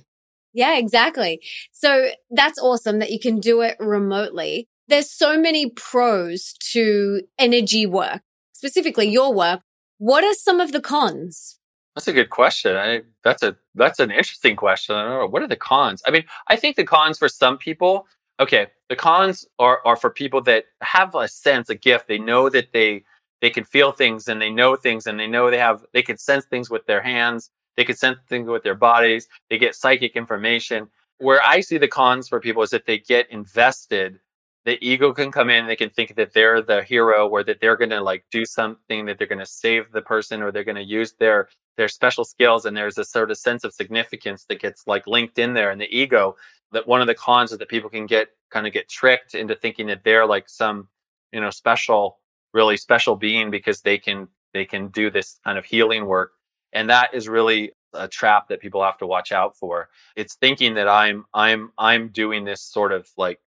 Yeah, 0.53 0.77
exactly. 0.77 1.41
So 1.71 2.09
that's 2.29 2.59
awesome 2.59 2.99
that 2.99 3.09
you 3.09 3.19
can 3.19 3.39
do 3.39 3.62
it 3.62 3.75
remotely 3.79 4.67
there's 4.88 5.10
so 5.10 5.39
many 5.39 5.69
pros 5.69 6.54
to 6.72 7.22
energy 7.38 7.86
work, 7.86 8.22
specifically 8.54 9.10
your 9.10 9.34
work. 9.34 9.62
What 9.98 10.24
are 10.24 10.34
some 10.34 10.60
of 10.60 10.72
the 10.72 10.82
cons? 10.82 11.60
That's 11.96 12.08
a 12.08 12.13
good 12.13 12.30
question. 12.30 12.76
I, 12.76 13.02
that's 13.24 13.43
a 13.43 13.56
that's 13.76 14.00
an 14.00 14.10
interesting 14.12 14.56
question. 14.56 14.96
I 14.96 15.04
don't 15.04 15.19
know. 15.19 15.28
What 15.28 15.43
are 15.43 15.48
the 15.48 15.56
cons? 15.56 16.02
I 16.08 16.12
mean, 16.12 16.26
I 16.48 16.56
think 16.56 16.76
the 16.76 16.84
cons 16.84 17.17
for 17.17 17.30
some 17.30 17.58
people. 17.58 18.08
Okay, 18.39 18.67
the 18.89 18.96
cons 18.96 19.46
are 19.60 19.80
are 19.86 19.96
for 19.96 20.10
people 20.10 20.41
that 20.41 20.65
have 20.82 21.13
a 21.15 21.28
sense, 21.28 21.69
a 21.69 21.76
gift. 21.76 22.08
They 22.08 22.17
know 22.17 22.50
that 22.50 22.74
they 22.74 23.04
they 23.41 23.52
can 23.52 23.63
feel 23.63 23.91
things 23.91 24.28
and 24.28 24.41
they 24.41 24.50
know 24.50 24.76
things 24.76 25.06
and 25.06 25.19
they 25.19 25.28
know 25.28 25.52
they 25.52 25.60
have 25.60 25.84
they 25.93 26.02
can 26.02 26.17
sense 26.17 26.46
things 26.46 26.69
with 26.69 26.86
their 26.88 27.02
hands. 27.02 27.52
They 27.78 27.84
can 27.84 27.96
sense 27.96 28.17
things 28.28 28.48
with 28.48 28.63
their 28.63 28.76
bodies. 28.76 29.28
They 29.50 29.58
get 29.58 29.76
psychic 29.76 30.15
information. 30.15 30.88
Where 31.19 31.41
I 31.43 31.62
see 31.62 31.78
the 31.78 31.88
cons 31.88 32.28
for 32.28 32.39
people 32.39 32.63
is 32.63 32.72
that 32.72 32.86
they 32.88 32.98
get 32.98 33.30
invested 33.30 34.19
the 34.65 34.78
ego 34.86 35.12
can 35.13 35.32
come 35.32 35.49
in 35.49 35.67
they 35.67 35.76
can 35.76 35.89
think 35.89 36.15
that 36.15 36.34
they're 36.34 36.62
the 36.62 36.84
hero 36.84 37.28
or 37.28 37.43
that 37.43 37.60
they're 37.60 37.76
going 37.76 37.89
to 37.89 38.02
like 38.02 38.26
do 38.32 38.45
something 38.45 39.06
that 39.06 39.17
they're 39.17 39.28
going 39.28 39.39
to 39.39 39.45
save 39.45 39.91
the 39.91 40.02
person 40.02 40.41
or 40.41 40.52
they're 40.52 40.63
going 40.63 40.76
to 40.76 40.84
use 40.84 41.13
their 41.19 41.49
their 41.78 41.88
special 41.88 42.23
skills 42.23 42.65
and 42.65 42.76
there's 42.76 42.97
a 42.97 43.06
sort 43.06 43.32
of 43.32 43.38
sense 43.38 43.63
of 43.63 43.73
significance 43.73 44.45
that 44.45 44.60
gets 44.60 44.86
like 44.88 45.08
linked 45.08 45.39
in 45.39 45.54
there. 45.54 45.71
And 45.71 45.82
the 45.82 45.95
ego 45.95 46.36
that 46.71 46.88
one 46.88 47.02
of 47.02 47.08
the 47.08 47.15
cons 47.15 47.52
is 47.52 47.58
that 47.58 47.69
people 47.69 47.89
can 47.89 48.06
get 48.06 48.30
kind 48.52 48.67
of 48.67 48.73
get 48.73 48.89
tricked 48.89 49.36
into 49.36 49.56
thinking 49.56 49.88
that 49.88 50.04
they're 50.04 50.26
like 50.26 50.47
some 50.49 50.88
you 51.32 51.41
know 51.41 51.49
special 51.49 52.20
really 52.53 52.78
special 52.78 53.16
being 53.16 53.49
because 53.49 53.82
they 53.82 53.97
can 53.97 54.28
they 54.53 54.66
can 54.66 54.89
do 54.89 55.09
this 55.09 55.39
kind 55.43 55.57
of 55.57 55.66
healing 55.66 56.05
work. 56.05 56.34
And 56.74 56.89
that 56.89 57.14
is 57.14 57.28
really 57.28 57.72
a 57.93 58.07
trap 58.07 58.47
that 58.47 58.59
people 58.59 58.84
have 58.84 58.97
to 58.99 59.07
watch 59.07 59.32
out 59.32 59.55
for. 59.55 59.89
It's 60.16 60.36
thinking 60.36 60.76
that 60.76 60.88
i'm 60.88 61.26
i'm 61.34 61.72
i'm 61.78 62.09
doing 62.09 62.43
this 62.45 62.61
sort 62.61 62.91
of 62.91 63.09
like 63.18 63.39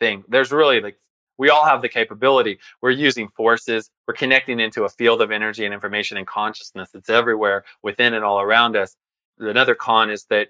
thing. 0.00 0.24
There's 0.28 0.52
really 0.52 0.80
like 0.80 0.98
we 1.36 1.50
all 1.50 1.64
have 1.64 1.82
the 1.82 1.88
capability. 1.88 2.58
We're 2.80 2.90
using 2.90 3.28
forces. 3.28 3.90
We're 4.06 4.14
connecting 4.14 4.60
into 4.60 4.84
a 4.84 4.88
field 4.88 5.20
of 5.20 5.30
energy 5.30 5.64
and 5.64 5.74
information 5.74 6.16
and 6.16 6.26
consciousness 6.26 6.90
that's 6.92 7.10
everywhere 7.10 7.64
within 7.82 8.14
and 8.14 8.24
all 8.24 8.40
around 8.40 8.76
us. 8.76 8.96
Another 9.38 9.74
con 9.74 10.10
is 10.10 10.24
that 10.26 10.48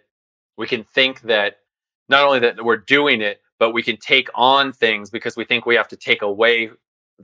we 0.59 0.67
can 0.67 0.85
think 0.85 1.23
that 1.23 1.59
not 2.09 2.25
only 2.25 2.39
that 2.41 2.63
we're 2.63 2.77
doing 2.77 3.23
it, 3.23 3.41
but 3.59 3.73
we 3.73 3.83
can 3.83 3.97
take 3.97 4.29
on 4.35 4.73
things 4.73 5.11
because 5.11 5.37
we 5.37 5.45
think 5.45 5.65
we 5.65 5.75
have 5.75 5.89
to 5.89 5.97
take 5.97 6.23
away 6.23 6.71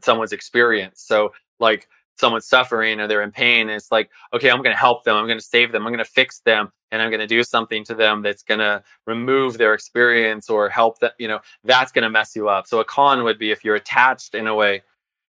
someone's 0.03 0.33
experience. 0.33 1.03
So 1.03 1.33
like 1.59 1.89
someone's 2.21 2.47
suffering 2.47 3.01
or 3.01 3.07
they're 3.07 3.23
in 3.23 3.33
pain. 3.33 3.69
and 3.69 3.77
it's 3.77 3.91
like, 3.91 4.11
okay, 4.33 4.51
I'm 4.51 4.59
going 4.63 4.75
to 4.75 4.79
help 4.79 5.05
them. 5.05 5.17
I'm 5.17 5.27
going 5.27 5.39
to 5.39 5.45
save 5.45 5.73
them. 5.73 5.87
I'm 5.87 5.93
going 5.93 6.05
to 6.05 6.11
fix 6.11 6.41
them. 6.41 6.71
And 6.93 7.01
I'm 7.01 7.11
going 7.11 7.21
to 7.21 7.27
do 7.27 7.43
something 7.43 7.85
to 7.85 7.95
them 7.95 8.23
that's 8.23 8.43
going 8.43 8.61
to 8.61 8.83
remove 9.07 9.59
their 9.59 9.75
experience 9.75 10.51
or 10.51 10.69
help 10.69 10.99
them. 10.99 11.11
You 11.19 11.29
know, 11.29 11.41
that's 11.65 11.93
going 11.93 12.03
to 12.03 12.11
mess 12.11 12.35
you 12.37 12.49
up. 12.49 12.67
So 12.67 12.81
a 12.81 12.85
con 12.85 13.25
would 13.25 13.39
be 13.39 13.51
if 13.51 13.65
you're 13.65 13.77
attached 13.77 14.35
in 14.35 14.47
a 14.47 14.55
way. 14.55 14.83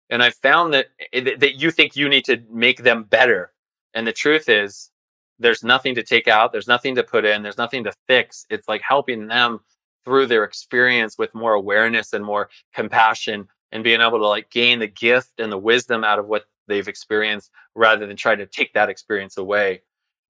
And 0.09 0.21
I 0.21 0.31
found 0.31 0.73
that 0.73 0.87
eh, 1.13 1.35
that 1.37 1.61
you 1.61 1.71
think 1.71 1.95
you 1.95 2.09
need 2.09 2.25
to 2.25 2.43
make 2.51 2.83
them 2.83 3.03
better. 3.03 3.53
And 3.93 4.05
the 4.05 4.11
truth 4.11 4.49
is, 4.49 4.91
there's 5.39 5.63
nothing 5.63 5.95
to 5.95 6.03
take 6.03 6.27
out. 6.27 6.51
There's 6.51 6.67
nothing 6.67 6.95
to 6.95 7.03
put 7.03 7.25
in. 7.25 7.43
There's 7.43 7.57
nothing 7.57 7.83
to 7.85 7.93
fix. 8.07 8.45
It's 8.49 8.67
like 8.67 8.81
helping 8.81 9.27
them 9.27 9.59
through 10.05 10.27
their 10.27 10.43
experience 10.43 11.17
with 11.17 11.33
more 11.35 11.53
awareness 11.53 12.13
and 12.13 12.25
more 12.25 12.49
compassion 12.73 13.47
and 13.71 13.83
being 13.83 14.01
able 14.01 14.19
to 14.19 14.27
like 14.27 14.49
gain 14.49 14.79
the 14.79 14.87
gift 14.87 15.39
and 15.39 15.51
the 15.51 15.57
wisdom 15.57 16.03
out 16.03 16.19
of 16.19 16.27
what 16.27 16.45
they've 16.67 16.87
experienced 16.87 17.51
rather 17.75 18.07
than 18.07 18.15
try 18.15 18.35
to 18.35 18.45
take 18.45 18.73
that 18.73 18.89
experience 18.89 19.37
away. 19.37 19.81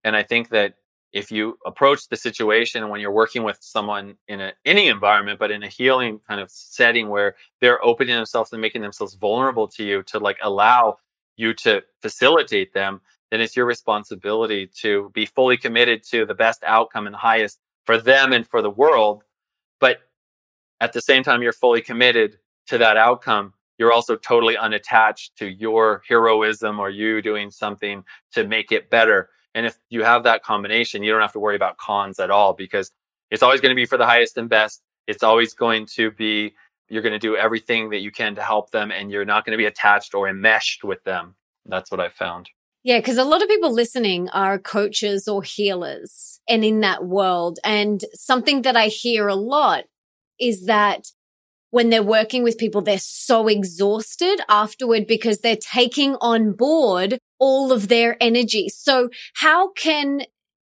And 0.03 0.15
I 0.15 0.23
think 0.23 0.49
that 0.49 0.75
if 1.13 1.31
you 1.31 1.57
approach 1.65 2.07
the 2.07 2.15
situation 2.15 2.87
when 2.89 3.01
you're 3.01 3.11
working 3.11 3.43
with 3.43 3.57
someone 3.59 4.15
in 4.27 4.39
a, 4.39 4.53
any 4.65 4.87
environment, 4.87 5.39
but 5.39 5.51
in 5.51 5.63
a 5.63 5.67
healing 5.67 6.19
kind 6.25 6.39
of 6.39 6.49
setting 6.49 7.09
where 7.09 7.35
they're 7.59 7.83
opening 7.83 8.15
themselves 8.15 8.53
and 8.53 8.61
making 8.61 8.81
themselves 8.81 9.15
vulnerable 9.15 9.67
to 9.67 9.83
you 9.83 10.03
to 10.03 10.19
like 10.19 10.37
allow 10.41 10.97
you 11.35 11.53
to 11.53 11.83
facilitate 12.01 12.73
them, 12.73 13.01
then 13.29 13.41
it's 13.41 13.55
your 13.55 13.65
responsibility 13.65 14.67
to 14.67 15.11
be 15.13 15.25
fully 15.25 15.57
committed 15.57 16.03
to 16.03 16.25
the 16.25 16.33
best 16.33 16.63
outcome 16.63 17.07
and 17.07 17.15
highest 17.15 17.59
for 17.85 17.97
them 17.97 18.31
and 18.31 18.47
for 18.47 18.61
the 18.61 18.69
world. 18.69 19.23
But 19.79 19.99
at 20.79 20.93
the 20.93 21.01
same 21.01 21.23
time, 21.23 21.41
you're 21.41 21.53
fully 21.53 21.81
committed 21.81 22.37
to 22.67 22.77
that 22.77 22.97
outcome 22.97 23.53
you're 23.81 23.91
also 23.91 24.15
totally 24.15 24.55
unattached 24.55 25.35
to 25.37 25.47
your 25.47 26.03
heroism 26.07 26.79
or 26.79 26.87
you 26.87 27.19
doing 27.19 27.49
something 27.49 28.03
to 28.31 28.47
make 28.47 28.71
it 28.71 28.91
better. 28.91 29.27
And 29.55 29.65
if 29.65 29.75
you 29.89 30.03
have 30.03 30.21
that 30.25 30.43
combination, 30.43 31.01
you 31.01 31.11
don't 31.11 31.21
have 31.21 31.33
to 31.33 31.39
worry 31.39 31.55
about 31.55 31.79
cons 31.79 32.19
at 32.19 32.29
all 32.29 32.53
because 32.53 32.91
it's 33.31 33.41
always 33.41 33.59
going 33.59 33.71
to 33.71 33.75
be 33.75 33.87
for 33.87 33.97
the 33.97 34.05
highest 34.05 34.37
and 34.37 34.47
best. 34.47 34.83
It's 35.07 35.23
always 35.23 35.55
going 35.55 35.87
to 35.95 36.11
be, 36.11 36.53
you're 36.89 37.01
going 37.01 37.13
to 37.13 37.17
do 37.17 37.35
everything 37.35 37.89
that 37.89 38.01
you 38.01 38.11
can 38.11 38.35
to 38.35 38.43
help 38.43 38.69
them 38.69 38.91
and 38.91 39.09
you're 39.09 39.25
not 39.25 39.45
going 39.45 39.53
to 39.53 39.57
be 39.57 39.65
attached 39.65 40.13
or 40.13 40.29
enmeshed 40.29 40.83
with 40.83 41.03
them. 41.03 41.33
That's 41.65 41.89
what 41.89 41.99
I 41.99 42.09
found. 42.09 42.51
Yeah, 42.83 42.99
because 42.99 43.17
a 43.17 43.23
lot 43.23 43.41
of 43.41 43.49
people 43.49 43.73
listening 43.73 44.29
are 44.29 44.59
coaches 44.59 45.27
or 45.27 45.41
healers 45.41 46.39
and 46.47 46.63
in 46.63 46.81
that 46.81 47.03
world. 47.03 47.57
And 47.63 48.05
something 48.13 48.61
that 48.61 48.77
I 48.77 48.89
hear 48.89 49.27
a 49.27 49.33
lot 49.33 49.85
is 50.39 50.67
that 50.67 51.07
when 51.71 51.89
they're 51.89 52.03
working 52.03 52.43
with 52.43 52.57
people, 52.57 52.81
they're 52.81 52.99
so 52.99 53.47
exhausted 53.47 54.39
afterward 54.47 55.07
because 55.07 55.39
they're 55.39 55.55
taking 55.55 56.15
on 56.21 56.51
board 56.51 57.17
all 57.39 57.71
of 57.71 57.87
their 57.87 58.17
energy. 58.21 58.69
So 58.69 59.09
how 59.35 59.71
can 59.71 60.21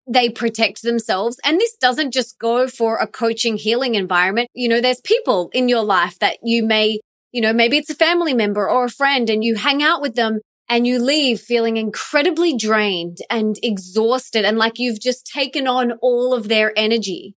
they 0.06 0.28
protect 0.28 0.82
themselves? 0.82 1.38
And 1.44 1.58
this 1.58 1.76
doesn't 1.76 2.12
just 2.12 2.38
go 2.38 2.66
for 2.68 2.96
a 2.96 3.06
coaching 3.06 3.56
healing 3.56 3.94
environment. 3.94 4.48
You 4.54 4.68
know, 4.68 4.80
there's 4.80 5.00
people 5.00 5.50
in 5.52 5.68
your 5.68 5.82
life 5.82 6.18
that 6.18 6.38
you 6.42 6.66
may, 6.66 7.00
you 7.32 7.40
know, 7.40 7.52
maybe 7.52 7.78
it's 7.78 7.90
a 7.90 7.94
family 7.94 8.34
member 8.34 8.68
or 8.68 8.86
a 8.86 8.90
friend 8.90 9.30
and 9.30 9.44
you 9.44 9.54
hang 9.54 9.82
out 9.82 10.02
with 10.02 10.14
them 10.14 10.40
and 10.68 10.86
you 10.86 10.98
leave 10.98 11.40
feeling 11.40 11.76
incredibly 11.76 12.56
drained 12.56 13.18
and 13.30 13.56
exhausted 13.62 14.44
and 14.44 14.58
like 14.58 14.78
you've 14.78 15.00
just 15.00 15.26
taken 15.26 15.66
on 15.66 15.92
all 16.02 16.34
of 16.34 16.48
their 16.48 16.72
energy. 16.76 17.34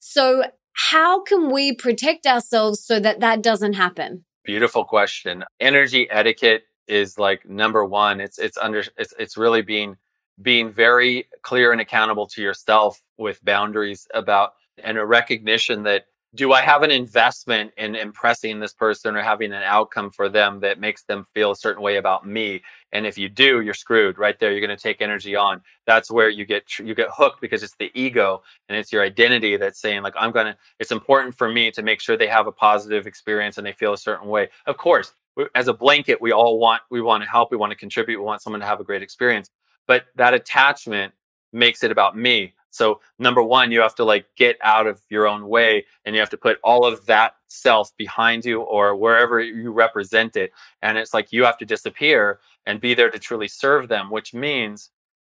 So 0.00 0.44
how 0.90 1.22
can 1.22 1.52
we 1.52 1.72
protect 1.72 2.26
ourselves 2.26 2.84
so 2.84 2.98
that 2.98 3.20
that 3.20 3.42
doesn't 3.42 3.74
happen? 3.74 4.24
Beautiful 4.44 4.84
question. 4.84 5.44
Energy 5.60 6.10
etiquette 6.10 6.64
is 6.88 7.18
like 7.18 7.48
number 7.48 7.84
one. 7.84 8.20
It's 8.20 8.38
it's 8.38 8.58
under 8.58 8.82
it's 8.98 9.14
it's 9.18 9.36
really 9.36 9.62
being 9.62 9.96
being 10.40 10.70
very 10.70 11.28
clear 11.42 11.70
and 11.70 11.80
accountable 11.80 12.26
to 12.26 12.42
yourself 12.42 13.00
with 13.16 13.44
boundaries 13.44 14.08
about 14.12 14.54
and 14.82 14.98
a 14.98 15.06
recognition 15.06 15.84
that 15.84 16.06
do 16.34 16.52
I 16.52 16.62
have 16.62 16.82
an 16.82 16.90
investment 16.90 17.72
in 17.76 17.94
impressing 17.94 18.58
this 18.58 18.72
person 18.72 19.16
or 19.16 19.22
having 19.22 19.52
an 19.52 19.62
outcome 19.62 20.10
for 20.10 20.30
them 20.30 20.60
that 20.60 20.80
makes 20.80 21.02
them 21.04 21.26
feel 21.34 21.50
a 21.50 21.56
certain 21.56 21.82
way 21.82 21.96
about 21.96 22.26
me? 22.26 22.62
And 22.92 23.06
if 23.06 23.18
you 23.18 23.28
do, 23.28 23.60
you're 23.60 23.74
screwed 23.74 24.18
right 24.18 24.38
there. 24.40 24.50
You're 24.50 24.66
going 24.66 24.76
to 24.76 24.82
take 24.82 25.02
energy 25.02 25.36
on. 25.36 25.60
That's 25.86 26.10
where 26.10 26.30
you 26.30 26.46
get 26.46 26.78
you 26.78 26.94
get 26.94 27.08
hooked 27.12 27.42
because 27.42 27.62
it's 27.62 27.76
the 27.78 27.90
ego 27.94 28.42
and 28.68 28.78
it's 28.78 28.92
your 28.92 29.02
identity 29.02 29.56
that's 29.58 29.80
saying 29.80 30.02
like 30.02 30.14
I'm 30.16 30.32
going 30.32 30.46
to. 30.46 30.56
It's 30.78 30.92
important 30.92 31.36
for 31.36 31.50
me 31.50 31.70
to 31.72 31.82
make 31.82 32.00
sure 32.00 32.16
they 32.16 32.28
have 32.28 32.46
a 32.46 32.52
positive 32.52 33.06
experience 33.06 33.58
and 33.58 33.66
they 33.66 33.72
feel 33.72 33.92
a 33.92 33.98
certain 33.98 34.28
way. 34.28 34.48
Of 34.66 34.78
course, 34.78 35.12
as 35.54 35.68
a 35.68 35.74
blanket, 35.74 36.20
we 36.20 36.32
all 36.32 36.58
want 36.58 36.82
we 36.90 37.02
want 37.02 37.22
to 37.24 37.28
help. 37.28 37.50
We 37.50 37.58
want 37.58 37.72
to 37.72 37.76
contribute. 37.76 38.18
We 38.18 38.24
want 38.24 38.40
someone 38.40 38.60
to 38.60 38.66
have 38.66 38.80
a 38.80 38.84
great 38.84 39.02
experience. 39.02 39.50
But 39.86 40.04
that 40.16 40.32
attachment 40.32 41.12
makes 41.52 41.82
it 41.82 41.90
about 41.90 42.16
me. 42.16 42.54
So 42.72 43.00
number 43.18 43.42
one, 43.42 43.70
you 43.70 43.80
have 43.80 43.94
to 43.96 44.04
like 44.04 44.26
get 44.34 44.56
out 44.62 44.86
of 44.86 45.00
your 45.10 45.28
own 45.28 45.46
way 45.46 45.84
and 46.04 46.14
you 46.14 46.20
have 46.20 46.30
to 46.30 46.38
put 46.38 46.58
all 46.64 46.86
of 46.86 47.04
that 47.06 47.36
self 47.46 47.94
behind 47.98 48.44
you 48.46 48.62
or 48.62 48.96
wherever 48.96 49.40
you 49.40 49.70
represent 49.70 50.36
it. 50.36 50.52
And 50.80 50.96
it's 50.96 51.12
like 51.12 51.32
you 51.32 51.44
have 51.44 51.58
to 51.58 51.66
disappear 51.66 52.40
and 52.66 52.80
be 52.80 52.94
there 52.94 53.10
to 53.10 53.18
truly 53.18 53.46
serve 53.46 53.88
them, 53.88 54.10
which 54.10 54.32
means 54.32 54.90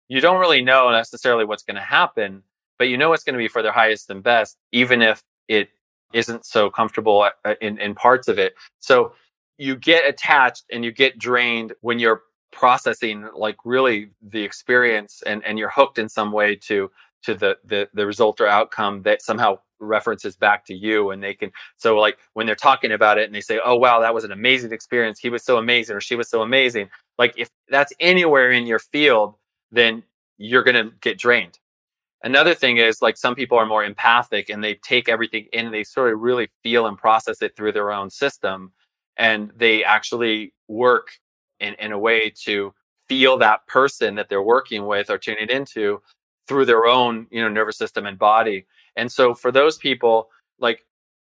you 0.07 0.19
don't 0.19 0.39
really 0.39 0.63
know 0.63 0.89
necessarily 0.89 1.45
what's 1.45 1.63
going 1.63 1.75
to 1.75 1.81
happen, 1.81 2.41
but 2.79 2.89
you 2.89 2.97
know 2.97 3.13
it's 3.13 3.23
going 3.23 3.35
to 3.35 3.37
be 3.37 3.47
for 3.47 3.61
their 3.61 3.71
highest 3.71 4.09
and 4.09 4.23
best, 4.23 4.57
even 4.71 5.03
if 5.03 5.21
it 5.47 5.69
isn't 6.13 6.45
so 6.45 6.69
comfortable 6.71 7.29
uh, 7.45 7.55
in, 7.61 7.77
in 7.77 7.93
parts 7.93 8.27
of 8.27 8.39
it. 8.39 8.55
So 8.79 9.13
you 9.59 9.75
get 9.75 10.07
attached 10.07 10.65
and 10.71 10.83
you 10.83 10.91
get 10.91 11.19
drained 11.19 11.73
when 11.81 11.99
you're 11.99 12.23
processing 12.51 13.27
like 13.35 13.57
really 13.65 14.09
the 14.21 14.41
experience 14.41 15.21
and, 15.25 15.43
and 15.43 15.59
you're 15.59 15.69
hooked 15.69 15.99
in 15.99 16.09
some 16.09 16.31
way 16.31 16.55
to 16.55 16.89
to 17.23 17.35
the, 17.35 17.57
the 17.65 17.89
the 17.93 18.05
result 18.05 18.39
or 18.39 18.47
outcome 18.47 19.01
that 19.03 19.21
somehow 19.21 19.57
references 19.79 20.35
back 20.35 20.65
to 20.65 20.73
you 20.73 21.11
and 21.11 21.23
they 21.23 21.33
can 21.33 21.51
so 21.75 21.97
like 21.97 22.17
when 22.33 22.47
they're 22.47 22.55
talking 22.55 22.91
about 22.91 23.17
it 23.17 23.25
and 23.25 23.35
they 23.35 23.41
say 23.41 23.59
oh 23.63 23.75
wow 23.75 23.99
that 23.99 24.13
was 24.13 24.23
an 24.23 24.31
amazing 24.31 24.71
experience. 24.71 25.19
He 25.19 25.29
was 25.29 25.43
so 25.43 25.57
amazing 25.57 25.95
or 25.95 26.01
she 26.01 26.15
was 26.15 26.29
so 26.29 26.41
amazing. 26.41 26.89
Like 27.17 27.33
if 27.37 27.49
that's 27.69 27.93
anywhere 27.99 28.51
in 28.51 28.65
your 28.65 28.79
field 28.79 29.35
then 29.71 30.03
you're 30.37 30.63
going 30.63 30.75
to 30.75 30.93
get 31.01 31.17
drained. 31.17 31.59
Another 32.23 32.55
thing 32.55 32.77
is 32.77 33.01
like 33.01 33.17
some 33.17 33.35
people 33.35 33.57
are 33.57 33.65
more 33.65 33.83
empathic 33.83 34.49
and 34.49 34.63
they 34.63 34.75
take 34.75 35.07
everything 35.07 35.47
in 35.53 35.65
and 35.65 35.73
they 35.73 35.83
sort 35.83 36.13
of 36.13 36.19
really 36.19 36.47
feel 36.63 36.87
and 36.87 36.97
process 36.97 37.41
it 37.41 37.55
through 37.55 37.71
their 37.71 37.91
own 37.91 38.09
system 38.09 38.71
and 39.17 39.51
they 39.55 39.83
actually 39.83 40.53
work 40.67 41.09
in, 41.59 41.73
in 41.75 41.91
a 41.91 41.99
way 41.99 42.31
to 42.43 42.73
feel 43.07 43.37
that 43.37 43.65
person 43.67 44.15
that 44.15 44.29
they're 44.29 44.41
working 44.41 44.85
with 44.85 45.09
or 45.09 45.17
tuning 45.17 45.49
into 45.49 46.01
through 46.47 46.65
their 46.65 46.85
own 46.85 47.27
you 47.29 47.41
know 47.41 47.49
nervous 47.49 47.77
system 47.77 48.05
and 48.05 48.17
body. 48.17 48.65
And 48.95 49.11
so 49.11 49.33
for 49.33 49.51
those 49.51 49.77
people 49.77 50.29
like 50.59 50.85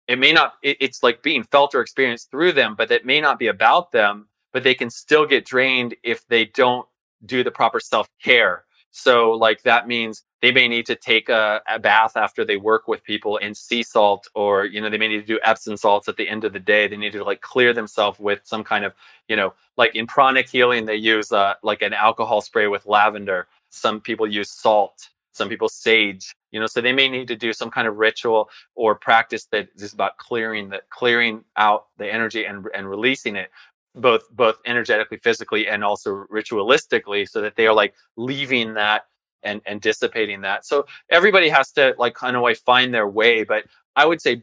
it 0.07 0.19
may 0.19 0.33
not 0.33 0.55
it, 0.63 0.77
it's 0.81 1.03
like 1.03 1.23
being 1.23 1.43
felt 1.43 1.75
or 1.75 1.81
experienced 1.81 2.31
through 2.31 2.53
them 2.53 2.75
but 2.77 2.91
it 2.91 3.07
may 3.07 3.21
not 3.21 3.39
be 3.39 3.47
about 3.47 3.91
them 3.93 4.29
but 4.53 4.63
they 4.63 4.75
can 4.75 4.91
still 4.91 5.27
get 5.27 5.45
drained 5.45 5.95
if 6.03 6.27
they 6.29 6.45
don't 6.45 6.87
do 7.27 7.43
the 7.43 7.51
proper 7.51 7.81
self-care. 7.81 8.65
So 8.93 9.33
like 9.33 9.63
that 9.63 9.89
means 9.89 10.23
they 10.41 10.53
may 10.53 10.69
need 10.69 10.87
to 10.87 10.95
take 10.95 11.29
a, 11.29 11.61
a, 11.69 11.81
bath 11.81 12.17
after 12.17 12.45
they 12.45 12.57
work 12.57 12.87
with 12.87 13.03
people 13.03 13.39
in 13.39 13.55
sea 13.55 13.83
salt 13.83 14.29
or 14.35 14.67
you 14.67 14.81
know 14.81 14.89
they 14.89 14.99
may 14.99 15.09
need 15.09 15.27
to 15.27 15.27
do 15.27 15.41
epsom 15.43 15.77
salts 15.77 16.07
at 16.07 16.17
the 16.17 16.29
end 16.29 16.45
of 16.45 16.53
the 16.53 16.61
day. 16.61 16.87
They 16.87 16.97
need 16.97 17.13
to 17.13 17.25
like 17.25 17.41
clear 17.41 17.73
themselves 17.73 18.21
with 18.21 18.43
some 18.45 18.63
kind 18.63 18.85
of 18.85 18.95
you 19.27 19.35
know 19.35 19.55
like 19.77 19.97
in 19.97 20.07
pranic 20.07 20.49
healing 20.49 20.87
they 20.87 20.95
use 20.95 21.33
uh, 21.33 21.55
like 21.65 21.83
an 21.83 21.93
alcohol 21.93 22.41
spray 22.41 22.69
with 22.69 22.87
lavender 22.87 23.49
some 23.75 24.01
people 24.01 24.27
use 24.27 24.51
salt. 24.51 25.09
Some 25.33 25.49
people 25.49 25.69
sage. 25.69 26.35
You 26.53 26.61
know, 26.61 26.67
so 26.67 26.81
they 26.81 26.93
may 26.93 27.09
need 27.09 27.27
to 27.29 27.37
do 27.37 27.53
some 27.53 27.71
kind 27.71 27.89
of 27.89 27.97
ritual 27.97 28.49
or 28.77 28.95
practice 28.95 29.47
that 29.47 29.69
is 29.77 29.93
about 29.93 30.17
clearing 30.19 30.69
the 30.69 30.81
clearing 30.91 31.45
out 31.57 31.87
the 31.99 32.13
energy 32.13 32.45
and 32.45 32.67
and 32.75 32.89
releasing 32.89 33.35
it 33.37 33.51
both 33.95 34.23
both 34.31 34.61
energetically 34.67 35.19
physically 35.19 35.69
and 35.69 35.85
also 35.85 36.25
ritualistically 36.33 37.29
so 37.29 37.41
that 37.41 37.57
they 37.57 37.67
are 37.67 37.75
like 37.75 37.95
leaving 38.17 38.75
that 38.75 39.07
and 39.43 39.61
and 39.67 39.81
dissipating 39.81 40.41
that 40.41 40.65
so 40.65 40.85
everybody 41.11 41.49
has 41.49 41.71
to 41.71 41.95
like 41.99 42.15
kind 42.15 42.37
of 42.37 42.59
find 42.59 42.93
their 42.93 43.07
way 43.07 43.45
but 43.45 43.65
i 43.95 44.05
would 44.05 44.21
say 44.21 44.43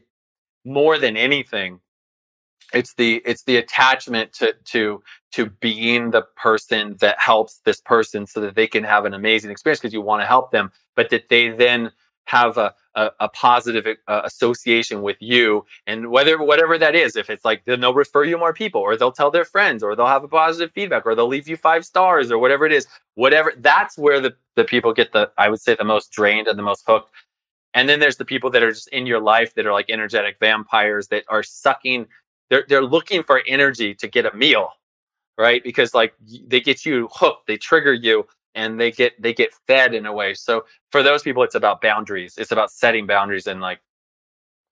more 0.64 0.98
than 0.98 1.16
anything 1.16 1.80
it's 2.72 2.94
the 2.94 3.22
it's 3.24 3.44
the 3.44 3.56
attachment 3.56 4.32
to 4.32 4.54
to 4.64 5.02
to 5.32 5.46
being 5.46 6.10
the 6.10 6.22
person 6.36 6.96
that 7.00 7.18
helps 7.18 7.60
this 7.64 7.80
person 7.80 8.26
so 8.26 8.40
that 8.40 8.54
they 8.54 8.66
can 8.66 8.84
have 8.84 9.04
an 9.04 9.14
amazing 9.14 9.50
experience 9.50 9.80
because 9.80 9.94
you 9.94 10.02
want 10.02 10.22
to 10.22 10.26
help 10.26 10.50
them 10.50 10.70
but 10.94 11.10
that 11.10 11.28
they 11.28 11.48
then 11.48 11.90
have 12.26 12.56
a, 12.56 12.72
a, 12.94 13.10
a 13.20 13.28
positive 13.30 13.84
uh, 14.06 14.20
association 14.24 15.02
with 15.02 15.16
you 15.20 15.64
and 15.86 16.08
whether 16.08 16.40
whatever 16.42 16.78
that 16.78 16.94
is 16.94 17.16
if 17.16 17.28
it's 17.28 17.44
like 17.44 17.64
then 17.64 17.80
they'll 17.80 17.94
refer 17.94 18.22
you 18.24 18.38
more 18.38 18.52
people 18.52 18.80
or 18.80 18.96
they'll 18.96 19.10
tell 19.10 19.30
their 19.30 19.44
friends 19.44 19.82
or 19.82 19.96
they'll 19.96 20.06
have 20.06 20.22
a 20.22 20.28
positive 20.28 20.70
feedback 20.72 21.04
or 21.04 21.14
they'll 21.14 21.26
leave 21.26 21.48
you 21.48 21.56
five 21.56 21.84
stars 21.84 22.30
or 22.30 22.38
whatever 22.38 22.64
it 22.64 22.72
is 22.72 22.86
whatever 23.14 23.52
that's 23.58 23.98
where 23.98 24.20
the, 24.20 24.34
the 24.54 24.64
people 24.64 24.92
get 24.92 25.12
the 25.12 25.30
i 25.36 25.48
would 25.48 25.60
say 25.60 25.74
the 25.74 25.84
most 25.84 26.12
drained 26.12 26.46
and 26.46 26.58
the 26.58 26.62
most 26.62 26.84
hooked. 26.86 27.10
And 27.74 27.88
then 27.88 28.00
there's 28.00 28.16
the 28.16 28.24
people 28.24 28.50
that 28.50 28.62
are 28.62 28.72
just 28.72 28.88
in 28.88 29.06
your 29.06 29.20
life 29.20 29.54
that 29.54 29.66
are 29.66 29.72
like 29.72 29.88
energetic 29.88 30.38
vampires 30.38 31.08
that 31.08 31.24
are 31.28 31.42
sucking 31.42 32.06
they're 32.52 32.64
they're 32.68 32.84
looking 32.84 33.22
for 33.22 33.42
energy 33.46 33.94
to 33.94 34.06
get 34.06 34.26
a 34.26 34.36
meal, 34.36 34.68
right? 35.38 35.64
Because 35.64 35.94
like 35.94 36.12
they 36.46 36.60
get 36.60 36.84
you 36.84 37.08
hooked, 37.10 37.46
they 37.46 37.56
trigger 37.56 37.94
you 37.94 38.26
and 38.54 38.78
they 38.78 38.90
get 38.90 39.14
they 39.20 39.32
get 39.32 39.54
fed 39.66 39.94
in 39.94 40.04
a 40.04 40.12
way. 40.12 40.34
So 40.34 40.66
for 40.90 41.02
those 41.02 41.22
people 41.22 41.42
it's 41.42 41.54
about 41.54 41.80
boundaries. 41.80 42.34
It's 42.36 42.52
about 42.52 42.70
setting 42.70 43.06
boundaries 43.06 43.46
and 43.46 43.62
like 43.62 43.80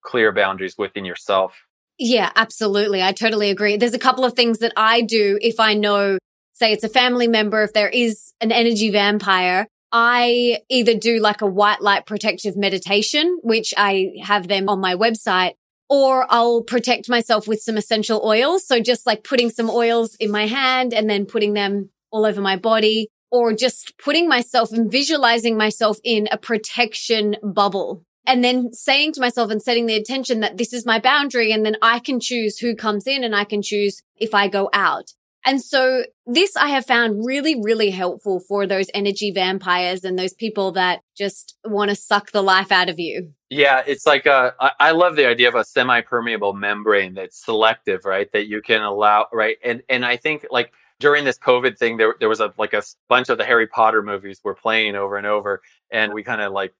clear 0.03 0.31
boundaries 0.31 0.77
within 0.77 1.05
yourself. 1.05 1.65
Yeah, 1.97 2.31
absolutely. 2.35 3.01
I 3.01 3.13
totally 3.13 3.49
agree. 3.49 3.77
There's 3.77 3.95
a 3.95 3.99
couple 3.99 4.25
of 4.25 4.33
things 4.33 4.59
that 4.59 4.73
I 4.77 5.01
do 5.01 5.39
if 5.41 5.59
I 5.59 5.73
know 5.73 6.19
say 6.53 6.73
it's 6.73 6.83
a 6.83 6.89
family 6.89 7.27
member 7.27 7.63
if 7.63 7.73
there 7.73 7.89
is 7.89 8.33
an 8.41 8.51
energy 8.51 8.91
vampire 8.91 9.65
I 9.91 10.59
either 10.69 10.93
do 10.95 11.19
like 11.19 11.41
a 11.41 11.45
white 11.45 11.81
light 11.81 12.05
protective 12.05 12.55
meditation, 12.55 13.39
which 13.43 13.73
I 13.75 14.11
have 14.23 14.47
them 14.47 14.69
on 14.69 14.79
my 14.79 14.95
website, 14.95 15.55
or 15.91 16.25
I'll 16.29 16.61
protect 16.63 17.09
myself 17.09 17.49
with 17.49 17.61
some 17.61 17.75
essential 17.75 18.21
oils. 18.23 18.65
So 18.65 18.79
just 18.79 19.05
like 19.05 19.25
putting 19.25 19.49
some 19.49 19.69
oils 19.69 20.15
in 20.15 20.31
my 20.31 20.47
hand 20.47 20.93
and 20.93 21.09
then 21.09 21.25
putting 21.25 21.53
them 21.53 21.89
all 22.11 22.25
over 22.25 22.39
my 22.39 22.55
body 22.55 23.09
or 23.29 23.51
just 23.51 23.97
putting 23.97 24.29
myself 24.29 24.71
and 24.71 24.89
visualizing 24.89 25.57
myself 25.57 25.97
in 26.05 26.29
a 26.31 26.37
protection 26.37 27.35
bubble 27.43 28.05
and 28.25 28.41
then 28.41 28.71
saying 28.71 29.11
to 29.13 29.19
myself 29.19 29.51
and 29.51 29.61
setting 29.61 29.85
the 29.85 29.97
attention 29.97 30.39
that 30.39 30.57
this 30.57 30.71
is 30.71 30.85
my 30.85 30.97
boundary. 30.97 31.51
And 31.51 31.65
then 31.65 31.75
I 31.81 31.99
can 31.99 32.21
choose 32.21 32.59
who 32.59 32.73
comes 32.73 33.05
in 33.05 33.25
and 33.25 33.35
I 33.35 33.43
can 33.43 33.61
choose 33.61 34.01
if 34.15 34.33
I 34.33 34.47
go 34.47 34.69
out. 34.71 35.11
And 35.45 35.61
so 35.61 36.03
this 36.25 36.55
I 36.55 36.67
have 36.67 36.85
found 36.85 37.25
really, 37.25 37.59
really 37.59 37.89
helpful 37.89 38.39
for 38.39 38.67
those 38.67 38.87
energy 38.93 39.31
vampires 39.31 40.03
and 40.03 40.17
those 40.17 40.33
people 40.33 40.73
that 40.73 41.01
just 41.17 41.57
want 41.65 41.89
to 41.89 41.95
suck 41.95 42.31
the 42.31 42.43
life 42.43 42.71
out 42.71 42.89
of 42.89 42.99
you. 42.99 43.33
Yeah, 43.49 43.81
it's 43.85 44.05
like 44.05 44.27
uh, 44.27 44.51
a, 44.59 44.71
I 44.79 44.91
love 44.91 45.15
the 45.15 45.27
idea 45.27 45.49
of 45.49 45.55
a 45.55 45.63
semi-permeable 45.63 46.53
membrane 46.53 47.15
that's 47.15 47.43
selective, 47.43 48.05
right? 48.05 48.31
That 48.31 48.47
you 48.47 48.61
can 48.61 48.81
allow, 48.81 49.27
right? 49.33 49.57
And 49.63 49.81
and 49.89 50.05
I 50.05 50.17
think 50.17 50.45
like 50.51 50.71
during 50.99 51.25
this 51.25 51.39
COVID 51.39 51.77
thing, 51.77 51.97
there 51.97 52.15
there 52.19 52.29
was 52.29 52.39
a 52.39 52.53
like 52.57 52.73
a 52.73 52.83
bunch 53.09 53.29
of 53.29 53.37
the 53.37 53.43
Harry 53.43 53.67
Potter 53.67 54.03
movies 54.03 54.39
were 54.43 54.55
playing 54.55 54.95
over 54.95 55.17
and 55.17 55.27
over, 55.27 55.61
and 55.91 56.13
we 56.13 56.23
kind 56.23 56.41
of 56.41 56.53
like 56.53 56.73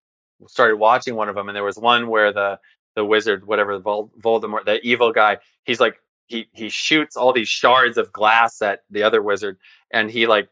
started 0.47 0.77
watching 0.77 1.15
one 1.15 1.29
of 1.29 1.35
them, 1.35 1.49
and 1.49 1.55
there 1.55 1.63
was 1.63 1.77
one 1.77 2.07
where 2.07 2.31
the 2.31 2.59
the 2.95 3.03
wizard, 3.03 3.45
whatever 3.45 3.79
Voldemort, 3.79 4.65
the 4.65 4.79
evil 4.83 5.11
guy, 5.11 5.37
he's 5.63 5.79
like 5.79 5.95
he 6.31 6.47
he 6.53 6.69
shoots 6.69 7.17
all 7.17 7.33
these 7.33 7.49
shards 7.49 7.97
of 7.97 8.11
glass 8.13 8.61
at 8.61 8.83
the 8.89 9.03
other 9.03 9.21
wizard, 9.21 9.57
and 9.91 10.09
he 10.09 10.25
like 10.25 10.47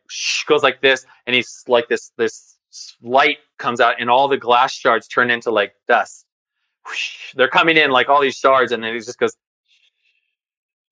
goes 0.45 0.61
like 0.61 0.81
this, 0.81 1.05
and 1.25 1.35
he's 1.35 1.63
like 1.67 1.87
this 1.87 2.11
this 2.17 2.57
light 3.01 3.37
comes 3.57 3.79
out, 3.79 3.95
and 3.99 4.09
all 4.09 4.27
the 4.27 4.37
glass 4.37 4.73
shards 4.73 5.07
turn 5.07 5.31
into 5.31 5.51
like 5.51 5.73
dust. 5.87 6.25
They're 7.35 7.47
coming 7.47 7.77
in 7.77 7.91
like 7.91 8.09
all 8.09 8.21
these 8.21 8.37
shards, 8.37 8.73
and 8.73 8.83
then 8.83 8.93
he 8.93 8.99
just 8.99 9.17
goes 9.17 9.35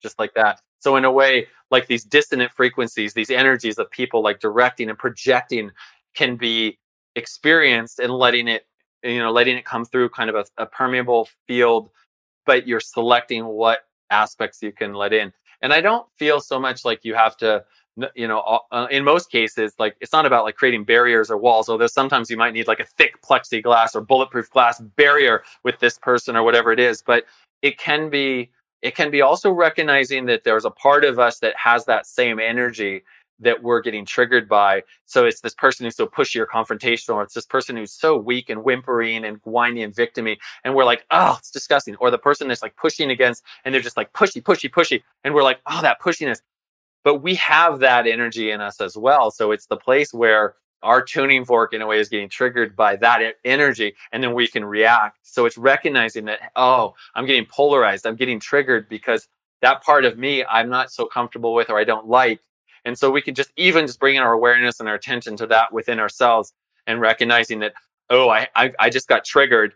just 0.02 0.18
like 0.20 0.34
that. 0.36 0.62
So 0.80 0.96
in 0.96 1.06
a 1.06 1.12
way, 1.12 1.48
like 1.70 1.88
these 1.88 2.06
dissonant 2.06 2.52
frequencies, 2.52 3.14
these 3.14 3.30
energies 3.30 3.78
of 3.78 3.92
people 3.92 4.22
like 4.24 4.40
directing 4.40 4.90
and 4.90 4.98
projecting 4.98 5.72
can 6.16 6.38
be 6.38 6.80
experienced 7.16 8.00
and 8.00 8.14
letting 8.14 8.48
it, 8.48 8.68
you 9.04 9.20
know, 9.20 9.32
letting 9.32 9.58
it 9.58 9.66
come 9.66 9.84
through 9.84 10.10
kind 10.10 10.30
of 10.30 10.36
a, 10.36 10.46
a 10.64 10.66
permeable 10.66 11.28
field, 11.48 11.90
but 12.46 12.68
you're 12.68 12.80
selecting 12.80 13.46
what 13.46 13.80
aspects 14.10 14.62
you 14.62 14.72
can 14.72 14.94
let 14.94 15.14
in. 15.14 15.34
And 15.62 15.74
I 15.74 15.82
don't 15.82 16.08
feel 16.18 16.40
so 16.40 16.60
much 16.60 16.86
like 16.86 17.04
you 17.04 17.16
have 17.16 17.36
to, 17.38 17.64
you 18.16 18.28
know, 18.28 18.62
uh, 18.72 18.88
in 18.92 19.04
most 19.04 19.32
cases, 19.32 19.74
like 19.80 19.96
it's 20.02 20.14
not 20.14 20.26
about 20.26 20.44
like 20.44 20.56
creating 20.56 20.84
barriers 20.84 21.32
or 21.32 21.38
walls, 21.38 21.68
although 21.68 21.88
sometimes 21.88 22.30
you 22.30 22.38
might 22.38 22.54
need 22.54 22.68
like 22.68 22.80
a 22.80 22.86
thick 22.86 23.22
plexiglass 23.24 23.96
or 23.96 24.02
bulletproof 24.02 24.50
glass 24.52 24.80
barrier 24.80 25.44
with 25.64 25.80
this 25.80 25.98
person 25.98 26.36
or 26.36 26.44
whatever 26.44 26.72
it 26.72 26.80
is. 26.80 27.02
But 27.02 27.26
it 27.62 27.80
can 27.80 28.10
be, 28.10 28.52
it 28.84 28.96
can 28.96 29.10
be 29.10 29.22
also 29.22 29.52
recognizing 29.52 30.28
that 30.28 30.44
there's 30.44 30.66
a 30.66 30.70
part 30.70 31.04
of 31.04 31.18
us 31.18 31.40
that 31.40 31.56
has 31.58 31.86
that 31.86 32.06
same 32.06 32.40
energy 32.40 33.04
that 33.40 33.62
we're 33.62 33.82
getting 33.82 34.06
triggered 34.06 34.50
by. 34.50 34.84
So 35.06 35.26
it's 35.26 35.42
this 35.42 35.54
person 35.54 35.86
who's 35.86 35.96
so 35.96 36.08
pushy 36.08 36.40
or 36.40 36.48
confrontational, 36.48 37.16
or 37.16 37.24
it's 37.24 37.34
this 37.34 37.46
person 37.46 37.78
who's 37.78 37.92
so 37.92 38.18
weak 38.18 38.50
and 38.50 38.64
whimpering 38.64 39.26
and 39.26 39.40
whiny 39.44 39.84
and 39.84 39.94
victimy. 39.94 40.38
And 40.64 40.76
we're 40.76 40.86
like, 40.86 41.06
oh, 41.12 41.36
it's 41.38 41.52
disgusting. 41.52 41.96
Or 41.98 42.12
the 42.12 42.18
person 42.18 42.48
that's 42.48 42.62
like 42.62 42.76
pushing 42.76 43.12
against 43.12 43.44
and 43.64 43.74
they're 43.74 43.82
just 43.82 43.98
like 43.98 44.14
pushy, 44.14 44.42
pushy, 44.42 44.70
pushy. 44.70 45.04
And 45.24 45.34
we're 45.34 45.44
like, 45.44 45.60
oh, 45.68 45.82
that 45.82 46.02
pushiness. 46.02 46.42
But 47.04 47.22
we 47.22 47.36
have 47.36 47.80
that 47.80 48.08
energy 48.08 48.52
in 48.52 48.62
us 48.62 48.82
as 48.82 48.98
well. 48.98 49.32
So 49.32 49.52
it's 49.52 49.68
the 49.68 49.78
place 49.78 50.14
where 50.14 50.56
our 50.84 51.02
tuning 51.02 51.46
fork 51.46 51.74
in 51.74 51.82
a 51.82 51.88
way 51.88 52.00
is 52.00 52.10
getting 52.10 52.30
triggered 52.30 52.76
by 52.76 52.96
that 52.98 53.36
energy 53.44 53.96
and 54.12 54.24
then 54.24 54.34
we 54.34 54.48
can 54.48 54.64
react. 54.64 55.20
So 55.24 55.46
it's 55.46 55.58
recognizing 55.58 56.26
that, 56.26 56.52
oh, 56.56 56.94
I'm 57.16 57.26
getting 57.26 57.46
polarized. 57.46 58.06
I'm 58.06 58.16
getting 58.16 58.40
triggered 58.40 58.88
because 58.90 59.28
that 59.62 59.84
part 59.84 60.06
of 60.06 60.18
me 60.18 60.46
I'm 60.46 60.70
not 60.70 60.92
so 60.92 61.06
comfortable 61.06 61.54
with 61.54 61.70
or 61.70 61.80
I 61.80 61.84
don't 61.84 62.08
like 62.08 62.42
and 62.88 62.98
so 62.98 63.12
we 63.12 63.22
can 63.22 63.36
just 63.36 63.52
even 63.58 63.86
just 63.86 64.00
bring 64.00 64.16
in 64.16 64.24
our 64.24 64.32
awareness 64.32 64.80
and 64.80 64.88
our 64.88 64.96
attention 64.96 65.36
to 65.36 65.48
that 65.48 65.74
within 65.74 66.00
ourselves 66.00 66.54
and 66.88 67.02
recognizing 67.02 67.60
that, 67.60 67.74
oh, 68.10 68.30
I, 68.30 68.48
I, 68.56 68.72
I 68.80 68.90
just 68.90 69.10
got 69.10 69.26
triggered, 69.26 69.74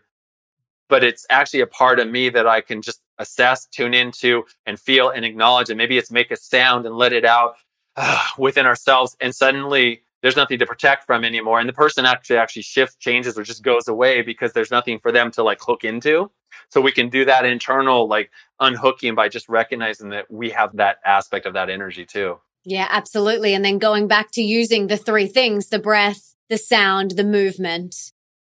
but 0.88 1.04
it's 1.04 1.26
actually 1.28 1.60
a 1.60 1.66
part 1.66 2.00
of 2.00 2.08
me 2.08 2.30
that 2.30 2.46
I 2.46 2.62
can 2.62 2.80
just 2.80 3.02
assess, 3.18 3.66
tune 3.66 3.92
into, 3.92 4.44
and 4.64 4.80
feel 4.80 5.10
and 5.10 5.26
acknowledge. 5.26 5.68
And 5.68 5.76
maybe 5.76 5.98
it's 5.98 6.10
make 6.10 6.30
a 6.30 6.36
sound 6.36 6.86
and 6.86 6.96
let 6.96 7.12
it 7.12 7.26
out 7.26 7.56
uh, 7.96 8.24
within 8.38 8.64
ourselves. 8.64 9.14
And 9.20 9.34
suddenly 9.34 10.04
there's 10.22 10.36
nothing 10.36 10.58
to 10.60 10.66
protect 10.66 11.04
from 11.04 11.22
anymore. 11.22 11.60
And 11.60 11.68
the 11.68 11.74
person 11.74 12.06
actually 12.06 12.38
actually 12.38 12.62
shifts, 12.62 12.96
changes, 12.96 13.36
or 13.36 13.42
just 13.42 13.62
goes 13.62 13.88
away 13.88 14.22
because 14.22 14.54
there's 14.54 14.70
nothing 14.70 14.98
for 14.98 15.12
them 15.12 15.30
to 15.32 15.42
like 15.42 15.60
hook 15.60 15.84
into. 15.84 16.30
So 16.70 16.80
we 16.80 16.92
can 16.92 17.10
do 17.10 17.26
that 17.26 17.44
internal 17.44 18.08
like 18.08 18.30
unhooking 18.58 19.14
by 19.14 19.28
just 19.28 19.50
recognizing 19.50 20.08
that 20.10 20.30
we 20.30 20.48
have 20.48 20.74
that 20.76 20.96
aspect 21.04 21.44
of 21.44 21.52
that 21.52 21.68
energy 21.68 22.06
too. 22.06 22.38
Yeah, 22.64 22.86
absolutely. 22.90 23.54
And 23.54 23.64
then 23.64 23.78
going 23.78 24.06
back 24.06 24.30
to 24.32 24.42
using 24.42 24.86
the 24.86 24.96
three 24.96 25.26
things, 25.26 25.68
the 25.68 25.78
breath, 25.78 26.34
the 26.48 26.58
sound, 26.58 27.12
the 27.12 27.24
movement, 27.24 27.94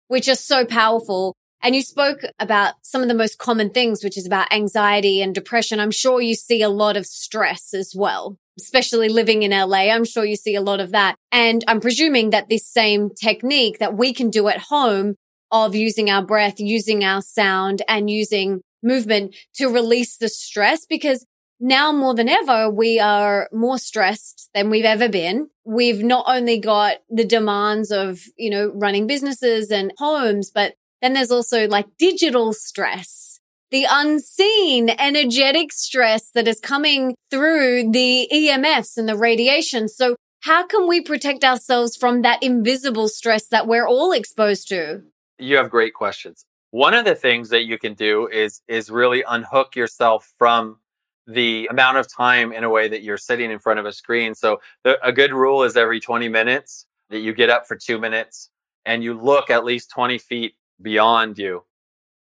which 0.07 0.27
are 0.27 0.35
so 0.35 0.65
powerful. 0.65 1.35
And 1.61 1.75
you 1.75 1.81
spoke 1.81 2.21
about 2.39 2.75
some 2.81 3.01
of 3.01 3.07
the 3.07 3.13
most 3.13 3.37
common 3.37 3.69
things, 3.69 4.03
which 4.03 4.17
is 4.17 4.25
about 4.25 4.51
anxiety 4.53 5.21
and 5.21 5.35
depression. 5.35 5.79
I'm 5.79 5.91
sure 5.91 6.21
you 6.21 6.35
see 6.35 6.61
a 6.61 6.69
lot 6.69 6.97
of 6.97 7.05
stress 7.05 7.73
as 7.73 7.93
well, 7.95 8.37
especially 8.57 9.09
living 9.09 9.43
in 9.43 9.51
LA. 9.51 9.89
I'm 9.89 10.05
sure 10.05 10.25
you 10.25 10.37
see 10.37 10.55
a 10.55 10.61
lot 10.61 10.79
of 10.79 10.91
that. 10.91 11.15
And 11.31 11.63
I'm 11.67 11.81
presuming 11.81 12.29
that 12.29 12.49
this 12.49 12.65
same 12.65 13.09
technique 13.09 13.79
that 13.79 13.97
we 13.97 14.13
can 14.13 14.29
do 14.29 14.47
at 14.47 14.63
home 14.69 15.15
of 15.51 15.75
using 15.75 16.09
our 16.09 16.23
breath, 16.23 16.59
using 16.59 17.03
our 17.03 17.21
sound 17.21 17.81
and 17.87 18.09
using 18.09 18.61
movement 18.81 19.35
to 19.55 19.67
release 19.67 20.15
the 20.15 20.29
stress 20.29 20.85
because 20.85 21.25
now 21.59 21.91
more 21.91 22.13
than 22.13 22.29
ever, 22.29 22.69
we 22.69 22.99
are 22.99 23.49
more 23.51 23.77
stressed 23.77 24.49
than 24.53 24.69
we've 24.69 24.85
ever 24.85 25.09
been. 25.09 25.49
We've 25.65 26.03
not 26.03 26.25
only 26.27 26.59
got 26.59 26.97
the 27.09 27.25
demands 27.25 27.91
of, 27.91 28.21
you 28.37 28.49
know, 28.49 28.71
running 28.73 29.07
businesses 29.07 29.69
and 29.69 29.91
homes, 29.97 30.51
but 30.51 30.75
then 31.01 31.13
there's 31.13 31.31
also 31.31 31.67
like 31.67 31.85
digital 31.97 32.53
stress, 32.53 33.39
the 33.71 33.85
unseen 33.89 34.89
energetic 34.89 35.71
stress 35.71 36.31
that 36.31 36.47
is 36.47 36.59
coming 36.59 37.15
through 37.29 37.91
the 37.91 38.27
EMFs 38.31 38.97
and 38.97 39.07
the 39.07 39.17
radiation. 39.17 39.87
So 39.87 40.15
how 40.41 40.65
can 40.65 40.87
we 40.87 41.01
protect 41.01 41.43
ourselves 41.43 41.97
from 41.97 42.21
that 42.21 42.41
invisible 42.41 43.09
stress 43.09 43.47
that 43.47 43.67
we're 43.67 43.87
all 43.87 44.11
exposed 44.11 44.69
to? 44.69 45.03
You 45.37 45.57
have 45.57 45.69
great 45.69 45.93
questions. 45.93 46.45
One 46.71 46.93
of 46.93 47.03
the 47.03 47.15
things 47.15 47.49
that 47.49 47.65
you 47.65 47.77
can 47.77 47.95
do 47.95 48.27
is 48.27 48.61
is 48.67 48.89
really 48.89 49.23
unhook 49.27 49.75
yourself 49.75 50.31
from 50.37 50.77
the 51.29 51.67
amount 51.69 51.97
of 51.97 52.11
time 52.11 52.51
in 52.51 52.63
a 52.63 52.69
way 52.69 52.87
that 52.87 53.03
you're 53.03 53.17
sitting 53.17 53.51
in 53.51 53.59
front 53.59 53.79
of 53.79 53.85
a 53.85 53.91
screen. 53.91 54.33
So 54.33 54.59
the, 54.83 54.97
a 55.05 55.11
good 55.11 55.31
rule 55.31 55.63
is 55.63 55.77
every 55.77 55.99
20 55.99 56.27
minutes 56.27 56.87
that 57.11 57.19
you 57.19 57.33
get 57.33 57.49
up 57.49 57.67
for 57.67 57.75
two 57.75 57.99
minutes 57.99 58.49
and 58.85 59.03
you 59.03 59.13
look 59.13 59.51
at 59.51 59.63
least 59.63 59.91
20 59.91 60.17
feet 60.17 60.55
beyond 60.81 61.37
you. 61.37 61.63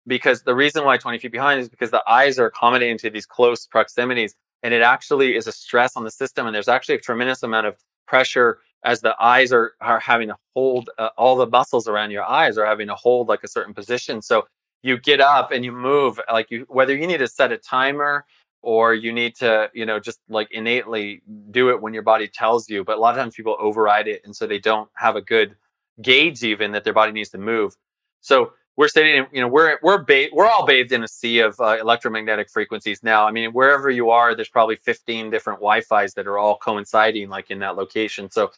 Because 0.05 0.43
the 0.43 0.53
reason 0.53 0.85
why 0.85 0.97
20 0.97 1.17
feet 1.17 1.31
behind 1.31 1.59
is 1.59 1.69
because 1.69 1.89
the 1.89 2.03
eyes 2.07 2.37
are 2.37 2.45
accommodating 2.45 2.97
to 2.99 3.09
these 3.09 3.25
close 3.25 3.65
proximities 3.65 4.35
and 4.61 4.73
it 4.73 4.83
actually 4.83 5.35
is 5.35 5.47
a 5.47 5.51
stress 5.51 5.97
on 5.97 6.03
the 6.03 6.11
system. 6.11 6.45
And 6.45 6.53
there's 6.53 6.67
actually 6.67 6.95
a 6.95 6.99
tremendous 6.99 7.41
amount 7.41 7.67
of 7.67 7.77
pressure 8.07 8.59
as 8.83 9.01
the 9.01 9.15
eyes 9.19 9.51
are, 9.51 9.73
are 9.81 9.99
having 9.99 10.27
to 10.27 10.35
hold 10.55 10.89
uh, 10.99 11.09
all 11.17 11.35
the 11.35 11.47
muscles 11.47 11.87
around 11.87 12.11
your 12.11 12.23
eyes 12.23 12.57
are 12.57 12.65
having 12.65 12.87
to 12.87 12.95
hold 12.95 13.27
like 13.27 13.43
a 13.43 13.47
certain 13.47 13.73
position. 13.73 14.21
So 14.21 14.47
you 14.83 14.97
get 14.97 15.21
up 15.21 15.51
and 15.51 15.63
you 15.63 15.71
move 15.71 16.19
like 16.31 16.49
you, 16.49 16.65
whether 16.69 16.95
you 16.95 17.07
need 17.07 17.19
to 17.19 17.27
set 17.27 17.51
a 17.51 17.57
timer 17.57 18.25
or 18.61 18.93
you 18.93 19.11
need 19.11 19.35
to 19.35 19.69
you 19.73 19.85
know 19.85 19.99
just 19.99 20.19
like 20.29 20.51
innately 20.51 21.21
do 21.51 21.69
it 21.69 21.81
when 21.81 21.93
your 21.93 22.03
body 22.03 22.27
tells 22.27 22.69
you 22.69 22.83
but 22.83 22.97
a 22.97 22.99
lot 22.99 23.15
of 23.15 23.21
times 23.21 23.35
people 23.35 23.55
override 23.59 24.07
it 24.07 24.21
and 24.23 24.35
so 24.35 24.45
they 24.45 24.59
don't 24.59 24.89
have 24.95 25.15
a 25.15 25.21
good 25.21 25.55
gauge 26.01 26.43
even 26.43 26.71
that 26.71 26.83
their 26.83 26.93
body 26.93 27.11
needs 27.11 27.29
to 27.29 27.37
move. 27.37 27.75
So 28.21 28.53
we're 28.77 28.87
sitting 28.87 29.17
in, 29.17 29.27
you 29.31 29.41
know 29.41 29.47
we're 29.47 29.77
we're 29.81 30.03
ba- 30.03 30.29
we're 30.31 30.47
all 30.47 30.65
bathed 30.65 30.91
in 30.91 31.03
a 31.03 31.07
sea 31.07 31.39
of 31.39 31.59
uh, 31.59 31.77
electromagnetic 31.79 32.49
frequencies 32.49 33.03
now. 33.03 33.25
I 33.25 33.31
mean 33.31 33.51
wherever 33.51 33.89
you 33.89 34.09
are 34.09 34.35
there's 34.35 34.49
probably 34.49 34.75
15 34.77 35.29
different 35.29 35.59
wi-fi's 35.59 36.13
that 36.13 36.27
are 36.27 36.37
all 36.37 36.57
coinciding 36.57 37.29
like 37.29 37.51
in 37.51 37.59
that 37.59 37.75
location. 37.75 38.29
So 38.29 38.51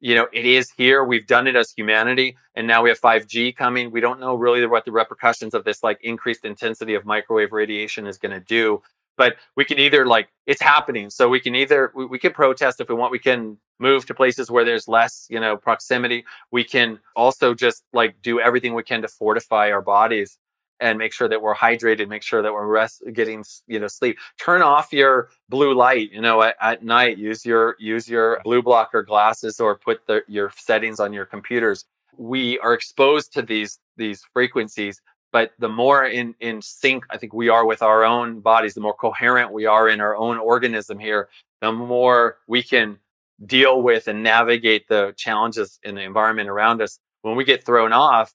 you 0.00 0.14
know 0.14 0.26
it 0.32 0.44
is 0.44 0.70
here. 0.76 1.04
We've 1.04 1.26
done 1.26 1.46
it 1.46 1.56
as 1.56 1.72
humanity 1.72 2.36
and 2.54 2.66
now 2.66 2.82
we 2.82 2.88
have 2.88 3.00
5g 3.00 3.56
coming. 3.56 3.90
We 3.90 4.00
don't 4.00 4.20
know 4.20 4.34
really 4.34 4.66
what 4.66 4.84
the 4.84 4.92
repercussions 4.92 5.54
of 5.54 5.64
this 5.64 5.82
like 5.82 6.00
increased 6.02 6.44
intensity 6.44 6.94
of 6.94 7.04
microwave 7.04 7.52
radiation 7.52 8.06
is 8.06 8.18
going 8.18 8.32
to 8.32 8.40
do 8.40 8.82
but 9.16 9.36
we 9.56 9.64
can 9.64 9.78
either 9.78 10.06
like 10.06 10.28
it's 10.46 10.62
happening. 10.62 11.10
So 11.10 11.28
we 11.28 11.40
can 11.40 11.54
either 11.54 11.92
we, 11.94 12.06
we 12.06 12.18
can 12.18 12.32
protest 12.32 12.80
if 12.80 12.88
we 12.88 12.94
want. 12.94 13.12
We 13.12 13.18
can 13.18 13.58
move 13.78 14.06
to 14.06 14.14
places 14.14 14.50
where 14.50 14.64
there's 14.64 14.88
less 14.88 15.26
you 15.30 15.40
know 15.40 15.56
proximity. 15.56 16.24
We 16.50 16.64
can 16.64 16.98
also 17.16 17.54
just 17.54 17.84
like 17.92 18.20
do 18.22 18.40
everything 18.40 18.74
we 18.74 18.82
can 18.82 19.02
to 19.02 19.08
fortify 19.08 19.70
our 19.70 19.82
bodies 19.82 20.38
and 20.80 20.98
make 20.98 21.12
sure 21.12 21.28
that 21.28 21.42
we're 21.42 21.54
hydrated 21.54 22.08
make 22.08 22.22
sure 22.22 22.40
that 22.40 22.52
we're 22.52 22.66
rest 22.66 23.02
getting 23.12 23.44
you 23.66 23.78
know 23.78 23.88
sleep. 23.88 24.18
Turn 24.42 24.62
off 24.62 24.92
your 24.92 25.28
blue 25.48 25.74
light 25.74 26.10
you 26.12 26.22
know 26.22 26.42
at, 26.42 26.56
at 26.60 26.82
night. 26.82 27.18
Use 27.18 27.44
your 27.44 27.76
use 27.78 28.08
your 28.08 28.40
blue 28.44 28.62
blocker 28.62 29.02
glasses 29.02 29.60
or 29.60 29.76
put 29.76 30.06
the, 30.06 30.22
your 30.26 30.50
settings 30.56 31.00
on 31.00 31.12
your 31.12 31.26
computers. 31.26 31.84
We 32.16 32.58
are 32.60 32.72
exposed 32.72 33.32
to 33.34 33.42
these 33.42 33.78
these 33.96 34.24
frequencies 34.32 35.00
but 35.32 35.52
the 35.58 35.68
more 35.68 36.04
in 36.04 36.34
in 36.40 36.60
sync 36.62 37.04
i 37.10 37.16
think 37.16 37.32
we 37.32 37.48
are 37.48 37.66
with 37.66 37.82
our 37.82 38.04
own 38.04 38.40
bodies 38.40 38.74
the 38.74 38.80
more 38.80 38.94
coherent 38.94 39.52
we 39.52 39.66
are 39.66 39.88
in 39.88 40.00
our 40.00 40.16
own 40.16 40.36
organism 40.38 40.98
here 40.98 41.28
the 41.60 41.72
more 41.72 42.38
we 42.46 42.62
can 42.62 42.98
deal 43.46 43.82
with 43.82 44.08
and 44.08 44.22
navigate 44.22 44.88
the 44.88 45.14
challenges 45.16 45.78
in 45.82 45.94
the 45.94 46.02
environment 46.02 46.48
around 46.48 46.82
us. 46.82 46.98
When 47.22 47.36
we 47.36 47.44
get 47.44 47.64
thrown 47.64 47.92
off 47.92 48.34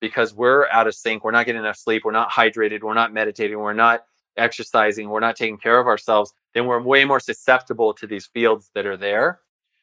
because 0.00 0.34
we're 0.34 0.68
out 0.68 0.86
of 0.86 0.94
sync 0.94 1.24
we're 1.24 1.30
not 1.30 1.46
getting 1.46 1.60
enough 1.60 1.76
sleep 1.76 2.04
we're 2.04 2.12
not 2.12 2.30
hydrated 2.30 2.82
we're 2.82 2.94
not 2.94 3.12
meditating 3.12 3.58
we're 3.58 3.74
not 3.74 4.04
exercising 4.36 5.10
we're 5.10 5.20
not 5.20 5.36
taking 5.36 5.58
care 5.58 5.78
of 5.78 5.86
ourselves 5.86 6.32
then 6.54 6.64
we're 6.64 6.80
way 6.80 7.04
more 7.04 7.20
susceptible 7.20 7.92
to 7.92 8.06
these 8.06 8.26
fields 8.26 8.70
that 8.74 8.86
are 8.86 8.96
there. 8.96 9.40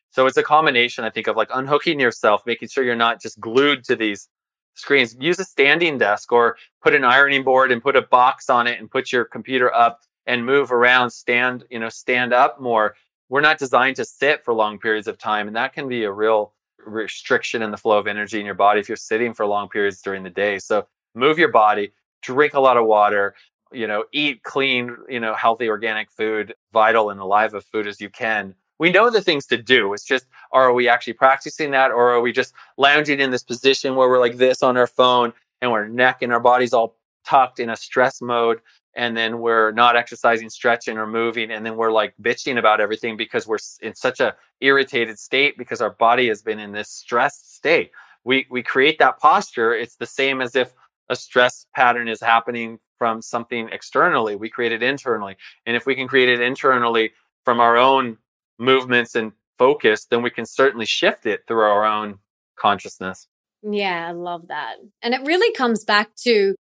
So 0.10 0.26
it's 0.26 0.38
a 0.38 0.44
combination 0.44 1.04
i 1.04 1.10
think 1.10 1.28
of 1.28 1.36
like 1.36 1.50
unhooking 1.54 2.00
yourself 2.00 2.44
making 2.46 2.70
sure 2.70 2.84
you're 2.84 2.96
not 2.96 3.22
just 3.22 3.40
glued 3.40 3.84
to 3.86 3.96
these 3.96 4.30
screens. 4.78 5.16
Use 5.20 5.40
a 5.40 5.44
standing 5.44 5.98
desk 5.98 6.32
or 6.32 6.58
put 6.82 6.94
an 6.94 7.04
ironing 7.04 7.44
board 7.44 7.72
and 7.72 7.82
put 7.82 7.96
a 7.96 8.02
box 8.02 8.50
on 8.50 8.68
it 8.68 8.80
and 8.80 8.90
put 8.90 9.12
your 9.12 9.26
computer 9.26 9.74
up 9.74 10.02
and 10.26 10.46
move 10.46 10.72
around, 10.72 11.10
stand, 11.10 11.66
you 11.70 11.80
know, 11.80 11.90
stand 11.90 12.34
up 12.34 12.60
more. 12.62 12.96
We're 13.30 13.42
not 13.42 13.58
designed 13.58 13.96
to 13.98 14.06
sit 14.06 14.44
for 14.44 14.54
long 14.54 14.80
periods 14.80 15.08
of 15.08 15.18
time. 15.18 15.48
And 15.48 15.56
that 15.56 15.74
can 15.74 15.88
be 15.88 16.04
a 16.04 16.12
real 16.12 16.54
restriction 16.86 17.62
in 17.62 17.72
the 17.72 17.78
flow 17.78 17.98
of 17.98 18.08
energy 18.08 18.40
in 18.40 18.46
your 18.46 18.56
body 18.56 18.80
if 18.80 18.88
you're 18.88 18.96
sitting 18.96 19.34
for 19.34 19.46
long 19.46 19.68
periods 19.68 20.02
during 20.02 20.24
the 20.24 20.30
day. 20.30 20.60
So 20.60 20.88
move 21.16 21.38
your 21.40 21.52
body, 21.52 21.92
drink 22.22 22.54
a 22.54 22.60
lot 22.60 22.78
of 22.78 22.86
water, 22.86 23.36
you 23.72 23.88
know, 23.88 24.06
eat 24.14 24.44
clean, 24.44 24.96
you 25.10 25.20
know, 25.20 25.34
healthy 25.34 25.70
organic 25.70 26.10
food, 26.12 26.54
vital 26.72 27.10
and 27.10 27.20
alive 27.20 27.54
of 27.54 27.66
food 27.66 27.88
as 27.88 28.00
you 28.00 28.10
can 28.10 28.56
we 28.80 28.92
know 28.92 29.10
the 29.10 29.22
things 29.22 29.46
to 29.48 29.58
do. 29.58 29.94
It's 29.94 30.06
just, 30.06 30.28
are 30.52 30.74
we 30.74 30.88
actually 30.88 31.14
practicing 31.14 31.72
that? 31.72 31.92
Or 31.92 32.12
are 32.12 32.22
we 32.22 32.32
just 32.32 32.54
lounging 32.78 33.20
in 33.20 33.32
this 33.32 33.44
position 33.44 33.96
where 33.96 34.10
we're 34.10 34.20
like 34.20 34.38
this 34.38 34.64
on 34.64 34.78
our 34.78 34.88
phone 34.88 35.34
and 35.62 35.72
we're 35.72 35.88
neck 35.88 36.22
and 36.22 36.32
our 36.32 36.40
body's 36.40 36.74
all 36.74 36.98
tucked 37.26 37.60
in 37.60 37.70
a 37.70 37.78
stress 37.78 38.22
mode? 38.22 38.62
And 38.96 39.16
then 39.16 39.40
we're 39.40 39.72
not 39.72 39.96
exercising, 39.96 40.50
stretching, 40.50 40.98
or 40.98 41.06
moving. 41.06 41.52
And 41.52 41.64
then 41.66 41.76
we're 41.76 41.92
like 41.92 42.16
bitching 42.22 42.58
about 42.58 42.82
everything 42.82 43.16
because 43.16 43.46
we're 43.46 43.60
in 43.82 43.94
such 43.94 44.20
a 44.20 44.36
irritated 44.60 45.20
state 45.20 45.58
because 45.58 45.82
our 45.82 45.92
body 45.92 46.28
has 46.30 46.42
been 46.42 46.58
in 46.58 46.72
this 46.72 46.90
stressed 46.90 47.56
state. 47.56 47.92
We, 48.24 48.48
we 48.50 48.64
create 48.64 48.98
that 49.00 49.20
posture. 49.20 49.76
It's 49.76 49.96
the 49.96 50.08
same 50.08 50.42
as 50.42 50.56
if 50.56 50.74
a 51.10 51.16
stress 51.16 51.68
pattern 51.76 52.08
is 52.08 52.20
happening 52.20 52.80
from 52.98 53.22
something 53.22 53.70
externally. 53.72 54.36
We 54.36 54.50
create 54.50 54.72
it 54.72 54.84
internally. 54.84 55.38
And 55.66 55.76
if 55.76 55.86
we 55.86 55.96
can 55.96 56.08
create 56.08 56.30
it 56.30 56.42
internally 56.42 57.12
from 57.46 57.60
our 57.60 57.78
own 57.78 58.18
movements 58.58 59.16
and 59.16 59.34
focus, 59.58 60.06
then 60.06 60.22
we 60.22 60.30
can 60.30 60.46
certainly 60.46 60.86
shift 60.86 61.26
it 61.26 61.42
through 61.48 61.62
our 61.62 61.86
own 61.86 62.20
consciousness. 62.58 63.28
Yeah, 63.64 64.08
I 64.08 64.12
love 64.12 64.48
that. 64.50 64.76
And 65.02 65.14
it 65.14 65.22
really 65.26 65.54
comes 65.54 65.84
back 65.84 66.16
to 66.24 66.56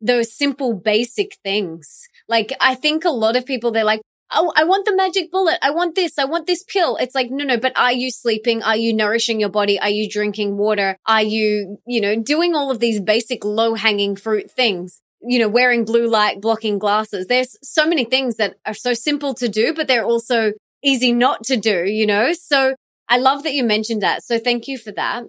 those 0.00 0.32
simple, 0.32 0.74
basic 0.74 1.36
things. 1.44 2.02
Like, 2.28 2.52
I 2.60 2.74
think 2.74 3.04
a 3.04 3.10
lot 3.10 3.36
of 3.36 3.46
people, 3.46 3.70
they're 3.70 3.84
like, 3.84 4.00
Oh, 4.30 4.52
I 4.54 4.64
want 4.64 4.84
the 4.84 4.94
magic 4.94 5.30
bullet. 5.30 5.58
I 5.62 5.70
want 5.70 5.94
this. 5.94 6.18
I 6.18 6.26
want 6.26 6.46
this 6.46 6.62
pill. 6.62 6.96
It's 6.96 7.14
like, 7.14 7.30
no, 7.30 7.44
no, 7.44 7.56
but 7.56 7.72
are 7.78 7.92
you 7.92 8.10
sleeping? 8.10 8.62
Are 8.62 8.76
you 8.76 8.92
nourishing 8.92 9.40
your 9.40 9.48
body? 9.48 9.80
Are 9.80 9.88
you 9.88 10.06
drinking 10.08 10.58
water? 10.58 10.98
Are 11.06 11.22
you, 11.22 11.78
you 11.86 12.00
know, 12.00 12.14
doing 12.14 12.54
all 12.54 12.70
of 12.70 12.78
these 12.78 13.00
basic 13.00 13.42
low 13.42 13.74
hanging 13.74 14.16
fruit 14.16 14.50
things? 14.50 15.00
You 15.22 15.38
know, 15.38 15.48
wearing 15.48 15.86
blue 15.86 16.06
light 16.06 16.42
blocking 16.42 16.78
glasses. 16.78 17.26
There's 17.26 17.56
so 17.62 17.86
many 17.86 18.04
things 18.04 18.36
that 18.36 18.56
are 18.66 18.74
so 18.74 18.92
simple 18.92 19.32
to 19.34 19.48
do, 19.48 19.72
but 19.72 19.88
they're 19.88 20.04
also 20.04 20.52
easy 20.82 21.12
not 21.12 21.44
to 21.44 21.56
do, 21.56 21.84
you 21.84 22.06
know? 22.06 22.32
So 22.32 22.74
I 23.08 23.18
love 23.18 23.42
that 23.42 23.54
you 23.54 23.64
mentioned 23.64 24.02
that. 24.02 24.22
So 24.22 24.38
thank 24.38 24.68
you 24.68 24.78
for 24.78 24.92
that. 24.92 25.24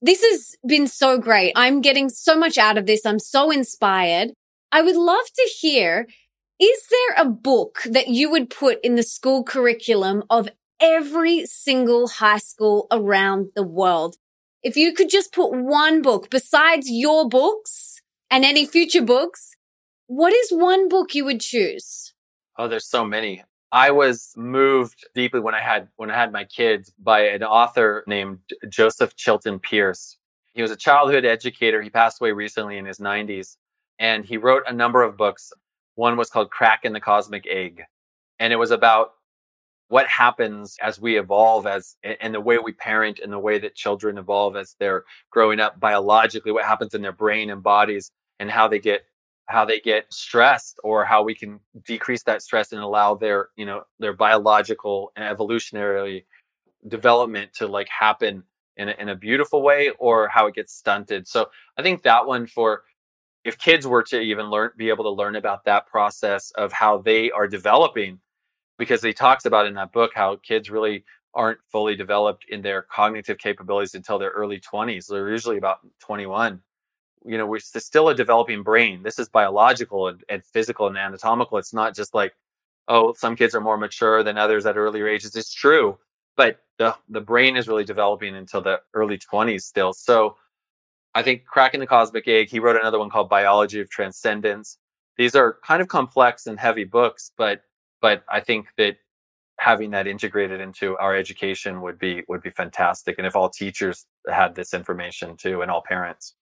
This 0.00 0.22
has 0.22 0.56
been 0.66 0.88
so 0.88 1.18
great. 1.18 1.52
I'm 1.54 1.80
getting 1.80 2.08
so 2.08 2.36
much 2.36 2.58
out 2.58 2.76
of 2.76 2.86
this. 2.86 3.06
I'm 3.06 3.18
so 3.18 3.50
inspired. 3.50 4.32
I 4.72 4.82
would 4.82 4.96
love 4.96 5.26
to 5.36 5.50
hear, 5.60 6.08
is 6.58 6.86
there 6.90 7.24
a 7.24 7.28
book 7.28 7.82
that 7.84 8.08
you 8.08 8.30
would 8.30 8.50
put 8.50 8.78
in 8.82 8.96
the 8.96 9.02
school 9.02 9.44
curriculum 9.44 10.24
of 10.28 10.48
every 10.80 11.46
single 11.46 12.08
high 12.08 12.38
school 12.38 12.86
around 12.90 13.50
the 13.54 13.62
world? 13.62 14.16
If 14.62 14.76
you 14.76 14.92
could 14.92 15.08
just 15.08 15.32
put 15.32 15.52
one 15.52 16.02
book 16.02 16.30
besides 16.30 16.90
your 16.90 17.28
books 17.28 18.00
and 18.30 18.44
any 18.44 18.64
future 18.64 19.02
books, 19.02 19.56
what 20.06 20.32
is 20.32 20.50
one 20.50 20.88
book 20.88 21.14
you 21.14 21.24
would 21.24 21.40
choose? 21.40 22.12
Oh, 22.58 22.68
there's 22.68 22.88
so 22.88 23.04
many. 23.04 23.44
I 23.72 23.90
was 23.90 24.34
moved 24.36 25.06
deeply 25.14 25.40
when 25.40 25.54
I 25.54 25.60
had 25.60 25.88
when 25.96 26.10
I 26.10 26.14
had 26.14 26.30
my 26.30 26.44
kids 26.44 26.92
by 26.98 27.20
an 27.28 27.42
author 27.42 28.04
named 28.06 28.38
Joseph 28.68 29.16
Chilton 29.16 29.58
Pearce. 29.58 30.18
He 30.52 30.60
was 30.60 30.70
a 30.70 30.76
childhood 30.76 31.24
educator. 31.24 31.80
He 31.80 31.88
passed 31.88 32.20
away 32.20 32.32
recently 32.32 32.76
in 32.76 32.84
his 32.84 32.98
90s, 32.98 33.56
and 33.98 34.26
he 34.26 34.36
wrote 34.36 34.64
a 34.66 34.72
number 34.72 35.02
of 35.02 35.16
books. 35.16 35.52
One 35.94 36.18
was 36.18 36.28
called 36.28 36.50
Crack 36.50 36.84
in 36.84 36.92
the 36.92 37.00
Cosmic 37.00 37.46
Egg, 37.46 37.82
and 38.38 38.52
it 38.52 38.56
was 38.56 38.70
about 38.70 39.12
what 39.88 40.06
happens 40.06 40.76
as 40.82 41.00
we 41.00 41.18
evolve 41.18 41.66
as 41.66 41.96
and 42.20 42.34
the 42.34 42.40
way 42.40 42.58
we 42.58 42.72
parent 42.72 43.20
and 43.20 43.32
the 43.32 43.38
way 43.38 43.58
that 43.58 43.74
children 43.74 44.18
evolve 44.18 44.54
as 44.56 44.76
they're 44.78 45.04
growing 45.30 45.60
up 45.60 45.80
biologically 45.80 46.52
what 46.52 46.64
happens 46.64 46.94
in 46.94 47.02
their 47.02 47.12
brain 47.12 47.50
and 47.50 47.62
bodies 47.62 48.10
and 48.38 48.50
how 48.50 48.68
they 48.68 48.78
get 48.78 49.04
how 49.46 49.64
they 49.64 49.80
get 49.80 50.12
stressed 50.12 50.78
or 50.84 51.04
how 51.04 51.22
we 51.22 51.34
can 51.34 51.60
decrease 51.84 52.22
that 52.22 52.42
stress 52.42 52.72
and 52.72 52.80
allow 52.80 53.14
their 53.14 53.48
you 53.56 53.66
know 53.66 53.82
their 53.98 54.12
biological 54.12 55.12
and 55.16 55.24
evolutionary 55.24 56.26
development 56.88 57.52
to 57.52 57.66
like 57.66 57.88
happen 57.88 58.42
in 58.76 58.88
a, 58.88 58.92
in 58.98 59.08
a 59.10 59.14
beautiful 59.16 59.62
way 59.62 59.90
or 59.98 60.28
how 60.28 60.46
it 60.46 60.54
gets 60.54 60.72
stunted. 60.74 61.26
So 61.26 61.50
i 61.76 61.82
think 61.82 62.02
that 62.02 62.26
one 62.26 62.46
for 62.46 62.82
if 63.44 63.58
kids 63.58 63.86
were 63.86 64.02
to 64.04 64.20
even 64.20 64.46
learn 64.46 64.70
be 64.76 64.88
able 64.88 65.04
to 65.04 65.10
learn 65.10 65.36
about 65.36 65.64
that 65.64 65.86
process 65.86 66.50
of 66.52 66.72
how 66.72 66.98
they 66.98 67.30
are 67.30 67.48
developing 67.48 68.20
because 68.78 69.02
he 69.02 69.12
talks 69.12 69.44
about 69.44 69.66
in 69.66 69.74
that 69.74 69.92
book 69.92 70.12
how 70.14 70.36
kids 70.36 70.70
really 70.70 71.04
aren't 71.34 71.58
fully 71.70 71.96
developed 71.96 72.44
in 72.48 72.62
their 72.62 72.82
cognitive 72.82 73.38
capabilities 73.38 73.94
until 73.94 74.18
their 74.18 74.30
early 74.30 74.60
20s 74.60 75.06
they're 75.08 75.30
usually 75.30 75.58
about 75.58 75.78
21 76.00 76.60
you 77.24 77.38
know, 77.38 77.46
we're 77.46 77.60
still 77.60 78.08
a 78.08 78.14
developing 78.14 78.62
brain. 78.62 79.02
This 79.02 79.18
is 79.18 79.28
biological 79.28 80.08
and, 80.08 80.22
and, 80.28 80.44
physical 80.44 80.86
and 80.86 80.96
anatomical. 80.96 81.58
It's 81.58 81.72
not 81.74 81.94
just 81.94 82.14
like, 82.14 82.32
oh, 82.88 83.12
some 83.14 83.36
kids 83.36 83.54
are 83.54 83.60
more 83.60 83.76
mature 83.76 84.22
than 84.22 84.38
others 84.38 84.66
at 84.66 84.76
earlier 84.76 85.08
ages. 85.08 85.36
It's 85.36 85.52
true, 85.52 85.98
but 86.36 86.60
the 86.78 86.96
the 87.08 87.20
brain 87.20 87.56
is 87.56 87.68
really 87.68 87.84
developing 87.84 88.34
until 88.36 88.60
the 88.60 88.80
early 88.94 89.18
20s 89.18 89.62
still. 89.62 89.92
So 89.92 90.36
I 91.14 91.22
think 91.22 91.44
cracking 91.44 91.80
the 91.80 91.86
cosmic 91.86 92.26
egg, 92.26 92.48
he 92.50 92.58
wrote 92.58 92.76
another 92.76 92.98
one 92.98 93.10
called 93.10 93.28
Biology 93.28 93.80
of 93.80 93.90
Transcendence. 93.90 94.78
These 95.16 95.34
are 95.36 95.58
kind 95.64 95.82
of 95.82 95.88
complex 95.88 96.46
and 96.46 96.58
heavy 96.58 96.84
books, 96.84 97.32
but 97.36 97.62
but 98.00 98.24
I 98.28 98.40
think 98.40 98.68
that 98.78 98.96
having 99.60 99.90
that 99.92 100.08
integrated 100.08 100.60
into 100.60 100.96
our 100.98 101.14
education 101.14 101.82
would 101.82 101.98
be 101.98 102.24
would 102.28 102.42
be 102.42 102.50
fantastic. 102.50 103.16
And 103.18 103.26
if 103.26 103.36
all 103.36 103.50
teachers 103.50 104.06
had 104.28 104.54
this 104.54 104.74
information 104.74 105.36
too 105.36 105.62
and 105.62 105.70
all 105.70 105.82
parents. 105.82 106.34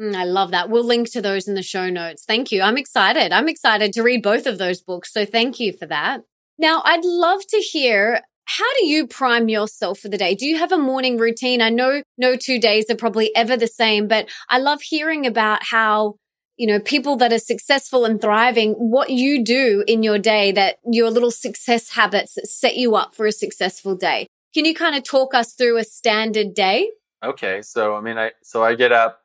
Mm, 0.00 0.14
I 0.14 0.24
love 0.24 0.50
that. 0.50 0.68
We'll 0.68 0.84
link 0.84 1.10
to 1.12 1.22
those 1.22 1.48
in 1.48 1.54
the 1.54 1.62
show 1.62 1.88
notes. 1.88 2.24
Thank 2.26 2.52
you. 2.52 2.62
I'm 2.62 2.76
excited. 2.76 3.32
I'm 3.32 3.48
excited 3.48 3.92
to 3.94 4.02
read 4.02 4.22
both 4.22 4.46
of 4.46 4.58
those 4.58 4.80
books. 4.80 5.12
So 5.12 5.24
thank 5.24 5.58
you 5.58 5.72
for 5.72 5.86
that. 5.86 6.22
Now, 6.58 6.82
I'd 6.84 7.04
love 7.04 7.40
to 7.48 7.58
hear 7.58 8.20
how 8.46 8.72
do 8.78 8.86
you 8.86 9.06
prime 9.06 9.48
yourself 9.48 9.98
for 9.98 10.08
the 10.08 10.18
day? 10.18 10.34
Do 10.34 10.46
you 10.46 10.58
have 10.58 10.70
a 10.70 10.78
morning 10.78 11.18
routine? 11.18 11.60
I 11.60 11.68
know 11.68 12.02
no 12.16 12.36
two 12.36 12.60
days 12.60 12.88
are 12.88 12.96
probably 12.96 13.34
ever 13.34 13.56
the 13.56 13.66
same, 13.66 14.06
but 14.06 14.28
I 14.48 14.58
love 14.58 14.82
hearing 14.82 15.26
about 15.26 15.64
how, 15.64 16.14
you 16.56 16.66
know, 16.66 16.78
people 16.78 17.16
that 17.16 17.32
are 17.32 17.38
successful 17.38 18.04
and 18.04 18.20
thriving, 18.20 18.72
what 18.74 19.10
you 19.10 19.44
do 19.44 19.82
in 19.88 20.04
your 20.04 20.18
day 20.18 20.52
that 20.52 20.76
your 20.84 21.10
little 21.10 21.32
success 21.32 21.90
habits 21.90 22.34
that 22.34 22.46
set 22.46 22.76
you 22.76 22.94
up 22.94 23.14
for 23.14 23.26
a 23.26 23.32
successful 23.32 23.96
day. 23.96 24.28
Can 24.54 24.64
you 24.64 24.74
kind 24.74 24.94
of 24.94 25.02
talk 25.02 25.34
us 25.34 25.52
through 25.52 25.78
a 25.78 25.84
standard 25.84 26.54
day? 26.54 26.90
Okay. 27.24 27.62
So, 27.62 27.96
I 27.96 28.00
mean, 28.00 28.16
I, 28.16 28.30
so 28.42 28.62
I 28.62 28.76
get 28.76 28.92
up, 28.92 29.22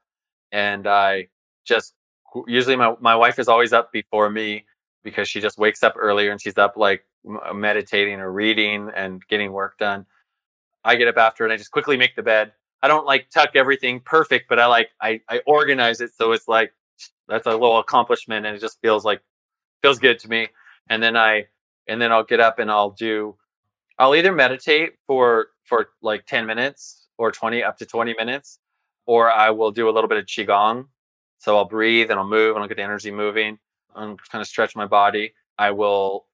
and 0.51 0.87
I 0.87 1.27
just 1.65 1.93
usually 2.47 2.75
my 2.75 2.95
my 2.99 3.15
wife 3.15 3.39
is 3.39 3.47
always 3.47 3.73
up 3.73 3.91
before 3.91 4.29
me 4.29 4.65
because 5.03 5.27
she 5.29 5.41
just 5.41 5.57
wakes 5.57 5.83
up 5.83 5.95
earlier 5.97 6.31
and 6.31 6.41
she's 6.41 6.57
up 6.57 6.77
like 6.77 7.05
uh, 7.45 7.53
meditating 7.53 8.19
or 8.19 8.31
reading 8.31 8.89
and 8.95 9.25
getting 9.27 9.51
work 9.51 9.77
done. 9.77 10.05
I 10.83 10.95
get 10.95 11.07
up 11.07 11.17
after 11.17 11.43
and 11.43 11.53
I 11.53 11.57
just 11.57 11.71
quickly 11.71 11.97
make 11.97 12.15
the 12.15 12.23
bed. 12.23 12.53
I 12.83 12.87
don't 12.87 13.05
like 13.05 13.29
tuck 13.29 13.51
everything 13.55 13.99
perfect, 13.99 14.49
but 14.49 14.59
I 14.59 14.65
like 14.67 14.89
I 15.01 15.21
I 15.29 15.41
organize 15.45 16.01
it 16.01 16.11
so 16.15 16.31
it's 16.31 16.47
like 16.47 16.73
that's 17.27 17.47
a 17.47 17.51
little 17.51 17.79
accomplishment 17.79 18.45
and 18.45 18.55
it 18.55 18.59
just 18.59 18.79
feels 18.81 19.05
like 19.05 19.21
feels 19.81 19.99
good 19.99 20.19
to 20.19 20.29
me. 20.29 20.49
and 20.89 21.01
then 21.03 21.15
I 21.17 21.47
and 21.87 22.01
then 22.01 22.11
I'll 22.11 22.23
get 22.23 22.39
up 22.39 22.59
and 22.59 22.71
I'll 22.71 22.91
do 22.91 23.37
I'll 23.99 24.15
either 24.15 24.31
meditate 24.31 24.93
for 25.07 25.49
for 25.65 25.89
like 26.01 26.25
10 26.25 26.45
minutes 26.45 27.07
or 27.17 27.31
20 27.31 27.63
up 27.63 27.77
to 27.77 27.85
20 27.85 28.15
minutes 28.17 28.59
or 29.05 29.31
I 29.31 29.49
will 29.49 29.71
do 29.71 29.89
a 29.89 29.91
little 29.91 30.07
bit 30.07 30.17
of 30.17 30.25
qigong. 30.25 30.87
So 31.39 31.57
I'll 31.57 31.65
breathe 31.65 32.11
and 32.11 32.19
I'll 32.19 32.27
move 32.27 32.55
and 32.55 32.61
I'll 32.61 32.67
get 32.67 32.77
the 32.77 32.83
energy 32.83 33.11
moving 33.11 33.57
and 33.95 34.19
kind 34.29 34.41
of 34.41 34.47
stretch 34.47 34.75
my 34.75 34.85
body. 34.85 35.33
I 35.57 35.71
will 35.71 36.27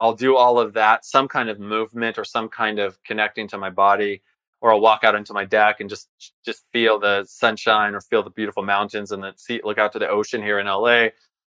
I'll 0.00 0.14
do 0.14 0.36
all 0.36 0.58
of 0.58 0.74
that, 0.74 1.04
some 1.04 1.26
kind 1.26 1.48
of 1.48 1.58
movement 1.58 2.18
or 2.18 2.24
some 2.24 2.48
kind 2.48 2.78
of 2.78 3.02
connecting 3.04 3.48
to 3.48 3.58
my 3.58 3.70
body 3.70 4.22
or 4.60 4.72
I'll 4.72 4.80
walk 4.80 5.04
out 5.04 5.14
into 5.14 5.32
my 5.32 5.44
deck 5.44 5.80
and 5.80 5.88
just 5.88 6.08
just 6.44 6.64
feel 6.72 6.98
the 6.98 7.24
sunshine 7.24 7.94
or 7.94 8.00
feel 8.00 8.22
the 8.22 8.30
beautiful 8.30 8.62
mountains 8.62 9.12
and 9.12 9.22
then 9.22 9.32
see 9.36 9.60
look 9.64 9.78
out 9.78 9.92
to 9.92 9.98
the 9.98 10.08
ocean 10.08 10.42
here 10.42 10.58
in 10.58 10.66
LA 10.66 11.08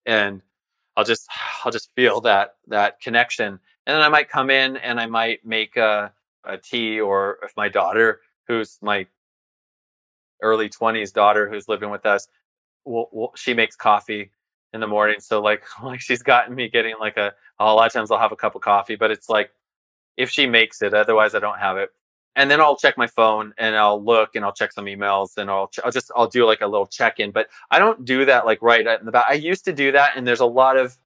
and 0.07 0.43
I'll 0.97 1.05
just 1.05 1.29
I'll 1.65 1.73
just 1.73 1.95
feel 1.95 2.21
that 2.23 2.55
that 2.69 3.01
connection 3.01 3.59
and 3.87 3.95
then 3.97 4.03
I 4.03 4.09
might 4.09 4.29
come 4.29 4.51
in 4.51 4.77
and 4.77 5.01
I 5.01 5.07
might 5.07 5.45
make 5.45 5.77
a, 5.77 6.13
a 6.45 6.57
tea 6.59 7.01
or 7.01 7.39
if 7.43 7.53
my 7.57 7.69
daughter 7.69 8.21
who's 8.47 8.79
my 8.83 9.07
early 10.43 10.69
20s 10.69 11.13
daughter 11.13 11.49
who's 11.49 11.69
living 11.69 11.91
with 11.91 12.07
us 12.07 12.29
will 12.85 13.09
will 13.13 13.33
she 13.37 13.55
makes 13.55 13.77
coffee 13.77 14.31
in 14.73 14.81
the 14.81 14.87
morning 14.87 15.17
so 15.21 15.41
like 15.43 15.63
like 15.83 16.01
she's 16.01 16.23
gotten 16.23 16.55
me 16.55 16.69
getting 16.69 16.95
like 17.01 17.17
a 17.17 17.33
a 17.59 17.65
lot 17.65 17.87
of 17.87 17.93
times 17.93 18.11
I'll 18.11 18.19
have 18.19 18.33
a 18.33 18.37
cup 18.37 18.55
of 18.55 18.63
coffee 18.63 18.97
but 18.97 19.11
it's 19.11 19.29
like 19.29 19.51
if 20.17 20.31
she 20.31 20.47
makes 20.47 20.83
it 20.83 20.95
otherwise 20.95 21.35
I 21.35 21.41
don't 21.41 21.59
have 21.59 21.77
it 21.77 21.91
and 22.37 22.51
then 22.51 22.61
I'll 22.61 22.77
check 22.77 22.97
my 22.97 23.07
phone 23.07 23.53
and 23.59 23.77
I'll 23.77 24.03
look 24.03 24.37
and 24.37 24.45
I'll 24.45 24.53
check 24.53 24.73
some 24.73 24.87
emails 24.87 25.37
and 25.37 25.51
I'll, 25.51 25.69
ch- 25.69 25.81
I'll 25.85 25.91
just 25.91 26.11
I'll 26.15 26.29
do 26.29 26.47
like 26.47 26.61
a 26.61 26.67
little 26.67 26.87
check 26.87 27.19
in. 27.21 27.33
But 27.33 27.49
I 27.71 27.79
don't 27.79 28.05
do 28.05 28.25
that 28.25 28.47
like 28.47 28.63
right 28.63 28.87
in 28.87 29.05
the 29.07 29.13
back. 29.13 29.27
I 29.29 29.35
used 29.35 29.65
to 29.67 29.73
do 29.73 29.93
that, 29.93 30.17
and 30.17 30.27
there's 30.27 30.41
a 30.41 30.47
lot 30.47 30.77
of 30.77 30.97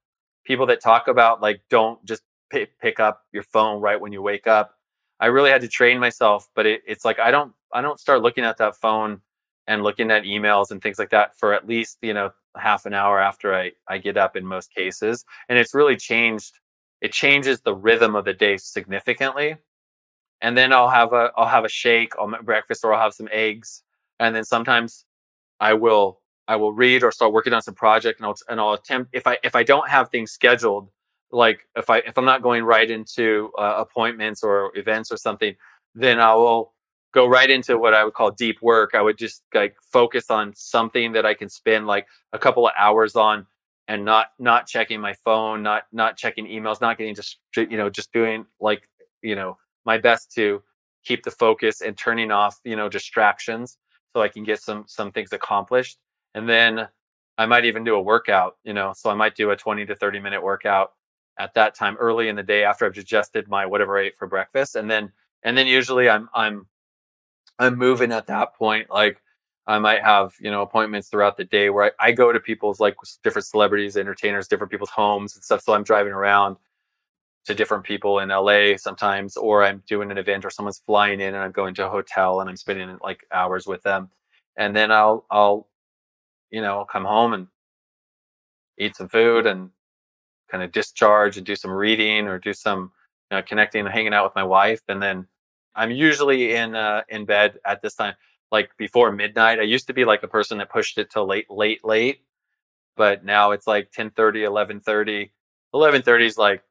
people 0.45 0.67
that 0.67 0.81
talk 0.83 1.09
about 1.09 1.41
like 1.41 1.63
don't 1.71 2.05
just 2.05 2.23
p- 2.51 2.67
pick 2.81 3.01
up 3.01 3.23
your 3.33 3.43
phone 3.43 3.81
right 3.81 4.01
when 4.01 4.13
you 4.13 4.23
wake 4.23 4.47
up. 4.47 4.74
I 5.21 5.27
really 5.27 5.51
had 5.51 5.63
to 5.63 5.69
train 5.69 5.99
myself, 6.01 6.49
but 6.55 6.67
it, 6.67 6.83
it's 6.87 7.05
like 7.05 7.19
I 7.19 7.31
don't 7.31 7.53
I 7.73 7.83
don't 7.83 8.01
start 8.01 8.23
looking 8.23 8.45
at 8.45 8.59
that 8.59 8.77
phone 8.77 9.21
and 9.67 9.83
looking 9.83 10.11
at 10.11 10.25
emails 10.25 10.71
and 10.71 10.83
things 10.83 10.99
like 10.99 11.11
that 11.11 11.39
for 11.39 11.55
at 11.55 11.67
least 11.67 11.99
you 12.03 12.15
know 12.15 12.31
half 12.57 12.87
an 12.87 12.95
hour 12.95 13.21
after 13.21 13.55
I 13.55 13.73
I 13.89 13.99
get 13.99 14.17
up 14.17 14.37
in 14.37 14.47
most 14.47 14.75
cases, 14.75 15.25
and 15.49 15.59
it's 15.59 15.75
really 15.75 15.97
changed. 15.97 16.61
It 17.01 17.13
changes 17.13 17.61
the 17.61 17.75
rhythm 17.75 18.17
of 18.17 18.25
the 18.25 18.35
day 18.35 18.57
significantly 18.57 19.59
and 20.41 20.57
then 20.57 20.73
I'll 20.73 20.91
have 20.91 21.13
a 21.15 21.31
I'll 21.37 21.49
have 21.49 21.65
a 21.65 21.69
shake, 21.71 22.13
I'll 22.19 22.27
make 22.29 22.43
breakfast, 22.43 22.85
or 22.85 22.93
I'll 22.95 23.01
have 23.03 23.15
some 23.15 23.29
eggs, 23.33 23.83
and 24.21 24.35
then 24.37 24.45
sometimes 24.45 25.07
I 25.61 25.75
will 25.75 26.21
I 26.49 26.57
will 26.57 26.73
read 26.73 27.03
or 27.03 27.13
start 27.13 27.33
working 27.33 27.55
on 27.55 27.63
some 27.63 27.75
project, 27.75 28.21
and 28.21 28.27
I'll 28.27 28.37
and 28.49 28.61
I'll 28.61 28.75
attempt 28.75 29.11
if 29.15 29.27
I 29.27 29.39
if 29.43 29.55
I 29.57 29.63
don't 29.63 29.89
have 29.89 30.11
things 30.11 30.33
scheduled, 30.33 30.91
like 31.35 31.67
if 31.77 31.91
I 31.91 31.99
if 31.99 32.17
I'm 32.17 32.25
not 32.25 32.43
going 32.43 32.65
right 32.65 32.91
into 32.91 33.51
uh, 33.59 33.75
appointments 33.79 34.43
or 34.43 34.71
events 34.77 35.11
or 35.11 35.17
something, 35.17 35.55
then 35.95 36.21
I 36.21 36.35
will 36.35 36.73
go 37.13 37.27
right 37.27 37.51
into 37.51 37.79
what 37.79 37.95
I 37.95 38.05
would 38.05 38.15
call 38.15 38.31
deep 38.31 38.61
work. 38.63 38.93
I 38.95 39.03
would 39.03 39.19
just 39.19 39.43
like 39.55 39.77
focus 39.93 40.31
on 40.31 40.53
something 40.55 41.13
that 41.13 41.27
I 41.27 41.35
can 41.35 41.49
spend 41.49 41.87
like 41.87 42.07
a 42.33 42.39
couple 42.39 42.67
of 42.67 42.73
hours 42.77 43.17
on 43.17 43.47
and 43.89 44.05
not 44.05 44.29
not 44.39 44.67
checking 44.67 45.01
my 45.01 45.15
phone, 45.25 45.63
not 45.63 45.85
not 45.93 46.17
checking 46.17 46.47
emails, 46.47 46.81
not 46.81 46.99
getting 46.99 47.15
just 47.15 47.39
you 47.57 47.77
know 47.77 47.91
just 47.91 48.13
doing 48.13 48.47
like 48.61 48.89
you 49.23 49.35
know 49.35 49.59
my 49.85 49.99
best 49.99 50.33
to 50.33 50.63
keep 51.05 51.23
the 51.23 51.31
focus 51.31 51.83
and 51.83 51.97
turning 51.97 52.31
off, 52.31 52.61
you 52.65 52.77
know, 52.77 52.89
distractions 52.89 53.77
so 54.15 54.23
I 54.23 54.29
can 54.29 54.45
get 54.45 54.61
some 54.61 54.85
some 54.87 55.13
things 55.13 55.33
accomplished. 55.33 55.99
And 56.35 56.49
then 56.49 56.89
I 57.37 57.47
might 57.47 57.65
even 57.65 57.85
do 57.85 57.97
a 57.97 58.01
workout, 58.01 58.57
you 58.65 58.73
know, 58.73 58.93
so 58.97 59.11
I 59.11 59.15
might 59.15 59.35
do 59.35 59.51
a 59.51 59.57
20 59.57 59.87
to 59.87 59.95
30 59.95 60.21
minute 60.21 60.43
workout 60.43 60.93
at 61.39 61.55
that 61.55 61.75
time 61.75 61.97
early 61.99 62.29
in 62.29 62.37
the 62.37 62.43
day 62.43 62.65
after 62.65 62.87
I've 62.87 62.95
digested 62.95 63.49
my 63.49 63.67
whatever 63.67 63.99
I 63.99 64.05
ate 64.05 64.17
for 64.17 64.27
breakfast. 64.27 64.77
And 64.77 64.91
then 64.91 65.13
and 65.43 65.57
then 65.57 65.67
usually 65.67 66.09
I'm 66.09 66.29
I'm 66.35 66.67
I'm 67.59 67.77
moving 67.77 68.13
at 68.13 68.27
that 68.27 68.55
point. 68.55 68.91
Like 68.91 69.21
I 69.67 69.79
might 69.79 70.03
have, 70.03 70.35
you 70.41 70.51
know, 70.51 70.63
appointments 70.63 71.09
throughout 71.09 71.37
the 71.37 71.45
day 71.45 71.71
where 71.71 71.93
I, 72.01 72.09
I 72.09 72.13
go 72.13 72.33
to 72.33 72.41
people's 72.41 72.81
like 72.81 72.97
different 73.23 73.47
celebrities, 73.47 73.97
entertainers, 73.97 74.49
different 74.49 74.71
people's 74.71 74.91
homes 74.91 75.35
and 75.35 75.45
stuff. 75.45 75.63
So 75.63 75.75
I'm 75.75 75.85
driving 75.85 76.13
around 76.13 76.57
to 77.47 77.55
different 77.55 77.85
people 77.85 78.21
in 78.21 78.31
LA 78.31 78.77
sometimes, 78.77 79.37
or 79.37 79.65
I'm 79.65 79.83
doing 79.87 80.11
an 80.11 80.19
event 80.19 80.45
or 80.45 80.51
someone's 80.51 80.79
flying 80.79 81.21
in 81.21 81.35
and 81.35 81.45
I'm 81.45 81.53
going 81.53 81.75
to 81.75 81.87
a 81.87 81.91
hotel 81.91 82.41
and 82.41 82.49
I'm 82.49 82.57
spending 82.57 82.99
like 83.03 83.25
hours 83.33 83.67
with 83.67 83.83
them. 83.83 84.11
And 84.57 84.75
then 84.75 84.91
I'll, 84.91 85.27
I'll, 85.31 85.69
you 86.51 86.63
know, 86.63 86.79
I'll 86.79 86.85
come 86.85 87.05
home 87.05 87.35
and 87.35 87.49
eat 88.79 88.97
some 88.97 89.09
food 89.09 89.47
and 89.47 89.71
kind 90.49 90.63
of 90.63 90.73
discharge 90.73 91.37
and 91.37 91.47
do 91.47 91.57
some 91.57 91.71
reading 91.71 92.27
or 92.27 92.39
do 92.39 92.53
some 92.53 92.93
you 93.31 93.37
know, 93.37 93.43
connecting 93.43 93.85
and 93.85 93.95
hanging 93.95 94.15
out 94.15 94.25
with 94.25 94.35
my 94.35 94.45
wife. 94.45 94.81
And 94.89 95.03
then 95.03 95.27
I'm 95.75 95.91
usually 95.91 96.55
in, 96.55 96.75
uh, 96.75 97.03
in 97.09 97.25
bed 97.25 97.59
at 97.65 97.83
this 97.83 97.95
time, 97.95 98.15
like 98.53 98.71
before 98.77 99.11
midnight. 99.13 99.59
I 99.59 99.63
used 99.63 99.87
to 99.89 99.95
be 99.95 100.05
like 100.05 100.23
a 100.23 100.29
person 100.29 100.59
that 100.59 100.71
pushed 100.71 100.99
it 100.99 101.11
till 101.11 101.27
late, 101.27 101.51
late, 101.51 101.85
late, 101.85 102.21
but 102.97 103.25
now 103.25 103.51
it's 103.51 103.67
like 103.67 103.91
10 103.91 104.11
30, 104.11 104.45
11 104.45 104.81
30. 104.81 105.33
11 105.73 106.03
30 106.03 106.27
is 106.27 106.39
like 106.39 106.63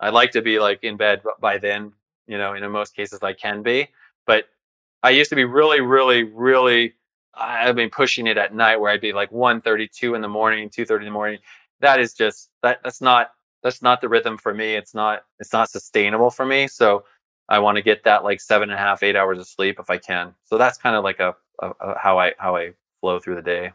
I 0.00 0.10
like 0.10 0.32
to 0.32 0.42
be 0.42 0.58
like 0.58 0.82
in 0.82 0.96
bed 0.96 1.22
by 1.40 1.58
then, 1.58 1.92
you 2.26 2.38
know, 2.38 2.54
in 2.54 2.68
most 2.70 2.96
cases 2.96 3.22
I 3.22 3.32
can 3.32 3.62
be. 3.62 3.88
But 4.26 4.48
I 5.02 5.10
used 5.10 5.30
to 5.30 5.36
be 5.36 5.44
really, 5.44 5.80
really, 5.80 6.24
really 6.24 6.94
I've 7.36 7.76
been 7.76 7.90
pushing 7.90 8.26
it 8.26 8.38
at 8.38 8.54
night 8.54 8.76
where 8.76 8.90
I'd 8.90 9.00
be 9.00 9.12
like 9.12 9.30
1.32 9.30 10.14
in 10.14 10.22
the 10.22 10.28
morning, 10.28 10.68
2.30 10.68 10.98
in 10.98 11.04
the 11.04 11.10
morning. 11.10 11.38
That 11.80 12.00
is 12.00 12.14
just 12.14 12.50
that 12.62 12.80
that's 12.82 13.00
not 13.00 13.30
that's 13.62 13.82
not 13.82 14.00
the 14.00 14.08
rhythm 14.08 14.38
for 14.38 14.54
me. 14.54 14.74
It's 14.74 14.94
not 14.94 15.24
it's 15.38 15.52
not 15.52 15.70
sustainable 15.70 16.30
for 16.30 16.46
me. 16.46 16.68
So 16.68 17.04
I 17.48 17.58
want 17.58 17.76
to 17.76 17.82
get 17.82 18.04
that 18.04 18.24
like 18.24 18.40
seven 18.40 18.70
and 18.70 18.78
a 18.78 18.82
half, 18.82 19.02
eight 19.02 19.16
hours 19.16 19.38
of 19.38 19.46
sleep 19.46 19.76
if 19.78 19.90
I 19.90 19.98
can. 19.98 20.34
So 20.44 20.58
that's 20.58 20.78
kind 20.78 20.96
of 20.96 21.04
like 21.04 21.20
a, 21.20 21.34
a, 21.60 21.70
a 21.80 21.98
how 21.98 22.18
I 22.18 22.32
how 22.38 22.56
I 22.56 22.72
flow 23.00 23.20
through 23.20 23.36
the 23.36 23.42
day. 23.42 23.72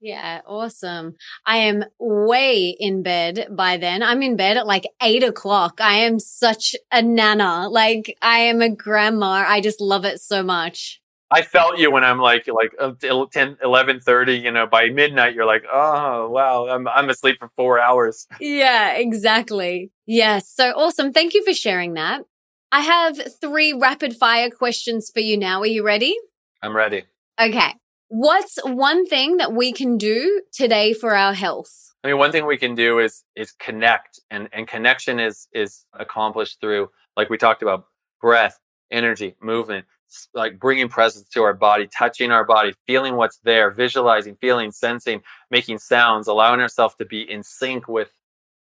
Yeah, 0.00 0.40
awesome. 0.46 1.14
I 1.46 1.58
am 1.58 1.84
way 2.00 2.76
in 2.78 3.04
bed 3.04 3.46
by 3.50 3.76
then. 3.76 4.02
I'm 4.02 4.20
in 4.22 4.34
bed 4.34 4.56
at 4.56 4.66
like 4.66 4.88
eight 5.00 5.22
o'clock. 5.22 5.80
I 5.80 5.98
am 5.98 6.18
such 6.18 6.74
a 6.90 7.02
nana. 7.02 7.68
Like 7.68 8.16
I 8.20 8.40
am 8.40 8.60
a 8.60 8.68
grandma. 8.68 9.44
I 9.46 9.60
just 9.60 9.80
love 9.80 10.04
it 10.04 10.20
so 10.20 10.42
much. 10.42 11.01
I 11.32 11.42
felt 11.42 11.78
you 11.78 11.90
when 11.90 12.04
I'm 12.04 12.18
like, 12.18 12.46
like 12.46 12.74
uh, 12.78 12.92
10, 13.30 13.56
11 13.62 14.00
30, 14.00 14.34
you 14.34 14.50
know, 14.50 14.66
by 14.66 14.90
midnight, 14.90 15.34
you're 15.34 15.46
like, 15.46 15.64
oh, 15.72 16.28
wow, 16.28 16.68
I'm, 16.68 16.86
I'm 16.86 17.08
asleep 17.08 17.36
for 17.38 17.50
four 17.56 17.80
hours. 17.80 18.26
Yeah, 18.40 18.94
exactly. 18.94 19.90
Yes. 20.06 20.48
So 20.48 20.70
awesome. 20.72 21.12
Thank 21.12 21.34
you 21.34 21.44
for 21.44 21.54
sharing 21.54 21.94
that. 21.94 22.22
I 22.70 22.80
have 22.80 23.18
three 23.40 23.72
rapid 23.72 24.16
fire 24.16 24.50
questions 24.50 25.10
for 25.12 25.20
you 25.20 25.36
now. 25.36 25.60
Are 25.60 25.66
you 25.66 25.84
ready? 25.84 26.16
I'm 26.62 26.76
ready. 26.76 27.04
Okay. 27.40 27.74
What's 28.08 28.58
one 28.64 29.06
thing 29.06 29.38
that 29.38 29.52
we 29.52 29.72
can 29.72 29.96
do 29.96 30.42
today 30.52 30.92
for 30.92 31.14
our 31.14 31.32
health? 31.32 31.92
I 32.04 32.08
mean, 32.08 32.18
one 32.18 32.32
thing 32.32 32.46
we 32.46 32.58
can 32.58 32.74
do 32.74 32.98
is 32.98 33.24
is 33.36 33.52
connect, 33.52 34.20
and 34.30 34.48
and 34.52 34.66
connection 34.66 35.20
is 35.20 35.48
is 35.52 35.86
accomplished 35.94 36.60
through, 36.60 36.90
like 37.16 37.30
we 37.30 37.38
talked 37.38 37.62
about, 37.62 37.86
breath, 38.20 38.58
energy, 38.90 39.36
movement, 39.40 39.86
like 40.34 40.58
bringing 40.58 40.88
presence 40.88 41.28
to 41.30 41.42
our 41.42 41.54
body, 41.54 41.86
touching 41.86 42.30
our 42.30 42.44
body, 42.44 42.74
feeling 42.86 43.16
what's 43.16 43.38
there, 43.44 43.70
visualizing, 43.70 44.36
feeling, 44.36 44.70
sensing, 44.70 45.22
making 45.50 45.78
sounds, 45.78 46.26
allowing 46.26 46.60
ourselves 46.60 46.94
to 46.96 47.04
be 47.04 47.22
in 47.22 47.42
sync 47.42 47.88
with 47.88 48.12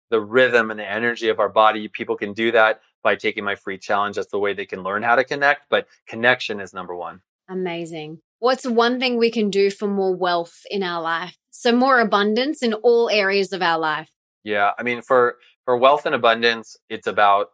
the 0.09 0.21
rhythm 0.21 0.71
and 0.71 0.79
the 0.79 0.89
energy 0.89 1.29
of 1.29 1.39
our 1.39 1.49
body. 1.49 1.88
People 1.88 2.15
can 2.15 2.33
do 2.33 2.51
that 2.51 2.81
by 3.03 3.15
taking 3.15 3.43
my 3.43 3.55
free 3.55 3.77
challenge. 3.77 4.15
That's 4.15 4.31
the 4.31 4.39
way 4.39 4.53
they 4.53 4.65
can 4.65 4.83
learn 4.83 5.03
how 5.03 5.15
to 5.15 5.23
connect. 5.23 5.69
But 5.69 5.88
connection 6.07 6.59
is 6.59 6.73
number 6.73 6.95
one. 6.95 7.21
Amazing. 7.49 8.19
What's 8.39 8.67
one 8.67 8.99
thing 8.99 9.17
we 9.17 9.31
can 9.31 9.49
do 9.49 9.71
for 9.71 9.88
more 9.88 10.15
wealth 10.15 10.61
in 10.69 10.83
our 10.83 11.01
life? 11.01 11.38
So 11.51 11.71
more 11.71 11.99
abundance 11.99 12.61
in 12.61 12.73
all 12.73 13.09
areas 13.09 13.53
of 13.53 13.61
our 13.61 13.79
life. 13.79 14.09
Yeah, 14.43 14.71
I 14.77 14.83
mean 14.83 15.01
for 15.01 15.38
for 15.63 15.77
wealth 15.77 16.05
and 16.05 16.13
abundance, 16.13 16.77
it's 16.89 17.07
about 17.07 17.49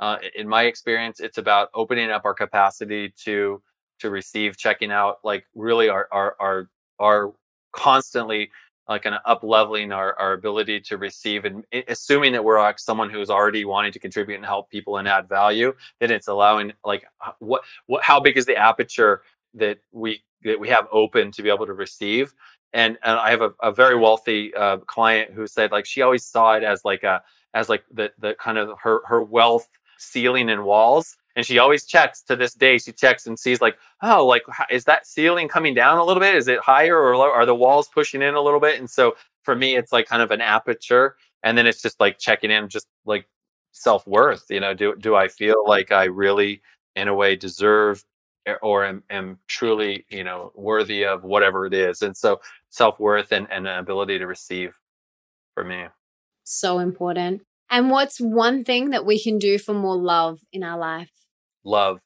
uh, 0.00 0.18
in 0.34 0.48
my 0.48 0.64
experience, 0.64 1.20
it's 1.20 1.38
about 1.38 1.68
opening 1.74 2.10
up 2.10 2.24
our 2.24 2.34
capacity 2.34 3.12
to 3.24 3.62
to 4.00 4.10
receive, 4.10 4.56
checking 4.56 4.90
out, 4.90 5.18
like 5.24 5.46
really 5.54 5.88
our 5.88 6.08
our 6.10 6.36
our 6.40 6.68
our 6.98 7.32
constantly 7.72 8.50
like 8.88 9.06
of 9.06 9.14
up 9.24 9.42
leveling 9.42 9.92
our, 9.92 10.14
our 10.18 10.34
ability 10.34 10.78
to 10.78 10.98
receive 10.98 11.46
and 11.46 11.64
assuming 11.88 12.32
that 12.32 12.44
we're 12.44 12.60
like 12.60 12.78
someone 12.78 13.08
who's 13.08 13.30
already 13.30 13.64
wanting 13.64 13.90
to 13.90 13.98
contribute 13.98 14.36
and 14.36 14.44
help 14.44 14.70
people 14.70 14.98
and 14.98 15.08
add 15.08 15.26
value 15.26 15.72
then 16.00 16.10
it's 16.10 16.28
allowing 16.28 16.70
like 16.84 17.06
what 17.38 17.62
what 17.86 18.02
how 18.04 18.20
big 18.20 18.36
is 18.36 18.44
the 18.44 18.54
aperture 18.54 19.22
that 19.54 19.78
we 19.90 20.22
that 20.44 20.60
we 20.60 20.68
have 20.68 20.86
open 20.92 21.32
to 21.32 21.42
be 21.42 21.48
able 21.48 21.66
to 21.66 21.72
receive. 21.72 22.34
And, 22.72 22.98
and 23.02 23.18
I 23.18 23.30
have 23.30 23.40
a, 23.40 23.52
a 23.62 23.72
very 23.72 23.96
wealthy 23.96 24.54
uh, 24.54 24.78
client 24.78 25.32
who 25.32 25.46
said 25.46 25.72
like 25.72 25.86
she 25.86 26.02
always 26.02 26.24
saw 26.24 26.54
it 26.54 26.62
as 26.62 26.84
like 26.84 27.02
a 27.02 27.22
as 27.54 27.68
like 27.68 27.84
the 27.92 28.12
the 28.18 28.34
kind 28.34 28.58
of 28.58 28.76
her 28.80 29.00
her 29.06 29.22
wealth 29.22 29.68
ceiling 30.04 30.50
and 30.50 30.64
walls. 30.64 31.16
And 31.36 31.44
she 31.44 31.58
always 31.58 31.84
checks 31.84 32.22
to 32.24 32.36
this 32.36 32.54
day. 32.54 32.78
She 32.78 32.92
checks 32.92 33.26
and 33.26 33.38
sees 33.38 33.60
like, 33.60 33.76
oh, 34.02 34.24
like 34.26 34.42
is 34.70 34.84
that 34.84 35.06
ceiling 35.06 35.48
coming 35.48 35.74
down 35.74 35.98
a 35.98 36.04
little 36.04 36.20
bit? 36.20 36.36
Is 36.36 36.48
it 36.48 36.60
higher 36.60 36.96
or 36.96 37.16
lower? 37.16 37.32
Are 37.32 37.46
the 37.46 37.54
walls 37.54 37.88
pushing 37.88 38.22
in 38.22 38.34
a 38.34 38.40
little 38.40 38.60
bit? 38.60 38.78
And 38.78 38.88
so 38.88 39.16
for 39.42 39.56
me, 39.56 39.76
it's 39.76 39.92
like 39.92 40.06
kind 40.06 40.22
of 40.22 40.30
an 40.30 40.40
aperture. 40.40 41.16
and 41.44 41.56
then 41.56 41.66
it's 41.66 41.82
just 41.82 42.00
like 42.00 42.18
checking 42.18 42.50
in 42.50 42.68
just 42.68 42.88
like 43.04 43.28
self-worth 43.72 44.44
you 44.50 44.60
know 44.60 44.72
do 44.72 44.94
do 44.96 45.16
i 45.16 45.26
feel 45.26 45.64
like 45.66 45.90
i 45.90 46.04
really 46.04 46.62
in 46.94 47.08
a 47.08 47.14
way 47.14 47.34
deserve 47.34 48.04
or 48.62 48.84
am, 48.84 49.02
am 49.10 49.36
truly 49.48 50.06
you 50.10 50.22
know 50.22 50.52
worthy 50.54 51.04
of 51.04 51.24
whatever 51.24 51.66
it 51.66 51.74
is 51.74 52.02
and 52.02 52.16
so 52.16 52.40
self-worth 52.70 53.32
and, 53.32 53.48
and 53.50 53.66
an 53.66 53.78
ability 53.78 54.16
to 54.16 54.26
receive 54.26 54.78
for 55.54 55.64
me 55.64 55.86
so 56.44 56.78
important 56.78 57.42
and 57.70 57.90
what's 57.90 58.18
one 58.18 58.64
thing 58.64 58.90
that 58.90 59.06
we 59.06 59.22
can 59.22 59.38
do 59.38 59.58
for 59.58 59.74
more 59.74 59.96
love 59.96 60.40
in 60.52 60.62
our 60.62 60.78
life? 60.78 61.10
Love. 61.64 62.00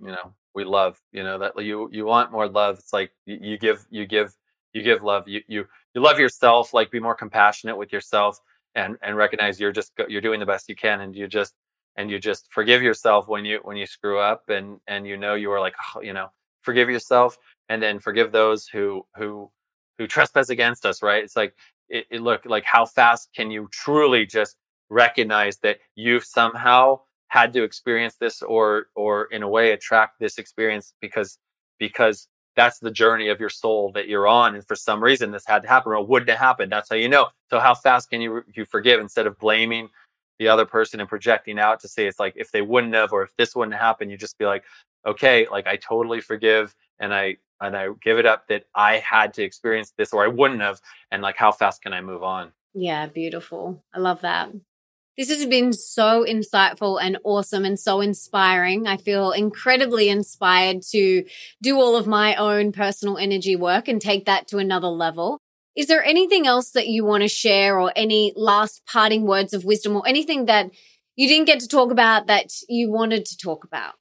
You 0.00 0.08
know 0.08 0.34
we 0.54 0.64
love 0.64 1.00
you 1.12 1.22
know 1.22 1.38
that 1.38 1.52
you 1.62 1.88
you 1.92 2.06
want 2.06 2.32
more 2.32 2.48
love. 2.48 2.78
It's 2.78 2.92
like 2.92 3.10
you, 3.26 3.58
give 3.58 3.86
you 3.90 4.06
give 4.06 4.34
you 4.72 4.82
give 4.82 5.02
love. 5.02 5.28
You 5.28 5.42
you 5.48 5.66
you 5.94 6.00
love 6.00 6.18
yourself 6.18 6.72
like 6.72 6.90
be 6.90 7.00
more 7.00 7.14
compassionate 7.14 7.76
with 7.76 7.92
yourself 7.92 8.40
and 8.74 8.96
and 9.02 9.16
recognize 9.16 9.60
you're 9.60 9.72
just 9.72 9.92
you're 10.08 10.20
doing 10.20 10.40
the 10.40 10.46
best 10.46 10.68
you 10.68 10.76
can 10.76 11.00
and 11.00 11.14
you 11.14 11.26
just 11.26 11.54
and 11.96 12.10
you 12.10 12.18
just 12.18 12.48
forgive 12.50 12.82
yourself 12.82 13.28
when 13.28 13.44
you 13.44 13.60
when 13.62 13.76
you 13.76 13.86
screw 13.86 14.18
up 14.18 14.48
and 14.48 14.80
and 14.86 15.06
you 15.06 15.16
know 15.16 15.34
you 15.34 15.50
are 15.50 15.60
like 15.60 15.74
oh, 15.94 16.00
you 16.00 16.12
know 16.12 16.28
forgive 16.62 16.88
yourself 16.88 17.36
and 17.68 17.82
then 17.82 17.98
forgive 17.98 18.32
those 18.32 18.66
who 18.66 19.04
who 19.16 19.50
who 19.98 20.06
trespass 20.06 20.50
against 20.50 20.86
us 20.86 21.02
right? 21.02 21.24
It's 21.24 21.36
like 21.36 21.54
it, 21.88 22.06
it 22.10 22.20
look 22.20 22.46
like 22.46 22.64
how 22.64 22.84
fast 22.84 23.30
can 23.34 23.50
you 23.50 23.68
truly 23.72 24.26
just 24.26 24.56
recognize 24.90 25.58
that 25.58 25.78
you've 25.94 26.24
somehow 26.24 27.00
had 27.28 27.52
to 27.52 27.62
experience 27.62 28.16
this 28.16 28.42
or 28.42 28.86
or 28.94 29.24
in 29.26 29.42
a 29.42 29.48
way 29.48 29.72
attract 29.72 30.20
this 30.20 30.38
experience 30.38 30.94
because 31.00 31.38
because 31.78 32.28
that's 32.56 32.78
the 32.78 32.90
journey 32.90 33.28
of 33.28 33.40
your 33.40 33.50
soul 33.50 33.90
that 33.92 34.06
you're 34.06 34.28
on 34.28 34.54
and 34.54 34.64
for 34.66 34.76
some 34.76 35.02
reason 35.02 35.32
this 35.32 35.44
had 35.46 35.62
to 35.62 35.68
happen 35.68 35.92
or 35.92 36.04
wouldn't 36.04 36.30
have 36.30 36.38
happened 36.38 36.70
that's 36.70 36.88
how 36.88 36.96
you 36.96 37.08
know. 37.08 37.28
So 37.50 37.58
how 37.58 37.74
fast 37.74 38.10
can 38.10 38.20
you 38.20 38.44
you 38.54 38.64
forgive 38.64 39.00
instead 39.00 39.26
of 39.26 39.38
blaming 39.38 39.88
the 40.38 40.48
other 40.48 40.64
person 40.64 41.00
and 41.00 41.08
projecting 41.08 41.58
out 41.58 41.80
to 41.80 41.88
say 41.88 42.06
it's 42.06 42.20
like 42.20 42.34
if 42.36 42.50
they 42.52 42.62
wouldn't 42.62 42.94
have 42.94 43.12
or 43.12 43.22
if 43.22 43.34
this 43.36 43.54
wouldn't 43.54 43.76
happen 43.76 44.10
you 44.10 44.16
just 44.16 44.38
be 44.38 44.44
like 44.44 44.64
okay 45.06 45.46
like 45.50 45.66
i 45.66 45.76
totally 45.76 46.20
forgive 46.20 46.74
and 47.00 47.14
i 47.14 47.36
and 47.64 47.76
i 47.76 47.88
give 48.02 48.18
it 48.18 48.26
up 48.26 48.48
that 48.48 48.64
i 48.74 48.96
had 48.98 49.34
to 49.34 49.42
experience 49.42 49.92
this 49.96 50.12
or 50.12 50.24
i 50.24 50.28
wouldn't 50.28 50.60
have 50.60 50.80
and 51.10 51.22
like 51.22 51.36
how 51.36 51.50
fast 51.50 51.82
can 51.82 51.92
i 51.92 52.00
move 52.00 52.22
on 52.22 52.52
yeah 52.74 53.06
beautiful 53.06 53.82
i 53.94 53.98
love 53.98 54.20
that 54.20 54.50
this 55.16 55.28
has 55.28 55.46
been 55.46 55.72
so 55.72 56.24
insightful 56.24 56.98
and 57.00 57.18
awesome 57.22 57.64
and 57.64 57.78
so 57.78 58.00
inspiring. 58.00 58.88
I 58.88 58.96
feel 58.96 59.30
incredibly 59.30 60.08
inspired 60.08 60.82
to 60.90 61.24
do 61.62 61.76
all 61.78 61.94
of 61.94 62.08
my 62.08 62.34
own 62.34 62.72
personal 62.72 63.16
energy 63.16 63.54
work 63.54 63.86
and 63.86 64.00
take 64.00 64.24
that 64.26 64.48
to 64.48 64.58
another 64.58 64.88
level. 64.88 65.38
Is 65.76 65.86
there 65.86 66.02
anything 66.02 66.48
else 66.48 66.70
that 66.70 66.88
you 66.88 67.04
want 67.04 67.22
to 67.22 67.28
share 67.28 67.80
or 67.80 67.92
any 67.94 68.32
last 68.34 68.82
parting 68.86 69.24
words 69.24 69.54
of 69.54 69.64
wisdom 69.64 69.94
or 69.94 70.02
anything 70.06 70.46
that 70.46 70.70
you 71.14 71.28
didn't 71.28 71.46
get 71.46 71.60
to 71.60 71.68
talk 71.68 71.92
about 71.92 72.26
that 72.26 72.52
you 72.68 72.90
wanted 72.90 73.24
to 73.26 73.36
talk 73.36 73.64
about? 73.64 73.94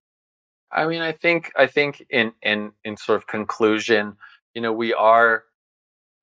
I 0.74 0.88
mean, 0.88 1.02
I 1.02 1.12
think 1.12 1.52
I 1.56 1.68
think 1.68 2.06
in 2.10 2.34
in 2.42 2.72
in 2.84 2.98
sort 2.98 3.18
of 3.18 3.28
conclusion, 3.28 4.18
you 4.54 4.62
know, 4.62 4.74
we 4.74 4.94
are 4.94 5.46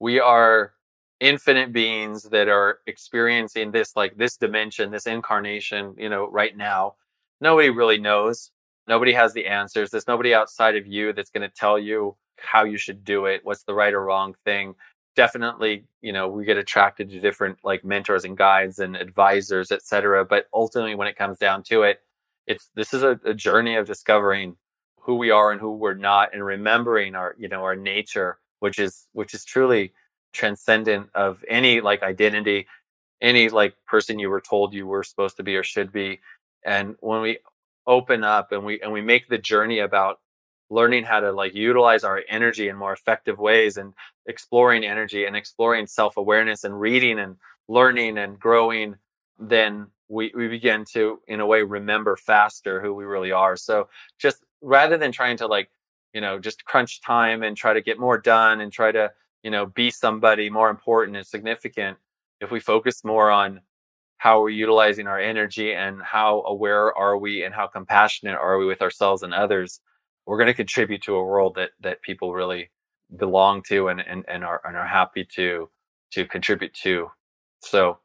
we 0.01 0.21
are 0.21 0.75
infinite 1.21 1.73
beings 1.73 2.25
that 2.25 2.49
are 2.49 2.81
experiencing 2.87 3.71
this 3.71 3.95
like 3.97 4.17
this 4.17 4.37
dimension, 4.37 4.91
this 4.91 5.07
incarnation, 5.07 5.95
you 5.99 6.09
know, 6.09 6.29
right 6.29 6.57
now. 6.57 6.95
Nobody 7.41 7.71
really 7.71 7.99
knows. 7.99 8.51
Nobody 8.89 9.13
has 9.13 9.33
the 9.33 9.47
answers. 9.47 9.91
There's 9.91 10.09
nobody 10.09 10.35
outside 10.35 10.77
of 10.77 10.87
you 10.87 11.13
that's 11.13 11.31
going 11.31 11.49
to 11.49 11.55
tell 11.55 11.79
you 11.79 12.17
how 12.39 12.65
you 12.65 12.79
should 12.79 13.05
do 13.05 13.27
it, 13.27 13.43
what's 13.45 13.65
the 13.65 13.75
right 13.75 13.93
or 13.93 14.05
wrong 14.05 14.35
thing. 14.45 14.75
Definitely, 15.15 15.85
you 16.01 16.13
know, 16.13 16.29
we 16.29 16.45
get 16.45 16.57
attracted 16.57 17.11
to 17.11 17.21
different 17.21 17.59
like 17.63 17.85
mentors 17.85 18.25
and 18.25 18.37
guides 18.37 18.79
and 18.79 18.97
advisors, 18.97 19.71
etc. 19.71 20.25
But 20.25 20.47
ultimately, 20.55 20.95
when 20.95 21.09
it 21.09 21.17
comes 21.17 21.39
down 21.39 21.63
to 21.65 21.83
it, 21.83 22.01
it's 22.51 22.69
this 22.75 22.93
is 22.93 23.05
a, 23.05 23.19
a 23.25 23.33
journey 23.33 23.77
of 23.77 23.87
discovering 23.87 24.57
who 25.01 25.15
we 25.15 25.31
are 25.31 25.53
and 25.53 25.61
who 25.61 25.73
we're 25.77 25.95
not, 25.95 26.35
and 26.35 26.45
remembering 26.45 27.15
our, 27.15 27.37
you 27.39 27.49
know, 27.49 27.63
our 27.63 27.77
nature, 27.77 28.39
which 28.59 28.79
is 28.79 29.07
which 29.13 29.35
is 29.35 29.45
truly 29.45 29.93
transcendent 30.33 31.09
of 31.15 31.45
any 31.49 31.81
like 31.81 32.03
identity, 32.03 32.67
any 33.23 33.49
like 33.49 33.75
person 33.87 34.19
you 34.19 34.29
were 34.29 34.41
told 34.41 34.75
you 34.75 34.87
were 34.87 35.05
supposed 35.05 35.37
to 35.37 35.45
be 35.45 35.57
or 35.57 35.63
should 35.63 35.93
be. 35.93 36.21
And 36.65 36.97
when 37.01 37.23
we 37.23 37.39
open 37.87 38.25
up 38.25 38.51
and 38.51 38.65
we 38.65 38.81
and 38.81 38.93
we 38.93 39.01
make 39.01 39.29
the 39.29 39.39
journey 39.39 39.79
about 39.79 40.19
learning 40.71 41.05
how 41.05 41.21
to 41.21 41.31
like 41.33 41.55
utilize 41.55 42.03
our 42.03 42.23
energy 42.29 42.69
in 42.69 42.77
more 42.77 42.93
effective 42.93 43.39
ways 43.39 43.77
and 43.77 43.95
exploring 44.27 44.85
energy 44.85 45.25
and 45.25 45.37
exploring 45.37 45.87
self-awareness 45.87 46.65
and 46.65 46.81
reading 46.81 47.21
and 47.21 47.37
learning 47.69 48.19
and 48.19 48.41
growing 48.41 48.97
then 49.39 49.87
we, 50.11 50.33
we 50.35 50.49
begin 50.49 50.85
to 50.93 51.21
in 51.29 51.41
a 51.41 51.47
way 51.47 51.63
remember 51.63 52.17
faster 52.17 52.83
who 52.83 52.93
we 52.93 53.05
really 53.05 53.33
are. 53.33 53.57
So 53.57 53.89
just 54.19 54.43
rather 54.61 54.99
than 54.99 55.13
trying 55.13 55.37
to 55.39 55.47
like 55.47 55.71
you 56.13 56.21
know 56.21 56.39
just 56.39 56.65
crunch 56.65 57.01
time 57.01 57.43
and 57.43 57.57
try 57.57 57.73
to 57.73 57.81
get 57.81 57.99
more 57.99 58.19
done 58.19 58.61
and 58.61 58.73
try 58.73 58.93
to 58.93 59.11
you 59.43 59.51
know 59.51 59.67
be 59.67 59.91
somebody 59.91 60.51
more 60.51 60.69
important 60.69 61.17
and 61.17 61.27
significant 61.27 61.97
if 62.41 62.51
we 62.51 62.61
focus 62.61 63.05
more 63.05 63.31
on 63.31 63.61
how 64.19 64.43
we're 64.43 64.51
utilizing 64.51 65.07
our 65.07 65.21
energy 65.21 65.73
and 65.73 66.03
how 66.03 66.43
aware 66.47 66.95
are 66.99 67.17
we 67.17 67.45
and 67.45 67.55
how 67.55 67.67
compassionate 67.67 68.37
are 68.37 68.59
we 68.59 68.67
with 68.67 68.83
ourselves 68.83 69.23
and 69.23 69.33
others 69.33 69.81
we're 70.27 70.37
going 70.37 70.47
to 70.47 70.55
contribute 70.55 71.03
to 71.03 71.15
a 71.15 71.25
world 71.25 71.55
that 71.55 71.71
that 71.81 72.03
people 72.03 72.35
really 72.35 72.71
belong 73.17 73.63
to 73.63 73.89
and 73.89 74.01
and, 74.01 74.25
and 74.29 74.45
are 74.45 74.61
and 74.65 74.77
are 74.77 74.87
happy 74.87 75.25
to 75.25 75.71
to 76.13 76.27
contribute 76.27 76.75
to. 76.75 77.09
So 77.61 77.99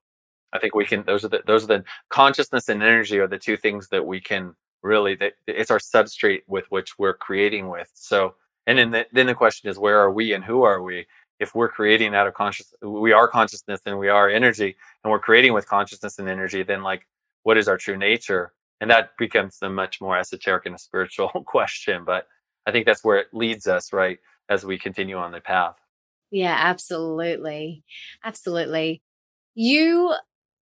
i 0.55 0.59
think 0.59 0.73
we 0.73 0.85
can 0.85 1.03
those 1.03 1.23
are 1.25 1.29
the 1.29 1.41
those 1.45 1.63
are 1.63 1.67
the 1.67 1.83
consciousness 2.09 2.69
and 2.69 2.81
energy 2.81 3.19
are 3.19 3.27
the 3.27 3.37
two 3.37 3.57
things 3.57 3.89
that 3.89 4.05
we 4.05 4.19
can 4.19 4.55
really 4.85 5.15
that 5.15 5.33
it's 5.47 5.71
our 5.71 5.79
substrate 5.79 6.43
with 6.47 6.65
which 6.69 6.97
we're 6.97 7.13
creating 7.13 7.67
with. 7.67 7.89
So 7.93 8.35
and 8.67 8.77
then 8.77 8.91
the, 8.91 9.07
then 9.11 9.25
the 9.25 9.33
question 9.33 9.69
is 9.69 9.77
where 9.77 9.99
are 9.99 10.11
we 10.11 10.33
and 10.33 10.43
who 10.43 10.63
are 10.63 10.81
we? 10.81 11.07
If 11.39 11.53
we're 11.53 11.69
creating 11.69 12.15
out 12.15 12.27
of 12.27 12.35
conscious 12.35 12.73
we 12.81 13.11
are 13.11 13.27
consciousness 13.27 13.81
and 13.85 13.97
we 13.97 14.07
are 14.07 14.29
energy 14.29 14.77
and 15.03 15.11
we're 15.11 15.19
creating 15.19 15.53
with 15.53 15.67
consciousness 15.67 16.19
and 16.19 16.29
energy 16.29 16.63
then 16.63 16.83
like 16.83 17.05
what 17.43 17.57
is 17.57 17.67
our 17.67 17.77
true 17.77 17.97
nature? 17.97 18.53
And 18.79 18.89
that 18.91 19.17
becomes 19.17 19.57
a 19.61 19.69
much 19.69 19.99
more 19.99 20.17
esoteric 20.17 20.65
and 20.65 20.75
a 20.75 20.79
spiritual 20.79 21.29
question 21.45 22.05
but 22.05 22.27
i 22.67 22.71
think 22.71 22.85
that's 22.85 23.03
where 23.03 23.17
it 23.17 23.27
leads 23.33 23.67
us 23.67 23.91
right 23.91 24.19
as 24.49 24.63
we 24.63 24.77
continue 24.77 25.17
on 25.17 25.31
the 25.31 25.41
path. 25.41 25.81
Yeah 26.29 26.55
absolutely. 26.57 27.83
Absolutely. 28.23 29.01
You 29.55 30.13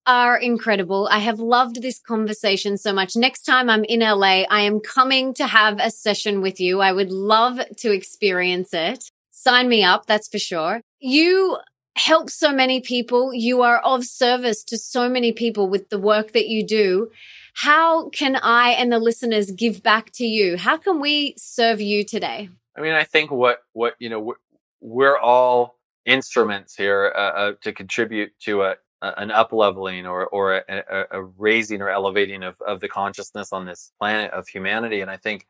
are 0.05 0.37
incredible. 0.37 1.07
I 1.11 1.19
have 1.19 1.39
loved 1.39 1.81
this 1.81 1.99
conversation 1.99 2.77
so 2.77 2.93
much. 2.93 3.15
Next 3.15 3.43
time 3.43 3.69
I'm 3.69 3.83
in 3.83 4.01
LA, 4.01 4.43
I 4.49 4.61
am 4.61 4.79
coming 4.79 5.33
to 5.35 5.47
have 5.47 5.79
a 5.79 5.89
session 5.89 6.41
with 6.41 6.59
you. 6.59 6.81
I 6.81 6.91
would 6.91 7.11
love 7.11 7.59
to 7.77 7.91
experience 7.91 8.73
it 8.73 9.09
sign 9.43 9.67
me 9.67 9.83
up. 9.83 10.05
That's 10.05 10.29
for 10.29 10.39
sure. 10.39 10.81
You 10.99 11.57
help 11.95 12.29
so 12.29 12.51
many 12.53 12.79
people. 12.81 13.33
You 13.33 13.61
are 13.61 13.79
of 13.79 14.05
service 14.05 14.63
to 14.65 14.77
so 14.77 15.09
many 15.09 15.33
people 15.33 15.67
with 15.67 15.89
the 15.89 15.99
work 15.99 16.31
that 16.31 16.47
you 16.47 16.65
do. 16.65 17.11
How 17.55 18.09
can 18.09 18.35
I 18.37 18.69
and 18.69 18.91
the 18.91 18.99
listeners 18.99 19.51
give 19.51 19.83
back 19.83 20.11
to 20.13 20.25
you? 20.25 20.57
How 20.57 20.77
can 20.77 20.99
we 20.99 21.35
serve 21.37 21.81
you 21.81 22.03
today? 22.03 22.49
I 22.75 22.81
mean, 22.81 22.93
I 22.93 23.03
think 23.03 23.29
what 23.29 23.59
what 23.73 23.93
you 23.99 24.09
know 24.09 24.19
we're, 24.19 24.41
we're 24.81 25.17
all 25.17 25.77
instruments 26.05 26.75
here 26.75 27.13
uh, 27.15 27.19
uh, 27.19 27.51
to 27.61 27.71
contribute 27.71 28.31
to 28.39 28.63
a, 28.63 28.75
an 29.17 29.31
up 29.31 29.51
leveling 29.51 30.05
or 30.07 30.27
or 30.27 30.63
a, 30.69 31.05
a, 31.11 31.23
raising 31.23 31.81
or 31.81 31.89
elevating 31.89 32.43
of 32.43 32.59
of 32.61 32.79
the 32.79 32.87
consciousness 32.87 33.51
on 33.51 33.65
this 33.65 33.91
planet 33.99 34.31
of 34.31 34.47
humanity. 34.47 35.01
And 35.01 35.11
I 35.11 35.17
think 35.17 35.47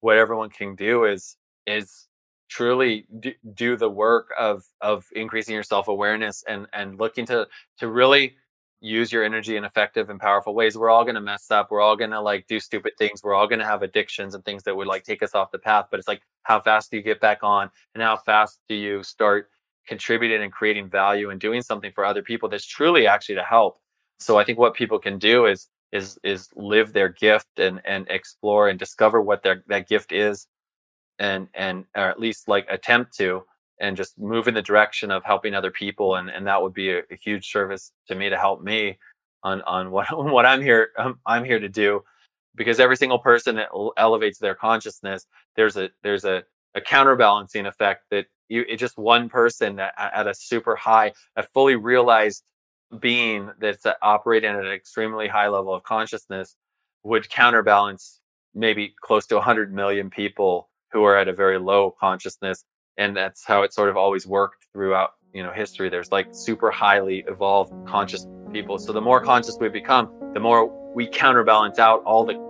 what 0.00 0.16
everyone 0.16 0.50
can 0.50 0.74
do 0.74 1.04
is 1.04 1.36
is 1.66 2.06
truly 2.48 3.06
do, 3.20 3.32
do 3.54 3.76
the 3.76 3.90
work 3.90 4.32
of 4.38 4.64
of 4.80 5.06
increasing 5.14 5.54
your 5.54 5.62
self-awareness 5.62 6.44
and 6.48 6.66
and 6.72 6.98
looking 6.98 7.26
to 7.26 7.46
to 7.78 7.88
really 7.88 8.36
use 8.80 9.10
your 9.10 9.24
energy 9.24 9.56
in 9.56 9.64
effective 9.64 10.10
and 10.10 10.20
powerful 10.20 10.54
ways. 10.54 10.76
We're 10.76 10.90
all 10.90 11.04
going 11.04 11.14
to 11.14 11.20
mess 11.22 11.50
up. 11.50 11.70
We're 11.70 11.80
all 11.80 11.96
going 11.96 12.10
to 12.10 12.20
like 12.20 12.46
do 12.46 12.60
stupid 12.60 12.92
things. 12.98 13.22
We're 13.22 13.34
all 13.34 13.46
going 13.46 13.60
to 13.60 13.64
have 13.64 13.82
addictions 13.82 14.34
and 14.34 14.44
things 14.44 14.62
that 14.64 14.76
would 14.76 14.86
like 14.86 15.04
take 15.04 15.22
us 15.22 15.34
off 15.34 15.50
the 15.50 15.58
path. 15.58 15.86
But 15.90 16.00
it's 16.00 16.08
like 16.08 16.22
how 16.42 16.60
fast 16.60 16.90
do 16.90 16.98
you 16.98 17.02
get 17.02 17.20
back 17.20 17.38
on? 17.42 17.70
And 17.94 18.02
how 18.02 18.16
fast 18.16 18.60
do 18.68 18.74
you 18.74 19.02
start 19.02 19.50
contributing 19.86 20.42
and 20.42 20.52
creating 20.52 20.88
value 20.88 21.30
and 21.30 21.40
doing 21.40 21.62
something 21.62 21.92
for 21.92 22.04
other 22.04 22.22
people 22.22 22.48
that's 22.48 22.66
truly 22.66 23.06
actually 23.06 23.34
to 23.36 23.42
help. 23.42 23.78
So 24.18 24.38
i 24.38 24.44
think 24.44 24.58
what 24.58 24.74
people 24.74 24.98
can 24.98 25.18
do 25.18 25.46
is 25.46 25.68
is 25.92 26.18
is 26.22 26.48
live 26.56 26.92
their 26.92 27.08
gift 27.08 27.58
and 27.58 27.80
and 27.84 28.06
explore 28.08 28.68
and 28.68 28.78
discover 28.78 29.20
what 29.20 29.42
their 29.42 29.64
that 29.68 29.88
gift 29.88 30.12
is 30.12 30.46
and 31.18 31.48
and 31.54 31.84
or 31.96 32.04
at 32.04 32.20
least 32.20 32.48
like 32.48 32.66
attempt 32.68 33.16
to 33.16 33.44
and 33.80 33.96
just 33.96 34.18
move 34.18 34.48
in 34.48 34.54
the 34.54 34.62
direction 34.62 35.10
of 35.10 35.24
helping 35.24 35.54
other 35.54 35.70
people. 35.70 36.16
And 36.16 36.30
and 36.30 36.46
that 36.46 36.62
would 36.62 36.74
be 36.74 36.90
a, 36.90 36.98
a 37.10 37.16
huge 37.22 37.50
service 37.50 37.92
to 38.08 38.14
me 38.14 38.28
to 38.28 38.38
help 38.38 38.62
me 38.62 38.98
on 39.42 39.62
on 39.62 39.90
what 39.90 40.06
what 40.16 40.46
I'm 40.46 40.62
here 40.62 40.90
um, 40.98 41.20
I'm 41.26 41.44
here 41.44 41.60
to 41.60 41.68
do. 41.68 42.02
Because 42.56 42.78
every 42.78 42.96
single 42.96 43.18
person 43.18 43.56
that 43.56 43.68
elevates 43.96 44.38
their 44.38 44.54
consciousness 44.54 45.26
there's 45.56 45.76
a 45.76 45.90
there's 46.02 46.24
a, 46.24 46.44
a 46.74 46.80
counterbalancing 46.80 47.66
effect 47.66 48.04
that 48.10 48.26
you 48.48 48.64
it's 48.68 48.80
just 48.80 48.98
one 48.98 49.28
person 49.28 49.78
at, 49.80 49.92
at 49.98 50.26
a 50.26 50.34
super 50.34 50.76
high 50.76 51.12
a 51.36 51.42
fully 51.42 51.76
realized 51.76 52.42
being 53.00 53.50
that's 53.58 53.86
uh, 53.86 53.94
operating 54.02 54.50
at 54.50 54.64
an 54.64 54.72
extremely 54.72 55.28
high 55.28 55.48
level 55.48 55.74
of 55.74 55.82
consciousness 55.82 56.56
would 57.02 57.28
counterbalance 57.28 58.20
maybe 58.54 58.94
close 59.00 59.26
to 59.26 59.34
100 59.34 59.72
million 59.72 60.10
people 60.10 60.68
who 60.92 61.02
are 61.04 61.16
at 61.16 61.28
a 61.28 61.32
very 61.32 61.58
low 61.58 61.90
consciousness 61.90 62.64
and 62.96 63.16
that's 63.16 63.44
how 63.44 63.62
it 63.62 63.72
sort 63.72 63.88
of 63.88 63.96
always 63.96 64.26
worked 64.26 64.66
throughout 64.72 65.12
you 65.34 65.42
know 65.42 65.50
history. 65.50 65.90
There's 65.90 66.12
like 66.12 66.28
super 66.30 66.70
highly 66.70 67.24
evolved 67.28 67.72
conscious 67.86 68.26
people. 68.52 68.78
So 68.78 68.92
the 68.92 69.00
more 69.00 69.20
conscious 69.20 69.58
we 69.60 69.68
become 69.68 70.10
the 70.32 70.40
more 70.40 70.66
we 70.94 71.06
counterbalance 71.06 71.78
out 71.78 72.02
all 72.04 72.24
the 72.24 72.42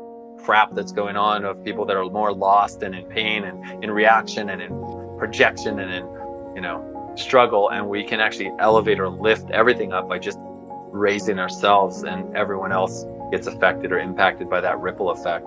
crap 0.45 0.75
that's 0.75 0.93
going 0.93 1.17
on 1.17 1.45
of 1.45 1.65
people 1.65 1.87
that 1.87 1.97
are 1.97 2.05
more 2.05 2.33
lost 2.33 2.83
and 2.83 2.95
in 2.95 3.07
pain 3.07 3.45
and 3.45 3.83
in 3.83 3.91
reaction 3.91 4.51
and 4.51 4.61
in 4.61 4.73
projection 5.25 5.79
and 5.79 5.91
in 5.91 6.05
you 6.55 6.61
know 6.61 6.77
struggle 7.17 7.71
and 7.71 7.89
we 7.89 8.05
can 8.05 8.21
actually 8.21 8.53
elevate 8.59 9.01
or 9.01 9.09
lift 9.09 9.49
everything 9.53 9.91
up 9.91 10.07
by 10.07 10.19
just 10.19 10.39
raising 10.93 11.39
ourselves 11.39 12.03
and 12.03 12.37
everyone 12.37 12.73
else 12.73 13.07
gets 13.31 13.47
affected 13.47 13.91
or 13.91 13.99
impacted 13.99 14.51
by 14.51 14.61
that 14.61 14.79
ripple 14.81 15.11
effect 15.11 15.47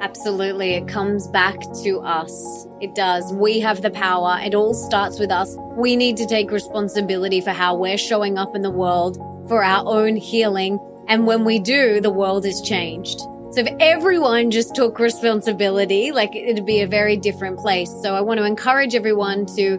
Absolutely. 0.00 0.74
It 0.74 0.86
comes 0.86 1.28
back 1.28 1.56
to 1.82 2.00
us. 2.00 2.66
It 2.80 2.94
does. 2.94 3.32
We 3.32 3.60
have 3.60 3.80
the 3.80 3.90
power. 3.90 4.38
It 4.44 4.54
all 4.54 4.74
starts 4.74 5.18
with 5.18 5.30
us. 5.30 5.56
We 5.78 5.96
need 5.96 6.18
to 6.18 6.26
take 6.26 6.50
responsibility 6.50 7.40
for 7.40 7.52
how 7.52 7.74
we're 7.76 7.96
showing 7.96 8.36
up 8.36 8.54
in 8.54 8.60
the 8.60 8.72
world 8.72 9.16
for 9.48 9.64
our 9.64 9.82
own 9.86 10.16
healing. 10.16 10.78
And 11.08 11.26
when 11.26 11.44
we 11.44 11.58
do, 11.58 12.02
the 12.02 12.10
world 12.10 12.44
is 12.44 12.60
changed. 12.60 13.20
So 13.54 13.60
if 13.60 13.68
everyone 13.78 14.50
just 14.50 14.74
took 14.74 14.98
responsibility, 14.98 16.10
like 16.10 16.34
it'd 16.34 16.66
be 16.66 16.80
a 16.80 16.88
very 16.88 17.16
different 17.16 17.56
place. 17.56 17.88
So 18.02 18.16
I 18.16 18.20
want 18.20 18.38
to 18.38 18.44
encourage 18.44 18.96
everyone 18.96 19.46
to 19.54 19.78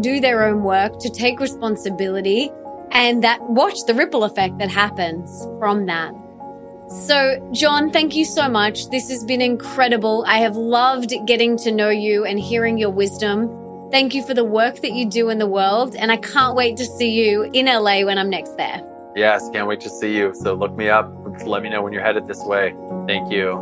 do 0.00 0.20
their 0.20 0.44
own 0.44 0.62
work, 0.62 0.98
to 0.98 1.08
take 1.08 1.40
responsibility 1.40 2.50
and 2.90 3.24
that 3.24 3.40
watch 3.48 3.86
the 3.86 3.94
ripple 3.94 4.24
effect 4.24 4.58
that 4.58 4.68
happens 4.68 5.48
from 5.58 5.86
that. 5.86 6.12
So, 6.90 7.48
John, 7.50 7.90
thank 7.90 8.14
you 8.14 8.26
so 8.26 8.46
much. 8.46 8.90
This 8.90 9.08
has 9.08 9.24
been 9.24 9.40
incredible. 9.40 10.26
I 10.28 10.40
have 10.40 10.56
loved 10.56 11.14
getting 11.26 11.56
to 11.58 11.72
know 11.72 11.88
you 11.88 12.26
and 12.26 12.38
hearing 12.38 12.76
your 12.76 12.90
wisdom. 12.90 13.48
Thank 13.90 14.14
you 14.14 14.22
for 14.26 14.34
the 14.34 14.44
work 14.44 14.82
that 14.82 14.92
you 14.92 15.08
do 15.08 15.30
in 15.30 15.38
the 15.38 15.46
world. 15.46 15.96
And 15.96 16.12
I 16.12 16.18
can't 16.18 16.54
wait 16.54 16.76
to 16.76 16.84
see 16.84 17.12
you 17.12 17.44
in 17.54 17.64
LA 17.64 18.04
when 18.04 18.18
I'm 18.18 18.28
next 18.28 18.58
there. 18.58 18.82
Yes, 19.16 19.48
can't 19.48 19.66
wait 19.66 19.80
to 19.80 19.88
see 19.88 20.14
you. 20.14 20.34
So, 20.34 20.52
look 20.52 20.76
me 20.76 20.90
up. 20.90 21.23
Let 21.42 21.62
me 21.62 21.68
know 21.68 21.82
when 21.82 21.92
you're 21.92 22.02
headed 22.02 22.26
this 22.26 22.42
way. 22.44 22.74
Thank 23.06 23.32
you. 23.32 23.58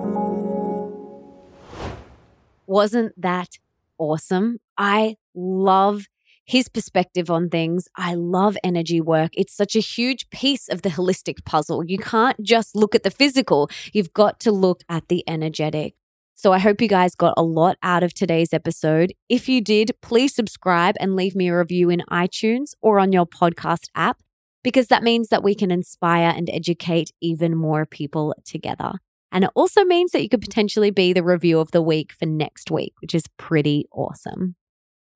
Wasn't 2.67 3.21
that 3.21 3.59
awesome? 3.99 4.59
I 4.77 5.17
love 5.35 6.07
his 6.45 6.69
perspective 6.69 7.31
on 7.31 7.49
things. 7.49 7.89
I 7.97 8.15
love 8.15 8.57
energy 8.65 9.01
work. 9.01 9.31
It's 9.35 9.55
such 9.55 9.77
a 9.77 9.81
huge 9.81 10.29
piece 10.31 10.69
of 10.69 10.83
the 10.83 10.91
holistic 10.91 11.45
puzzle. 11.45 11.85
You 11.85 11.99
can't 11.99 12.41
just 12.43 12.75
look 12.75 12.95
at 12.95 13.03
the 13.03 13.11
physical, 13.11 13.71
you've 13.93 14.13
got 14.13 14.41
to 14.41 14.53
look 14.53 14.83
at 14.89 15.09
the 15.09 15.25
energetic. 15.29 15.95
So 16.35 16.53
I 16.53 16.59
hope 16.59 16.81
you 16.81 16.89
guys 16.89 17.15
got 17.15 17.35
a 17.37 17.43
lot 17.43 17.77
out 17.83 18.03
of 18.03 18.15
today's 18.15 18.53
episode. 18.53 19.13
If 19.29 19.49
you 19.49 19.61
did, 19.61 19.93
please 20.03 20.35
subscribe 20.35 20.97
and 20.99 21.15
leave 21.15 21.37
me 21.37 21.49
a 21.49 21.57
review 21.57 21.89
in 21.89 22.03
iTunes 22.11 22.75
or 22.81 22.99
on 22.99 23.13
your 23.13 23.27
podcast 23.27 23.87
app, 23.95 24.23
because 24.63 24.89
that 24.89 25.03
means 25.03 25.29
that 25.29 25.43
we 25.43 25.55
can 25.55 25.71
inspire 25.71 26.33
and 26.37 26.49
educate 26.51 27.11
even 27.21 27.57
more 27.57 27.87
people 27.87 28.35
together. 28.45 28.93
And 29.33 29.45
it 29.45 29.51
also 29.55 29.85
means 29.85 30.13
that 30.13 30.23
you 30.23 30.29
could 30.29 30.41
mm-hmm. 30.41 30.51
potentially 30.51 30.91
be 30.91 31.13
the 31.13 31.23
review 31.23 31.59
of 31.59 31.71
the 31.71 31.83
week 31.83 32.13
for 32.13 32.27
next 32.27 32.71
week, 32.71 32.93
which 33.01 33.15
is 33.15 33.25
pretty 33.39 33.87
awesome. 33.93 34.57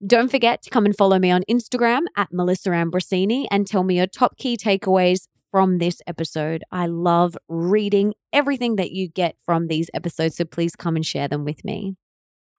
Don't 0.06 0.30
forget 0.30 0.62
to 0.62 0.70
come 0.70 0.84
and 0.84 0.96
follow 0.96 1.18
me 1.18 1.30
on 1.30 1.42
Instagram 1.50 2.02
at 2.16 2.32
Melissa 2.32 2.70
Ambrosini 2.70 3.46
and 3.50 3.66
tell 3.66 3.82
me 3.82 3.96
your 3.96 4.06
top 4.06 4.36
key 4.36 4.56
takeaways 4.56 5.26
from 5.50 5.78
this 5.78 6.02
episode. 6.06 6.64
I 6.70 6.86
love 6.86 7.36
reading 7.48 8.14
everything 8.32 8.76
that 8.76 8.92
you 8.92 9.08
get 9.08 9.36
from 9.46 9.68
these 9.68 9.88
episodes, 9.94 10.36
so 10.36 10.44
please 10.44 10.76
come 10.76 10.96
and 10.96 11.06
share 11.06 11.28
them 11.28 11.44
with 11.44 11.64
me. 11.64 11.96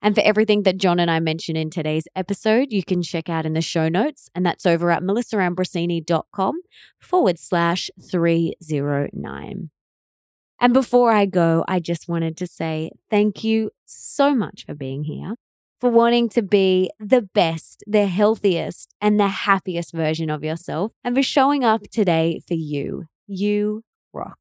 And 0.02 0.16
for 0.16 0.22
everything 0.22 0.64
that 0.64 0.78
John 0.78 1.00
and 1.00 1.10
I 1.10 1.20
mentioned 1.20 1.58
in 1.58 1.70
today's 1.70 2.08
episode, 2.16 2.72
you 2.72 2.84
can 2.84 3.02
check 3.02 3.30
out 3.30 3.46
in 3.46 3.54
the 3.54 3.62
show 3.62 3.90
notes, 3.90 4.30
and 4.36 4.46
that's 4.46 4.66
over 4.66 4.92
at 4.92 5.02
melissaambrosini.com 5.02 6.62
forward 7.00 7.40
slash 7.40 7.90
309. 8.10 9.70
And 10.60 10.74
before 10.74 11.12
I 11.12 11.26
go, 11.26 11.64
I 11.68 11.80
just 11.80 12.08
wanted 12.08 12.38
to 12.38 12.48
say 12.48 12.92
thank 13.10 13.44
you 13.44 13.72
so 13.86 14.34
much 14.34 14.66
for 14.66 14.74
being 14.74 15.04
here 15.04 15.36
for 15.80 15.90
wanting 15.90 16.30
to 16.30 16.42
be 16.42 16.90
the 17.00 17.22
best, 17.22 17.84
the 17.86 18.08
healthiest, 18.08 18.94
and 19.00 19.20
the 19.20 19.28
happiest 19.28 19.94
version 19.94 20.30
of 20.30 20.44
yourself, 20.44 20.94
and 21.04 21.16
for 21.16 21.24
showing 21.24 21.64
up 21.64 21.84
today 21.92 22.42
for 22.48 22.56
you. 22.56 23.06
You 23.28 23.84
rock. 24.14 24.40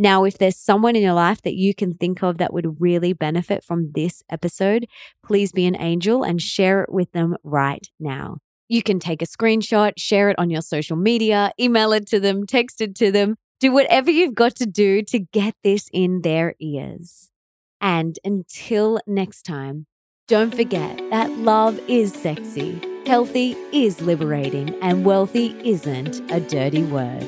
Now, 0.00 0.22
if 0.22 0.38
there's 0.38 0.56
someone 0.56 0.94
in 0.94 1.02
your 1.02 1.14
life 1.14 1.42
that 1.42 1.56
you 1.56 1.74
can 1.74 1.92
think 1.92 2.22
of 2.22 2.38
that 2.38 2.52
would 2.52 2.80
really 2.80 3.12
benefit 3.12 3.64
from 3.64 3.90
this 3.94 4.22
episode, 4.30 4.86
please 5.26 5.50
be 5.50 5.66
an 5.66 5.76
angel 5.80 6.22
and 6.22 6.40
share 6.40 6.82
it 6.82 6.92
with 6.92 7.10
them 7.10 7.36
right 7.42 7.86
now. 7.98 8.38
You 8.68 8.82
can 8.82 9.00
take 9.00 9.22
a 9.22 9.26
screenshot, 9.26 9.94
share 9.96 10.30
it 10.30 10.38
on 10.38 10.50
your 10.50 10.62
social 10.62 10.96
media, 10.96 11.50
email 11.58 11.92
it 11.92 12.06
to 12.08 12.20
them, 12.20 12.46
text 12.46 12.80
it 12.80 12.94
to 12.96 13.10
them, 13.10 13.34
do 13.58 13.72
whatever 13.72 14.10
you've 14.10 14.36
got 14.36 14.54
to 14.56 14.66
do 14.66 15.02
to 15.02 15.18
get 15.18 15.54
this 15.64 15.88
in 15.92 16.20
their 16.22 16.54
ears. 16.60 17.30
And 17.80 18.18
until 18.24 19.00
next 19.06 19.42
time, 19.42 19.86
don't 20.28 20.54
forget 20.54 20.98
that 21.10 21.30
love 21.38 21.80
is 21.88 22.12
sexy, 22.12 22.80
healthy 23.06 23.56
is 23.72 24.00
liberating, 24.00 24.78
and 24.80 25.04
wealthy 25.04 25.56
isn't 25.64 26.20
a 26.30 26.38
dirty 26.38 26.84
word. 26.84 27.26